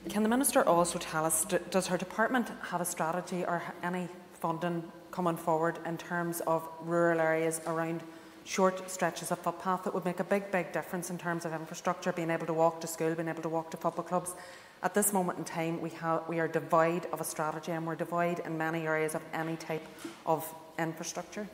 Can 0.08 0.22
the 0.22 0.30
Minister 0.30 0.66
also 0.66 0.98
tell 0.98 1.26
us, 1.26 1.44
does 1.70 1.87
her 1.88 1.98
department 1.98 2.50
have 2.62 2.80
a 2.80 2.85
strategy 2.87 3.44
or 3.44 3.62
any 3.82 4.08
funding 4.40 4.82
coming 5.11 5.37
forward 5.37 5.78
in 5.85 5.98
terms 5.98 6.40
of 6.46 6.66
rural 6.80 7.20
areas 7.20 7.61
around 7.66 8.02
short 8.44 8.90
stretches 8.90 9.30
of 9.30 9.38
footpath 9.40 9.85
that 9.85 9.92
would 9.92 10.06
make 10.06 10.20
a 10.20 10.24
big, 10.24 10.50
big 10.50 10.72
difference 10.72 11.11
in 11.11 11.18
terms 11.18 11.44
of 11.44 11.52
infrastructure, 11.52 12.11
being 12.11 12.30
able 12.30 12.46
to 12.46 12.54
walk 12.54 12.80
to 12.80 12.87
school, 12.87 13.14
being 13.14 13.28
able 13.28 13.42
to 13.42 13.50
walk 13.50 13.70
to 13.72 13.76
football 13.76 14.04
clubs. 14.04 14.35
At 14.82 14.94
this 14.94 15.12
moment 15.12 15.38
in 15.38 15.44
time, 15.44 15.82
we, 15.82 15.90
have, 15.90 16.26
we 16.28 16.40
are 16.40 16.48
devoid 16.48 17.06
of 17.12 17.20
a 17.20 17.24
strategy 17.24 17.72
and 17.72 17.87
we're 17.87 17.94
devoid 17.94 18.40
in 18.40 18.56
many 18.56 18.87
areas 18.87 19.14
of 19.14 19.20
any 19.35 19.56
type 19.56 19.87
of 20.24 20.50
infrastructure. 20.78 21.46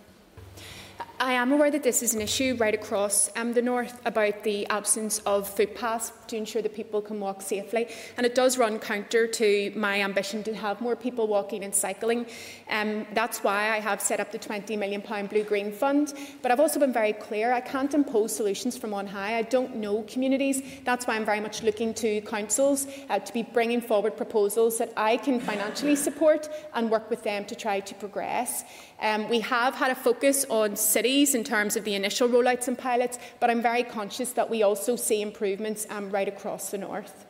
I 1.21 1.33
am 1.33 1.51
aware 1.51 1.71
that 1.71 1.83
this 1.83 2.05
is 2.05 2.15
an 2.15 2.21
issue 2.21 2.57
right 2.61 2.75
across 2.75 3.29
um, 3.35 3.53
the 3.53 3.63
north 3.63 4.01
about 4.05 4.45
the 4.45 4.69
absence 4.69 5.19
of 5.27 5.49
footpaths 5.49 6.13
to 6.29 6.37
ensure 6.37 6.63
that 6.63 6.75
people 6.75 7.03
can 7.03 7.19
walk 7.19 7.43
safely. 7.43 7.89
And 8.17 8.25
it 8.25 8.37
does 8.37 8.57
run 8.57 8.79
counter 8.79 9.27
to 9.27 9.73
my 9.75 10.01
ambition 10.01 10.45
to 10.45 10.55
have 10.55 10.81
more 10.81 10.95
people 10.95 11.27
walking 11.27 11.65
and 11.65 11.75
cycling. 11.75 12.27
Um, 12.71 13.05
that's 13.15 13.43
why 13.43 13.71
I 13.71 13.81
have 13.81 14.01
set 14.01 14.21
up 14.21 14.31
the 14.31 14.39
£20 14.39 14.79
million 14.79 15.03
Blue 15.27 15.43
Green 15.43 15.73
Fund. 15.73 16.15
But 16.41 16.53
I've 16.53 16.61
also 16.61 16.79
been 16.79 16.93
very 16.93 17.15
clear 17.15 17.53
I 17.53 17.63
can't 17.63 17.93
impose 17.95 18.37
solutions 18.37 18.77
from 18.77 18.95
on 18.95 19.07
high. 19.09 19.39
I 19.39 19.43
don't 19.43 19.77
know 19.77 20.03
communities. 20.03 20.63
That's 20.85 21.09
why 21.09 21.17
I'm 21.17 21.25
very 21.25 21.41
much 21.41 21.65
looking 21.65 21.95
to 21.95 22.21
councils 22.21 22.87
uh, 23.11 23.19
to 23.19 23.33
be 23.33 23.43
bringing 23.43 23.81
forward 23.81 24.17
proposals 24.17 24.79
that 24.79 24.93
I 24.97 25.17
can 25.17 25.41
financially 25.41 25.97
support 25.97 26.49
and 26.75 26.91
work 26.91 27.11
with 27.11 27.25
them 27.25 27.45
to 27.47 27.57
try 27.57 27.81
to 27.81 27.95
progress. 27.97 28.63
Um, 29.01 29.29
we 29.29 29.41
have 29.41 29.75
had 29.75 29.91
a 29.91 29.95
focus 29.95 30.45
on 30.51 30.75
cities 31.09 31.35
in 31.35 31.43
terms 31.43 31.75
of 31.75 31.85
the 31.85 31.95
initial 31.95 32.29
rollouts 32.29 32.69
and 32.69 32.77
pilots, 32.77 33.19
but 33.41 33.49
I'm 33.49 33.63
very 33.63 33.83
conscious 33.83 34.33
that 34.33 34.51
we 34.51 34.63
also 34.63 34.95
see 34.97 35.23
improvements 35.23 35.87
um, 35.89 36.11
right 36.11 36.29
across 36.29 36.71
the 36.71 36.79
north. 36.79 37.25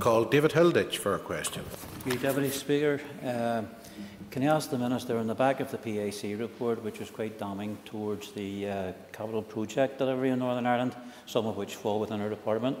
Call 0.00 0.24
David 0.24 0.52
Hilditch 0.52 0.96
for 0.96 1.14
a 1.14 1.18
question. 1.18 1.62
Thank 2.04 2.14
you, 2.14 2.20
Deputy 2.20 2.50
Speaker. 2.50 3.00
Uh, 3.22 3.62
can 4.30 4.42
I 4.42 4.46
ask 4.46 4.70
the 4.70 4.78
Minister, 4.78 5.18
on 5.18 5.26
the 5.26 5.34
back 5.34 5.60
of 5.60 5.70
the 5.70 5.78
PAC 5.78 6.38
report, 6.38 6.82
which 6.82 7.00
was 7.00 7.10
quite 7.10 7.38
damning 7.38 7.76
towards 7.84 8.32
the 8.32 8.50
uh, 8.68 8.92
capital 9.12 9.42
project 9.42 9.98
delivery 9.98 10.30
in 10.30 10.38
Northern 10.38 10.66
Ireland, 10.66 10.94
some 11.26 11.46
of 11.46 11.56
which 11.58 11.74
fall 11.76 12.00
within 12.00 12.20
her 12.20 12.30
department, 12.30 12.78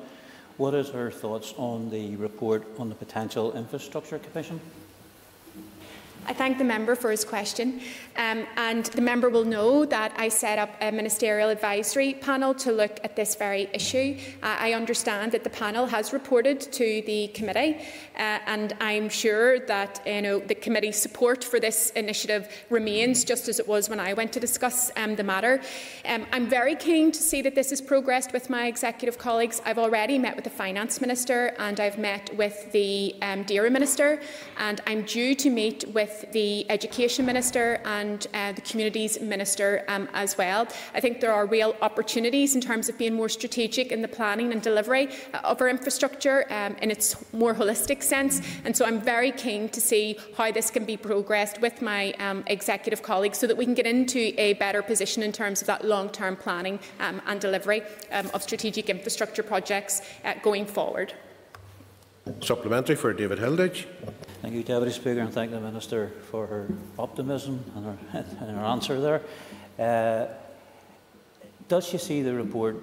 What 0.56 0.72
is 0.72 0.88
her 0.88 1.10
thoughts 1.10 1.52
on 1.58 1.90
the 1.90 2.16
report 2.16 2.62
on 2.78 2.88
the 2.88 2.94
potential 2.94 3.52
infrastructure 3.52 4.18
commission? 4.18 4.58
I 6.26 6.32
thank 6.32 6.58
the 6.58 6.64
member 6.64 6.96
for 6.96 7.10
his 7.10 7.24
question. 7.24 7.80
Um, 8.16 8.46
and 8.56 8.86
the 8.86 9.02
member 9.02 9.28
will 9.28 9.44
know 9.44 9.84
that 9.84 10.12
I 10.16 10.28
set 10.28 10.58
up 10.58 10.70
a 10.80 10.90
ministerial 10.90 11.50
advisory 11.50 12.14
panel 12.14 12.52
to 12.54 12.72
look 12.72 12.98
at 13.04 13.14
this 13.14 13.36
very 13.36 13.68
issue. 13.72 14.18
Uh, 14.42 14.56
I 14.58 14.72
understand 14.72 15.32
that 15.32 15.44
the 15.44 15.50
panel 15.50 15.86
has 15.86 16.12
reported 16.12 16.60
to 16.60 17.02
the 17.06 17.28
committee, 17.28 17.76
uh, 18.16 18.40
and 18.46 18.72
I'm 18.80 19.08
sure 19.08 19.60
that 19.60 20.02
you 20.06 20.22
know, 20.22 20.40
the 20.40 20.54
committee's 20.54 20.96
support 20.96 21.44
for 21.44 21.60
this 21.60 21.90
initiative 21.90 22.48
remains 22.70 23.24
just 23.24 23.48
as 23.48 23.60
it 23.60 23.68
was 23.68 23.88
when 23.88 24.00
I 24.00 24.14
went 24.14 24.32
to 24.32 24.40
discuss 24.40 24.90
um, 24.96 25.14
the 25.14 25.24
matter. 25.24 25.60
Um, 26.06 26.26
I'm 26.32 26.48
very 26.48 26.74
keen 26.74 27.12
to 27.12 27.22
see 27.22 27.42
that 27.42 27.54
this 27.54 27.70
has 27.70 27.80
progressed 27.80 28.32
with 28.32 28.50
my 28.50 28.66
executive 28.66 29.18
colleagues. 29.18 29.62
I've 29.64 29.78
already 29.78 30.18
met 30.18 30.34
with 30.34 30.44
the 30.44 30.50
finance 30.50 31.00
minister 31.00 31.54
and 31.58 31.78
I've 31.78 31.98
met 31.98 32.34
with 32.36 32.72
the 32.72 33.14
um, 33.22 33.44
DAERA 33.44 33.70
minister, 33.70 34.20
and 34.58 34.80
I'm 34.86 35.02
due 35.02 35.34
to 35.36 35.50
meet 35.50 35.84
with 35.92 36.15
the 36.32 36.70
Education 36.70 37.26
Minister 37.26 37.80
and 37.84 38.26
uh, 38.34 38.52
the 38.52 38.60
Communities 38.60 39.20
Minister 39.20 39.84
um, 39.88 40.08
as 40.14 40.38
well. 40.38 40.66
I 40.94 41.00
think 41.00 41.20
there 41.20 41.32
are 41.32 41.46
real 41.46 41.74
opportunities 41.82 42.54
in 42.54 42.60
terms 42.60 42.88
of 42.88 42.98
being 42.98 43.14
more 43.14 43.28
strategic 43.28 43.92
in 43.92 44.02
the 44.02 44.08
planning 44.08 44.52
and 44.52 44.62
delivery 44.62 45.08
of 45.44 45.60
our 45.60 45.68
infrastructure 45.68 46.46
um, 46.52 46.76
in 46.82 46.90
its 46.90 47.16
more 47.32 47.54
holistic 47.54 48.02
sense. 48.02 48.40
And 48.64 48.76
so 48.76 48.84
I'm 48.84 49.00
very 49.00 49.32
keen 49.32 49.68
to 49.70 49.80
see 49.80 50.18
how 50.36 50.52
this 50.52 50.70
can 50.70 50.84
be 50.84 50.96
progressed 50.96 51.60
with 51.60 51.82
my 51.82 52.12
um, 52.14 52.44
executive 52.46 53.02
colleagues 53.02 53.38
so 53.38 53.46
that 53.46 53.56
we 53.56 53.64
can 53.64 53.74
get 53.74 53.86
into 53.86 54.32
a 54.38 54.54
better 54.54 54.82
position 54.82 55.22
in 55.22 55.32
terms 55.32 55.60
of 55.60 55.66
that 55.66 55.84
long-term 55.84 56.36
planning 56.36 56.78
um, 57.00 57.20
and 57.26 57.40
delivery 57.40 57.82
um, 58.12 58.30
of 58.34 58.42
strategic 58.42 58.88
infrastructure 58.88 59.42
projects 59.42 60.02
uh, 60.24 60.34
going 60.42 60.66
forward. 60.66 61.12
Supplementary 62.40 62.96
for 62.96 63.12
David 63.12 63.38
Hilditch. 63.38 63.86
Thank 64.46 64.54
you, 64.54 64.62
Deputy 64.62 64.92
Speaker, 64.92 65.18
and 65.22 65.32
thank 65.32 65.50
the 65.50 65.58
Minister 65.58 66.12
for 66.30 66.46
her 66.46 66.68
optimism 67.00 67.64
and 67.74 67.84
her, 67.84 67.98
and 68.46 68.56
her 68.56 68.64
answer 68.64 69.00
there. 69.00 69.22
Uh, 69.76 70.32
does 71.66 71.84
she 71.84 71.98
see 71.98 72.22
the 72.22 72.32
report 72.32 72.76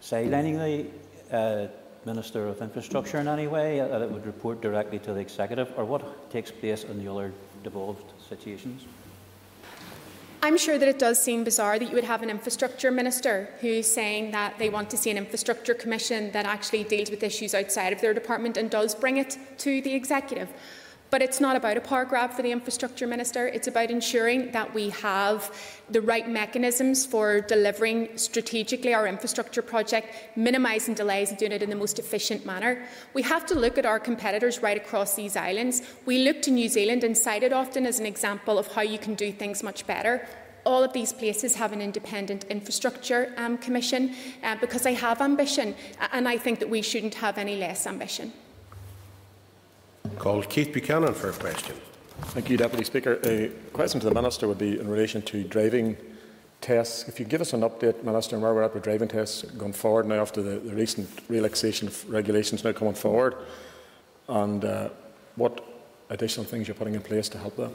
sidelining 0.00 0.56
the 0.56 1.36
uh, 1.36 1.68
Minister 2.06 2.48
of 2.48 2.62
Infrastructure 2.62 3.18
in 3.18 3.28
any 3.28 3.46
way, 3.46 3.80
uh, 3.80 3.88
that 3.88 4.00
it 4.00 4.10
would 4.10 4.24
report 4.24 4.62
directly 4.62 4.98
to 5.00 5.12
the 5.12 5.20
Executive, 5.20 5.70
or 5.76 5.84
what 5.84 6.30
takes 6.30 6.50
place 6.50 6.84
in 6.84 7.04
the 7.04 7.12
other 7.12 7.30
devolved 7.62 8.10
situations? 8.26 8.86
I'm 10.42 10.56
sure 10.56 10.78
that 10.78 10.88
it 10.88 10.98
does 10.98 11.22
seem 11.22 11.44
bizarre 11.44 11.78
that 11.78 11.90
you 11.90 11.94
would 11.94 12.04
have 12.04 12.22
an 12.22 12.30
infrastructure 12.30 12.90
minister 12.90 13.50
who's 13.60 13.86
saying 13.86 14.30
that 14.30 14.58
they 14.58 14.70
want 14.70 14.88
to 14.88 14.96
see 14.96 15.10
an 15.10 15.18
infrastructure 15.18 15.74
commission 15.74 16.32
that 16.32 16.46
actually 16.46 16.84
deals 16.84 17.10
with 17.10 17.22
issues 17.22 17.54
outside 17.54 17.92
of 17.92 18.00
their 18.00 18.14
department 18.14 18.56
and 18.56 18.70
does 18.70 18.94
bring 18.94 19.18
it 19.18 19.36
to 19.58 19.82
the 19.82 19.92
executive. 19.92 20.48
But 21.12 21.20
it's 21.20 21.42
not 21.42 21.56
about 21.56 21.76
a 21.76 21.82
power 21.82 22.06
grab 22.06 22.30
for 22.32 22.40
the 22.40 22.50
infrastructure 22.50 23.06
minister. 23.06 23.46
It's 23.46 23.68
about 23.68 23.90
ensuring 23.90 24.50
that 24.52 24.72
we 24.72 24.88
have 24.88 25.54
the 25.90 26.00
right 26.00 26.26
mechanisms 26.26 27.04
for 27.04 27.42
delivering 27.42 28.16
strategically 28.16 28.94
our 28.94 29.06
infrastructure 29.06 29.60
project, 29.60 30.06
minimising 30.36 30.94
delays 30.94 31.28
and 31.28 31.38
doing 31.38 31.52
it 31.52 31.62
in 31.62 31.68
the 31.68 31.76
most 31.76 31.98
efficient 31.98 32.46
manner. 32.46 32.86
We 33.12 33.20
have 33.24 33.44
to 33.48 33.54
look 33.54 33.76
at 33.76 33.84
our 33.84 34.00
competitors 34.00 34.62
right 34.62 34.78
across 34.78 35.14
these 35.14 35.36
islands. 35.36 35.82
We 36.06 36.24
look 36.24 36.40
to 36.42 36.50
New 36.50 36.70
Zealand 36.70 37.04
and 37.04 37.14
cite 37.14 37.42
it 37.42 37.52
often 37.52 37.84
as 37.84 38.00
an 38.00 38.06
example 38.06 38.58
of 38.58 38.68
how 38.68 38.80
you 38.80 38.96
can 38.98 39.14
do 39.14 39.30
things 39.32 39.62
much 39.62 39.86
better 39.86 40.26
all 40.64 40.84
of 40.84 40.92
these 40.92 41.12
places 41.12 41.56
have 41.56 41.72
an 41.72 41.82
independent 41.82 42.44
infrastructure 42.44 43.34
um, 43.36 43.58
commission 43.58 44.14
uh, 44.44 44.54
because 44.60 44.82
they 44.82 44.94
have 44.94 45.20
ambition, 45.20 45.74
and 46.12 46.28
I 46.28 46.38
think 46.38 46.60
that 46.60 46.70
we 46.70 46.82
shouldn't 46.82 47.14
have 47.14 47.36
any 47.36 47.56
less 47.56 47.84
ambition. 47.84 48.32
Called 50.18 50.48
Keith 50.48 50.72
Buchanan 50.72 51.14
for 51.14 51.30
a 51.30 51.32
question. 51.32 51.76
Thank 52.26 52.48
you, 52.48 52.56
Deputy 52.56 52.84
Speaker. 52.84 53.18
A 53.24 53.48
question 53.72 54.00
to 54.00 54.08
the 54.08 54.14
Minister 54.14 54.46
would 54.46 54.58
be 54.58 54.78
in 54.78 54.88
relation 54.88 55.22
to 55.22 55.42
driving 55.42 55.96
tests. 56.60 57.08
If 57.08 57.18
you 57.18 57.26
give 57.26 57.40
us 57.40 57.52
an 57.52 57.62
update, 57.62 58.04
Minister, 58.04 58.36
on 58.36 58.42
where 58.42 58.54
we're 58.54 58.62
at 58.62 58.72
with 58.72 58.84
driving 58.84 59.08
tests 59.08 59.42
going 59.42 59.72
forward 59.72 60.06
now 60.06 60.20
after 60.20 60.40
the, 60.40 60.60
the 60.60 60.74
recent 60.74 61.08
relaxation 61.28 61.88
of 61.88 62.08
regulations 62.08 62.62
now 62.62 62.72
coming 62.72 62.94
forward, 62.94 63.34
and 64.28 64.64
uh, 64.64 64.88
what 65.36 65.64
additional 66.10 66.46
things 66.46 66.68
you're 66.68 66.74
putting 66.74 66.94
in 66.94 67.02
place 67.02 67.28
to 67.30 67.38
help 67.38 67.56
that. 67.56 67.72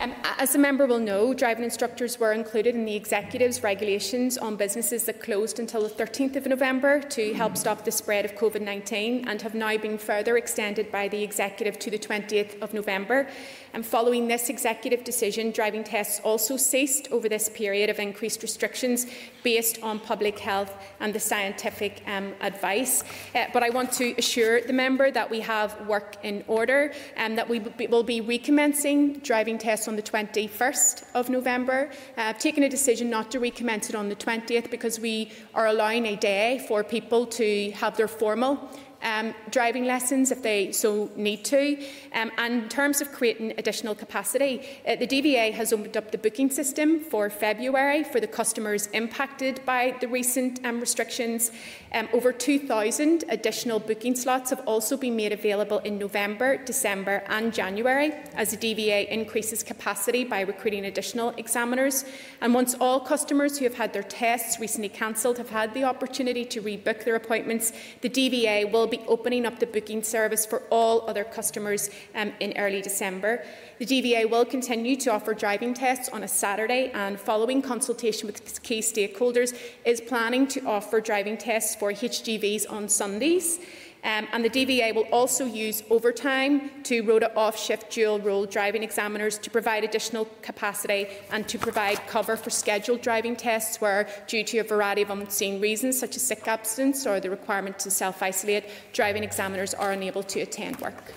Um, 0.00 0.12
as 0.38 0.52
the 0.52 0.58
member 0.58 0.86
will 0.86 0.98
know, 0.98 1.32
driving 1.32 1.62
instructors 1.62 2.18
were 2.18 2.32
included 2.32 2.74
in 2.74 2.84
the 2.84 2.96
executive's 2.96 3.62
regulations 3.62 4.36
on 4.36 4.56
businesses 4.56 5.04
that 5.04 5.22
closed 5.22 5.60
until 5.60 5.82
the 5.82 5.88
13th 5.88 6.34
of 6.34 6.46
November 6.46 7.00
to 7.00 7.32
help 7.34 7.56
stop 7.56 7.84
the 7.84 7.92
spread 7.92 8.24
of 8.24 8.34
COVID 8.34 8.60
19 8.60 9.28
and 9.28 9.40
have 9.42 9.54
now 9.54 9.76
been 9.76 9.96
further 9.96 10.36
extended 10.36 10.90
by 10.90 11.06
the 11.06 11.22
executive 11.22 11.78
to 11.78 11.90
the 11.90 11.98
20th 11.98 12.60
of 12.60 12.74
November. 12.74 13.28
And 13.74 13.84
following 13.84 14.28
this 14.28 14.50
executive 14.50 15.02
decision, 15.02 15.50
driving 15.50 15.82
tests 15.82 16.20
also 16.22 16.56
ceased 16.56 17.08
over 17.10 17.28
this 17.28 17.48
period 17.48 17.90
of 17.90 17.98
increased 17.98 18.40
restrictions 18.40 19.08
based 19.42 19.82
on 19.82 19.98
public 19.98 20.38
health 20.38 20.72
and 21.00 21.12
the 21.12 21.18
scientific 21.18 22.00
um, 22.06 22.34
advice. 22.40 23.02
Uh, 23.34 23.46
but 23.52 23.64
I 23.64 23.70
want 23.70 23.90
to 23.94 24.14
assure 24.16 24.60
the 24.60 24.72
member 24.72 25.10
that 25.10 25.28
we 25.28 25.40
have 25.40 25.88
work 25.88 26.14
in 26.22 26.44
order 26.46 26.92
and 27.16 27.36
that 27.36 27.48
we 27.48 27.58
will 27.88 28.04
be 28.04 28.20
recommencing 28.20 29.14
driving 29.14 29.58
tests 29.58 29.88
on 29.88 29.96
the 29.96 30.02
21st 30.02 31.02
of 31.14 31.28
November. 31.28 31.90
Uh, 32.16 32.22
I've 32.22 32.38
taken 32.38 32.62
a 32.62 32.68
decision 32.68 33.10
not 33.10 33.32
to 33.32 33.40
recommence 33.40 33.88
it 33.90 33.96
on 33.96 34.08
the 34.08 34.16
20th 34.16 34.70
because 34.70 35.00
we 35.00 35.32
are 35.52 35.66
allowing 35.66 36.06
a 36.06 36.14
day 36.14 36.64
for 36.68 36.84
people 36.84 37.26
to 37.26 37.72
have 37.72 37.96
their 37.96 38.08
formal 38.08 38.70
um, 39.04 39.34
driving 39.50 39.84
lessons 39.84 40.30
if 40.30 40.42
they 40.42 40.72
so 40.72 41.10
need 41.14 41.44
to. 41.44 41.76
Um, 42.14 42.32
and 42.38 42.64
in 42.64 42.68
terms 42.68 43.00
of 43.00 43.12
creating 43.12 43.52
additional 43.58 43.94
capacity, 43.94 44.66
uh, 44.88 44.96
the 44.96 45.06
DVA 45.06 45.52
has 45.52 45.72
opened 45.72 45.96
up 45.96 46.10
the 46.10 46.18
booking 46.18 46.50
system 46.50 47.00
for 47.00 47.30
February 47.30 48.02
for 48.02 48.18
the 48.18 48.26
customers 48.26 48.88
impacted 48.88 49.60
by 49.64 49.94
the 50.00 50.08
recent 50.08 50.64
um, 50.64 50.80
restrictions. 50.80 51.50
Um, 51.92 52.08
over 52.12 52.32
2,000 52.32 53.24
additional 53.28 53.78
booking 53.78 54.16
slots 54.16 54.50
have 54.50 54.66
also 54.66 54.96
been 54.96 55.14
made 55.14 55.32
available 55.32 55.78
in 55.80 55.98
November, 55.98 56.56
December 56.56 57.22
and 57.28 57.52
January 57.52 58.12
as 58.34 58.50
the 58.50 58.56
DVA 58.56 59.06
increases 59.08 59.62
capacity 59.62 60.24
by 60.24 60.40
recruiting 60.40 60.86
additional 60.86 61.30
examiners. 61.36 62.04
And 62.40 62.54
once 62.54 62.74
all 62.80 63.00
customers 63.00 63.58
who 63.58 63.64
have 63.64 63.74
had 63.74 63.92
their 63.92 64.02
tests 64.02 64.58
recently 64.58 64.88
cancelled 64.88 65.38
have 65.38 65.50
had 65.50 65.74
the 65.74 65.84
opportunity 65.84 66.44
to 66.46 66.62
rebook 66.62 67.04
their 67.04 67.14
appointments, 67.14 67.72
the 68.00 68.08
DVA 68.08 68.70
will 68.70 68.86
be 68.98 69.04
opening 69.06 69.46
up 69.46 69.58
the 69.58 69.66
booking 69.66 70.02
service 70.02 70.46
for 70.46 70.62
all 70.70 71.08
other 71.08 71.24
customers 71.24 71.90
um, 72.14 72.32
in 72.40 72.52
early 72.56 72.80
December. 72.80 73.44
The 73.78 73.86
DVA 73.86 74.30
will 74.30 74.44
continue 74.44 74.96
to 74.96 75.12
offer 75.12 75.34
driving 75.34 75.74
tests 75.74 76.08
on 76.08 76.22
a 76.22 76.28
Saturday 76.28 76.90
and, 76.94 77.18
following 77.18 77.60
consultation 77.62 78.26
with 78.26 78.62
key 78.62 78.80
stakeholders, 78.80 79.56
is 79.84 80.00
planning 80.00 80.46
to 80.48 80.64
offer 80.66 81.00
driving 81.00 81.36
tests 81.36 81.74
for 81.74 81.92
HGVs 81.92 82.70
on 82.70 82.88
Sundays. 82.88 83.58
Um, 84.04 84.28
and 84.32 84.44
the 84.44 84.50
DVA 84.50 84.94
will 84.94 85.08
also 85.10 85.46
use 85.46 85.82
overtime 85.88 86.82
to 86.82 87.00
rota 87.00 87.34
off-shift 87.34 87.90
dual-role 87.90 88.44
driving 88.44 88.82
examiners 88.82 89.38
to 89.38 89.50
provide 89.50 89.82
additional 89.82 90.26
capacity 90.42 91.06
and 91.30 91.48
to 91.48 91.58
provide 91.58 92.06
cover 92.06 92.36
for 92.36 92.50
scheduled 92.50 93.00
driving 93.00 93.34
tests 93.34 93.80
where, 93.80 94.06
due 94.26 94.44
to 94.44 94.58
a 94.58 94.64
variety 94.64 95.00
of 95.00 95.08
unseen 95.08 95.58
reasons 95.58 95.98
such 95.98 96.16
as 96.16 96.22
sick 96.22 96.46
absence 96.46 97.06
or 97.06 97.18
the 97.18 97.30
requirement 97.30 97.78
to 97.78 97.90
self-isolate, 97.90 98.64
driving 98.92 99.24
examiners 99.24 99.72
are 99.72 99.92
unable 99.92 100.22
to 100.22 100.40
attend 100.40 100.78
work. 100.80 101.14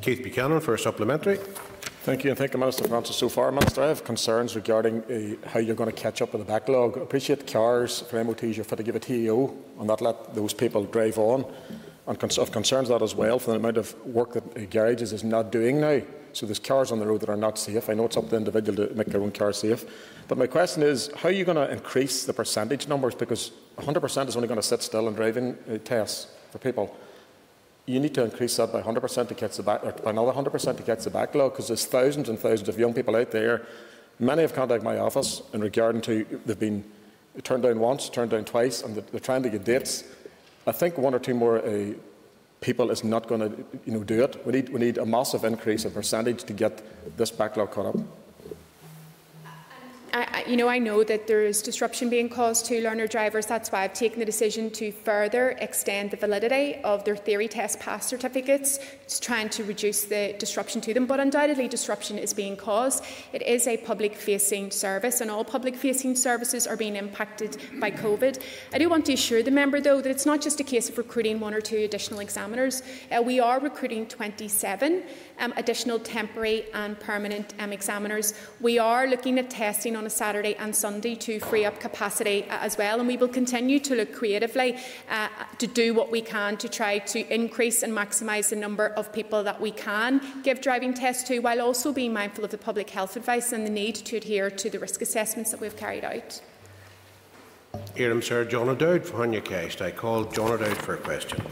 Keith 0.00 0.22
Buchanan 0.22 0.60
for 0.60 0.74
a 0.74 0.78
supplementary. 0.78 1.40
Thank 2.02 2.24
you, 2.24 2.30
and 2.30 2.38
thank 2.38 2.52
you, 2.52 2.58
Minister 2.58 2.82
for 2.88 3.04
so 3.04 3.28
far. 3.28 3.52
Minister, 3.52 3.80
I 3.80 3.86
have 3.86 4.02
concerns 4.02 4.56
regarding 4.56 5.04
uh, 5.04 5.48
how 5.48 5.60
you're 5.60 5.76
going 5.76 5.88
to 5.88 5.94
catch 5.94 6.20
up 6.20 6.32
with 6.32 6.44
the 6.44 6.52
backlog. 6.52 6.98
I 6.98 7.02
appreciate 7.02 7.46
cars 7.46 8.00
for 8.00 8.24
MOTs, 8.24 8.56
you're 8.56 8.64
fit 8.64 8.74
to 8.78 8.82
give 8.82 8.96
a 8.96 8.98
TEO 8.98 9.56
and 9.78 9.86
not 9.86 10.00
let 10.00 10.34
those 10.34 10.52
people 10.52 10.82
drive 10.82 11.16
on. 11.16 11.44
And 12.08 12.20
of 12.20 12.50
concerns 12.50 12.88
that 12.88 13.02
as 13.02 13.14
well 13.14 13.38
for 13.38 13.52
the 13.52 13.58
amount 13.58 13.76
of 13.76 13.94
work 14.04 14.32
that 14.32 14.42
uh, 14.56 14.64
garages 14.68 15.12
is 15.12 15.22
not 15.22 15.52
doing 15.52 15.80
now. 15.80 16.02
So 16.32 16.44
there's 16.44 16.58
cars 16.58 16.90
on 16.90 16.98
the 16.98 17.06
road 17.06 17.20
that 17.20 17.28
are 17.28 17.36
not 17.36 17.56
safe. 17.56 17.88
I 17.88 17.94
know 17.94 18.06
it's 18.06 18.16
up 18.16 18.24
to 18.24 18.30
the 18.30 18.36
individual 18.36 18.88
to 18.88 18.94
make 18.96 19.06
their 19.06 19.22
own 19.22 19.30
car 19.30 19.52
safe. 19.52 19.84
But 20.26 20.38
my 20.38 20.48
question 20.48 20.82
is, 20.82 21.08
how 21.14 21.28
are 21.28 21.32
you 21.32 21.44
going 21.44 21.54
to 21.54 21.70
increase 21.70 22.26
the 22.26 22.32
percentage 22.32 22.88
numbers? 22.88 23.14
Because 23.14 23.52
100% 23.78 24.26
is 24.26 24.34
only 24.34 24.48
going 24.48 24.60
to 24.60 24.66
sit 24.66 24.82
still 24.82 25.06
in 25.06 25.14
driving 25.14 25.56
uh, 25.70 25.78
tests 25.78 26.32
for 26.50 26.58
people 26.58 26.96
you 27.86 27.98
need 27.98 28.14
to 28.14 28.24
increase 28.24 28.56
that 28.56 28.72
by 28.72 28.80
100% 28.80 29.28
to 29.28 29.34
catch 29.34 29.56
the 29.56 29.62
back, 29.62 29.84
or 29.84 29.92
by 29.92 30.10
another 30.10 30.32
100% 30.32 30.76
to 30.76 30.82
catch 30.82 31.04
the 31.04 31.10
backlog, 31.10 31.52
because 31.52 31.68
there's 31.68 31.86
thousands 31.86 32.28
and 32.28 32.38
thousands 32.38 32.68
of 32.68 32.78
young 32.78 32.94
people 32.94 33.16
out 33.16 33.30
there. 33.30 33.66
Many 34.18 34.42
have 34.42 34.54
contacted 34.54 34.84
my 34.84 34.98
office 34.98 35.42
in 35.52 35.60
regard 35.60 36.00
to 36.04 36.24
they've 36.46 36.58
been 36.58 36.84
turned 37.42 37.64
down 37.64 37.80
once, 37.80 38.08
turned 38.08 38.30
down 38.30 38.44
twice, 38.44 38.82
and 38.82 38.94
they're 38.96 39.20
trying 39.20 39.42
to 39.42 39.50
get 39.50 39.64
dates. 39.64 40.04
I 40.66 40.72
think 40.72 40.96
one 40.96 41.14
or 41.14 41.18
two 41.18 41.34
more 41.34 41.58
uh, 41.58 41.94
people 42.60 42.90
is 42.90 43.02
not 43.02 43.26
going 43.26 43.40
to, 43.40 43.64
you 43.84 43.92
know, 43.92 44.04
do 44.04 44.22
it. 44.22 44.46
We 44.46 44.52
need 44.52 44.68
we 44.68 44.78
need 44.78 44.98
a 44.98 45.06
massive 45.06 45.44
increase 45.44 45.84
in 45.84 45.90
percentage 45.90 46.44
to 46.44 46.52
get 46.52 46.82
this 47.16 47.30
backlog 47.30 47.72
caught 47.72 47.86
up. 47.86 47.96
You 50.46 50.56
know, 50.56 50.68
I 50.68 50.78
know 50.78 51.04
that 51.04 51.28
there 51.28 51.44
is 51.44 51.62
disruption 51.62 52.10
being 52.10 52.28
caused 52.28 52.66
to 52.66 52.82
learner 52.82 53.06
drivers. 53.06 53.46
That's 53.46 53.70
why 53.70 53.82
I've 53.84 53.94
taken 53.94 54.18
the 54.18 54.24
decision 54.24 54.70
to 54.72 54.90
further 54.90 55.50
extend 55.60 56.10
the 56.10 56.16
validity 56.16 56.76
of 56.82 57.04
their 57.04 57.14
theory 57.14 57.46
test 57.46 57.78
pass 57.78 58.06
certificates, 58.06 58.80
trying 59.20 59.50
to 59.50 59.62
reduce 59.62 60.04
the 60.04 60.34
disruption 60.38 60.80
to 60.80 60.94
them. 60.94 61.06
But 61.06 61.20
undoubtedly, 61.20 61.68
disruption 61.68 62.18
is 62.18 62.34
being 62.34 62.56
caused. 62.56 63.04
It 63.32 63.42
is 63.42 63.68
a 63.68 63.76
public-facing 63.76 64.72
service, 64.72 65.20
and 65.20 65.30
all 65.30 65.44
public-facing 65.44 66.16
services 66.16 66.66
are 66.66 66.76
being 66.76 66.96
impacted 66.96 67.58
by 67.78 67.92
COVID. 67.92 68.42
I 68.72 68.78
do 68.78 68.88
want 68.88 69.06
to 69.06 69.12
assure 69.12 69.44
the 69.44 69.52
member, 69.52 69.80
though, 69.80 70.00
that 70.00 70.10
it's 70.10 70.26
not 70.26 70.40
just 70.40 70.58
a 70.58 70.64
case 70.64 70.88
of 70.88 70.98
recruiting 70.98 71.38
one 71.38 71.54
or 71.54 71.60
two 71.60 71.78
additional 71.78 72.18
examiners. 72.18 72.82
Uh, 73.16 73.22
we 73.22 73.38
are 73.38 73.60
recruiting 73.60 74.06
27 74.06 75.04
um, 75.38 75.54
additional 75.56 75.98
temporary 75.98 76.64
and 76.74 76.98
permanent 76.98 77.54
um, 77.58 77.72
examiners. 77.72 78.34
We 78.60 78.78
are 78.78 79.06
looking 79.06 79.38
at 79.38 79.48
testing 79.48 79.94
on 79.94 80.04
a 80.06 80.10
Saturday 80.10 80.31
and 80.32 80.74
Sunday 80.74 81.14
to 81.14 81.38
free 81.40 81.64
up 81.64 81.78
capacity 81.78 82.44
uh, 82.44 82.58
as 82.60 82.78
well, 82.78 82.98
and 82.98 83.06
we 83.06 83.16
will 83.16 83.28
continue 83.28 83.78
to 83.80 83.94
look 83.94 84.12
creatively 84.12 84.76
uh, 85.10 85.28
to 85.58 85.66
do 85.66 85.92
what 85.92 86.10
we 86.10 86.22
can 86.22 86.56
to 86.56 86.68
try 86.68 86.98
to 86.98 87.20
increase 87.32 87.82
and 87.82 87.92
maximise 87.92 88.48
the 88.48 88.56
number 88.56 88.88
of 88.88 89.12
people 89.12 89.42
that 89.44 89.60
we 89.60 89.70
can 89.70 90.20
give 90.42 90.60
driving 90.60 90.94
tests 90.94 91.24
to, 91.28 91.38
while 91.40 91.60
also 91.60 91.92
being 91.92 92.12
mindful 92.12 92.44
of 92.44 92.50
the 92.50 92.58
public 92.58 92.90
health 92.90 93.14
advice 93.16 93.52
and 93.52 93.66
the 93.66 93.70
need 93.70 93.94
to 93.94 94.16
adhere 94.16 94.50
to 94.50 94.70
the 94.70 94.78
risk 94.78 95.02
assessments 95.02 95.50
that 95.50 95.60
we've 95.60 95.76
carried 95.76 96.04
out. 96.04 96.40
Iram 97.96 98.22
Sir 98.22 98.44
John 98.44 98.68
O'Dowd 98.70 99.04
for 99.04 99.18
Hunya 99.18 99.44
Cast. 99.44 99.82
I 99.82 99.90
call 99.90 100.24
John 100.24 100.52
O'Dowd 100.52 100.76
for 100.78 100.94
a 100.94 100.98
question. 100.98 101.42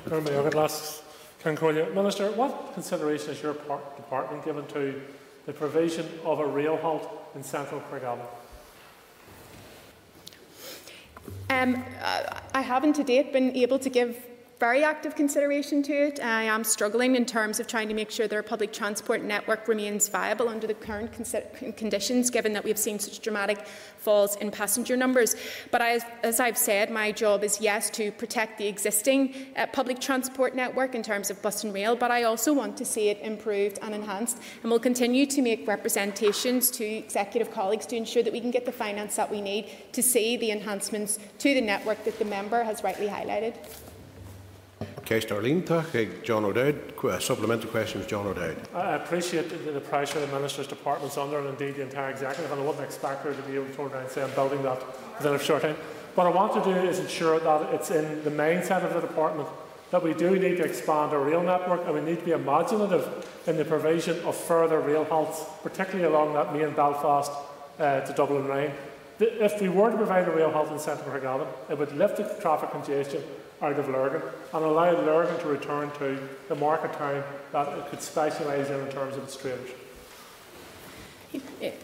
Minister, 1.94 2.30
what 2.32 2.74
consideration 2.74 3.28
has 3.28 3.42
your 3.42 3.54
department 3.54 4.44
given 4.44 4.66
to 4.68 5.00
the 5.46 5.52
provision 5.52 6.06
of 6.24 6.38
a 6.38 6.46
rail 6.46 6.76
halt 6.76 7.08
in 7.34 7.42
central 7.42 7.80
Craigavon? 7.90 8.26
Um, 11.50 11.84
I 12.54 12.60
haven't 12.60 12.94
to 12.94 13.04
date 13.04 13.32
been 13.32 13.54
able 13.56 13.78
to 13.78 13.90
give 13.90 14.16
very 14.60 14.84
active 14.84 15.16
consideration 15.16 15.82
to 15.82 15.92
it. 15.94 16.20
I 16.22 16.42
am 16.42 16.64
struggling 16.64 17.16
in 17.16 17.24
terms 17.24 17.60
of 17.60 17.66
trying 17.66 17.88
to 17.88 17.94
make 17.94 18.10
sure 18.10 18.28
that 18.28 18.36
our 18.36 18.42
public 18.42 18.74
transport 18.74 19.22
network 19.22 19.66
remains 19.66 20.06
viable 20.10 20.50
under 20.50 20.66
the 20.66 20.74
current 20.74 21.12
conditions, 21.78 22.28
given 22.28 22.52
that 22.52 22.62
we've 22.62 22.78
seen 22.78 22.98
such 22.98 23.20
dramatic 23.22 23.66
falls 23.96 24.36
in 24.36 24.50
passenger 24.50 24.98
numbers. 24.98 25.34
But 25.70 25.80
as, 25.80 26.04
as 26.22 26.40
I've 26.40 26.58
said, 26.58 26.90
my 26.90 27.10
job 27.10 27.42
is, 27.42 27.58
yes, 27.58 27.88
to 27.90 28.12
protect 28.12 28.58
the 28.58 28.66
existing 28.66 29.34
uh, 29.56 29.66
public 29.68 29.98
transport 29.98 30.54
network 30.54 30.94
in 30.94 31.02
terms 31.02 31.30
of 31.30 31.40
bus 31.40 31.64
and 31.64 31.72
rail, 31.72 31.96
but 31.96 32.10
I 32.10 32.24
also 32.24 32.52
want 32.52 32.76
to 32.76 32.84
see 32.84 33.08
it 33.08 33.18
improved 33.22 33.78
and 33.80 33.94
enhanced. 33.94 34.42
And 34.62 34.70
we'll 34.70 34.78
continue 34.78 35.24
to 35.24 35.40
make 35.40 35.66
representations 35.66 36.70
to 36.72 36.84
executive 36.84 37.50
colleagues 37.50 37.86
to 37.86 37.96
ensure 37.96 38.22
that 38.22 38.32
we 38.32 38.40
can 38.40 38.50
get 38.50 38.66
the 38.66 38.72
finance 38.72 39.16
that 39.16 39.30
we 39.30 39.40
need 39.40 39.70
to 39.92 40.02
see 40.02 40.36
the 40.36 40.50
enhancements 40.50 41.18
to 41.38 41.54
the 41.54 41.62
network 41.62 42.04
that 42.04 42.18
the 42.18 42.26
member 42.26 42.62
has 42.62 42.84
rightly 42.84 43.06
highlighted. 43.06 43.54
Case 45.10 45.24
Darlene, 45.24 46.22
John 46.22 46.44
O'Dowd. 46.44 46.94
Supplementary 47.20 47.68
questions, 47.68 48.06
John 48.06 48.28
O'Dowd. 48.28 48.56
I 48.72 48.92
appreciate 48.92 49.50
the, 49.50 49.80
pressure 49.80 50.20
the 50.20 50.28
Minister's 50.28 50.68
Department's 50.68 51.18
under 51.18 51.40
and 51.40 51.48
indeed 51.48 51.74
the 51.74 51.82
entire 51.82 52.10
Executive, 52.10 52.52
and 52.52 52.60
I 52.60 52.64
wouldn't 52.64 52.84
expect 52.84 53.24
her 53.24 53.34
to 53.34 53.42
be 53.42 53.56
able 53.56 53.66
to 53.66 53.72
turn 53.72 53.86
around 53.86 54.02
and 54.02 54.10
say 54.12 54.22
I'm 54.22 54.30
building 54.36 54.62
that 54.62 54.80
within 55.18 55.34
a 55.34 55.38
short 55.40 55.62
time. 55.62 55.74
What 56.14 56.28
I 56.28 56.30
want 56.30 56.52
to 56.52 56.62
do 56.62 56.78
is 56.88 57.00
ensure 57.00 57.40
that 57.40 57.74
it's 57.74 57.90
in 57.90 58.22
the 58.22 58.30
mindset 58.30 58.84
of 58.84 58.94
the 58.94 59.00
Department 59.00 59.48
that 59.90 60.00
we 60.00 60.14
do 60.14 60.38
need 60.38 60.58
to 60.58 60.62
expand 60.62 61.12
our 61.12 61.18
rail 61.18 61.42
network 61.42 61.84
and 61.86 61.94
we 61.94 62.02
need 62.02 62.20
to 62.20 62.24
be 62.24 62.30
imaginative 62.30 63.26
in 63.48 63.56
the 63.56 63.64
provision 63.64 64.16
of 64.20 64.36
further 64.36 64.78
rail 64.78 65.02
halts, 65.02 65.42
particularly 65.64 66.04
along 66.04 66.34
that 66.34 66.54
main 66.54 66.72
Belfast 66.72 67.32
uh, 67.80 68.00
to 68.02 68.12
Dublin 68.12 68.46
line. 68.46 68.70
If 69.18 69.60
we 69.60 69.70
were 69.70 69.90
to 69.90 69.96
provide 69.96 70.28
a 70.28 70.30
rail 70.30 70.52
halt 70.52 70.70
in 70.70 70.78
central 70.78 71.10
Craigavon, 71.10 71.48
it 71.68 71.76
would 71.76 71.96
lift 71.96 72.18
the 72.18 72.22
traffic 72.40 72.70
congestion 72.70 73.24
out 73.62 73.78
of 73.78 73.88
Lurgan 73.88 74.22
and 74.54 74.64
allow 74.64 74.92
Lurgan 74.92 75.38
to 75.40 75.48
return 75.48 75.90
to 75.98 76.18
the 76.48 76.54
market 76.54 76.92
town 76.94 77.22
that 77.52 77.68
it 77.78 77.86
could 77.90 78.02
specialise 78.02 78.68
in 78.68 78.80
in 78.80 78.90
terms 78.90 79.16
of 79.16 79.24
its 79.24 79.36
traders. 79.36 79.70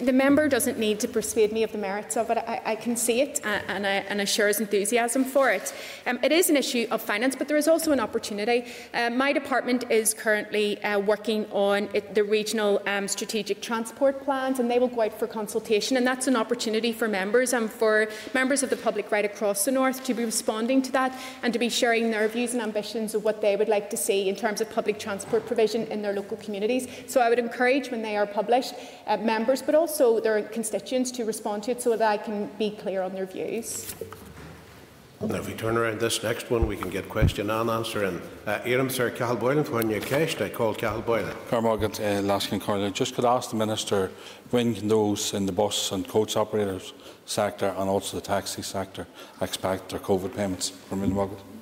The 0.01 0.13
member 0.13 0.49
doesn't 0.49 0.79
need 0.79 0.99
to 1.01 1.09
persuade 1.09 1.53
me 1.53 1.63
of 1.63 1.71
the 1.71 1.79
merits 1.79 2.17
of 2.17 2.31
it. 2.31 2.39
I, 2.39 2.61
I 2.65 2.75
can 2.75 2.97
see 2.97 3.21
it 3.21 3.41
and, 3.45 3.87
I, 3.87 4.05
and 4.09 4.21
I 4.21 4.25
share 4.25 4.49
his 4.49 4.59
enthusiasm 4.59 5.25
for 5.25 5.51
it. 5.51 5.73
Um, 6.07 6.19
it 6.23 6.33
is 6.33 6.51
an 6.51 6.57
issue 6.57 6.89
of 6.91 7.01
finance, 7.01 7.37
but 7.37 7.47
there 7.47 7.57
is 7.57 7.69
also 7.69 7.93
an 7.93 8.01
opportunity. 8.01 8.65
Uh, 8.93 9.11
my 9.11 9.33
department 9.33 9.85
is 9.91 10.15
currently 10.15 10.83
uh, 10.83 10.99
working 10.99 11.47
on 11.53 11.89
it, 11.95 12.15
the 12.15 12.25
regional 12.25 12.83
um, 12.87 13.07
strategic 13.07 13.61
transport 13.63 14.25
plans, 14.25 14.59
and 14.59 14.69
they 14.69 14.79
will 14.79 14.89
go 14.89 15.03
out 15.03 15.17
for 15.17 15.29
consultation. 15.29 15.97
And 15.97 16.07
that's 16.07 16.27
an 16.27 16.35
opportunity 16.35 16.93
for 16.93 17.07
members 17.07 17.53
and 17.53 17.71
for 17.71 18.09
members 18.35 18.65
of 18.65 18.71
the 18.71 18.77
public 18.77 19.13
right 19.13 19.25
across 19.25 19.65
the 19.65 19.71
north 19.71 20.03
to 20.05 20.15
be 20.15 20.25
responding 20.25 20.83
to 20.83 20.93
that 20.93 21.17
and 21.43 21.53
to 21.53 21.59
be 21.59 21.69
sharing 21.69 22.11
their 22.11 22.27
views 22.27 22.53
and 22.55 22.63
ambitions 22.63 23.15
of 23.15 23.23
what 23.23 23.41
they 23.41 23.55
would 23.55 23.69
like 23.69 23.91
to 23.91 23.97
see 23.97 24.29
in 24.29 24.35
terms 24.35 24.61
of 24.61 24.69
public 24.71 24.99
transport 24.99 25.47
provision 25.47 25.87
in 25.89 26.03
their 26.03 26.15
local 26.15 26.37
communities. 26.39 26.89
So 27.07 27.21
I 27.21 27.29
would 27.29 27.39
encourage 27.39 27.91
when 27.91 28.03
they 28.03 28.17
are 28.17 28.27
published, 28.27 28.75
uh, 29.07 29.17
members, 29.39 29.61
but 29.69 29.75
also 29.75 30.05
their 30.27 30.39
constituents 30.59 31.11
to 31.17 31.25
respond 31.25 31.59
to 31.65 31.71
it 31.75 31.83
so 31.83 31.91
that 31.97 32.11
I 32.17 32.19
can 32.27 32.39
be 32.59 32.71
clear 32.83 33.01
on 33.07 33.13
their 33.17 33.27
views. 33.27 33.95
Now, 35.21 35.37
if 35.37 35.47
we 35.49 35.55
turn 35.55 35.77
around 35.79 35.99
this 35.99 36.23
next 36.23 36.51
one, 36.51 36.67
we 36.67 36.77
can 36.77 36.91
get 36.91 37.09
question 37.09 37.49
and 37.49 37.71
answer. 37.71 38.05
And 38.09 38.21
uh, 38.47 38.71
Iram 38.73 38.91
Sir 38.91 39.11
Cathal 39.11 39.37
Boylan 39.37 39.65
when 39.73 39.89
you 39.91 40.01
cashed, 40.01 40.39
I 40.43 40.51
call 40.51 40.75
Cathal 40.75 41.03
Boylan. 41.11 41.35
Carmarget, 41.51 41.95
uh, 42.01 42.23
Laskin 42.31 42.61
Corley. 42.61 42.91
Just 42.91 43.15
could 43.15 43.25
ask 43.25 43.51
the 43.51 43.57
Minister 43.57 44.11
when 44.51 44.75
those 44.89 45.33
in 45.33 45.47
the 45.47 45.53
bus 45.53 45.93
and 45.93 46.07
coach 46.07 46.37
operators 46.37 46.93
sector 47.25 47.75
and 47.79 47.89
also 47.89 48.19
the 48.21 48.27
taxi 48.35 48.63
sector 48.63 49.07
expect 49.41 49.89
their 49.89 50.01
COVID 50.01 50.37
payments 50.37 50.69
from 50.89 51.01
Millmarket? 51.01 51.56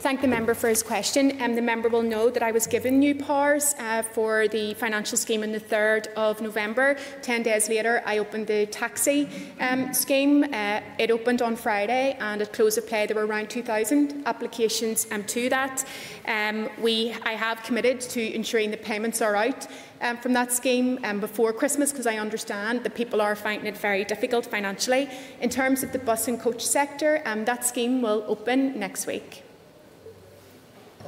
Thank 0.00 0.20
the 0.20 0.28
member 0.28 0.54
for 0.54 0.68
his 0.68 0.82
question. 0.82 1.40
Um, 1.42 1.54
the 1.54 1.62
member 1.62 1.88
will 1.88 2.02
know 2.02 2.30
that 2.30 2.42
I 2.42 2.52
was 2.52 2.66
given 2.66 2.98
new 2.98 3.14
powers 3.14 3.74
uh, 3.78 4.02
for 4.02 4.48
the 4.48 4.74
financial 4.74 5.18
scheme 5.18 5.42
on 5.42 5.52
the 5.52 5.60
3rd 5.60 6.06
of 6.14 6.40
November. 6.40 6.96
Ten 7.22 7.42
days 7.42 7.68
later, 7.68 8.02
I 8.06 8.18
opened 8.18 8.46
the 8.46 8.66
taxi 8.66 9.28
um, 9.60 9.92
scheme. 9.92 10.44
Uh, 10.44 10.80
it 10.98 11.10
opened 11.10 11.42
on 11.42 11.56
Friday, 11.56 12.16
and 12.20 12.40
at 12.40 12.52
close 12.52 12.78
of 12.78 12.86
play, 12.86 13.06
there 13.06 13.16
were 13.16 13.26
around 13.26 13.50
2,000 13.50 14.22
applications 14.26 15.06
um, 15.10 15.24
to 15.24 15.48
that. 15.48 15.84
Um, 16.26 16.68
we, 16.80 17.14
I 17.24 17.32
have 17.32 17.62
committed 17.62 18.00
to 18.00 18.34
ensuring 18.34 18.70
the 18.70 18.76
payments 18.76 19.20
are 19.20 19.34
out 19.34 19.66
um, 20.00 20.16
from 20.18 20.32
that 20.34 20.52
scheme 20.52 21.00
um, 21.04 21.18
before 21.18 21.52
Christmas 21.52 21.90
because 21.90 22.06
I 22.06 22.16
understand 22.18 22.84
that 22.84 22.94
people 22.94 23.20
are 23.20 23.34
finding 23.34 23.66
it 23.66 23.76
very 23.76 24.04
difficult 24.04 24.46
financially. 24.46 25.08
In 25.40 25.50
terms 25.50 25.82
of 25.82 25.92
the 25.92 25.98
bus 25.98 26.28
and 26.28 26.40
coach 26.40 26.64
sector, 26.64 27.20
um, 27.24 27.44
that 27.46 27.64
scheme 27.64 28.00
will 28.00 28.24
open 28.28 28.78
next 28.78 29.06
week. 29.06 29.42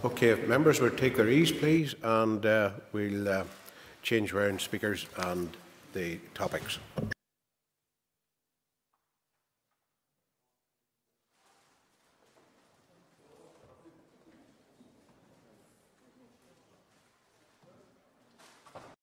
Okay, 0.02 0.28
if 0.28 0.48
members 0.48 0.80
would 0.80 0.96
take 0.96 1.14
their 1.14 1.28
ease, 1.28 1.52
please, 1.52 1.94
and 2.02 2.46
uh, 2.46 2.70
we'll 2.92 3.28
uh, 3.28 3.44
change 4.02 4.32
round 4.32 4.58
speakers 4.58 5.04
and 5.18 5.54
the 5.92 6.18
topics. 6.32 6.78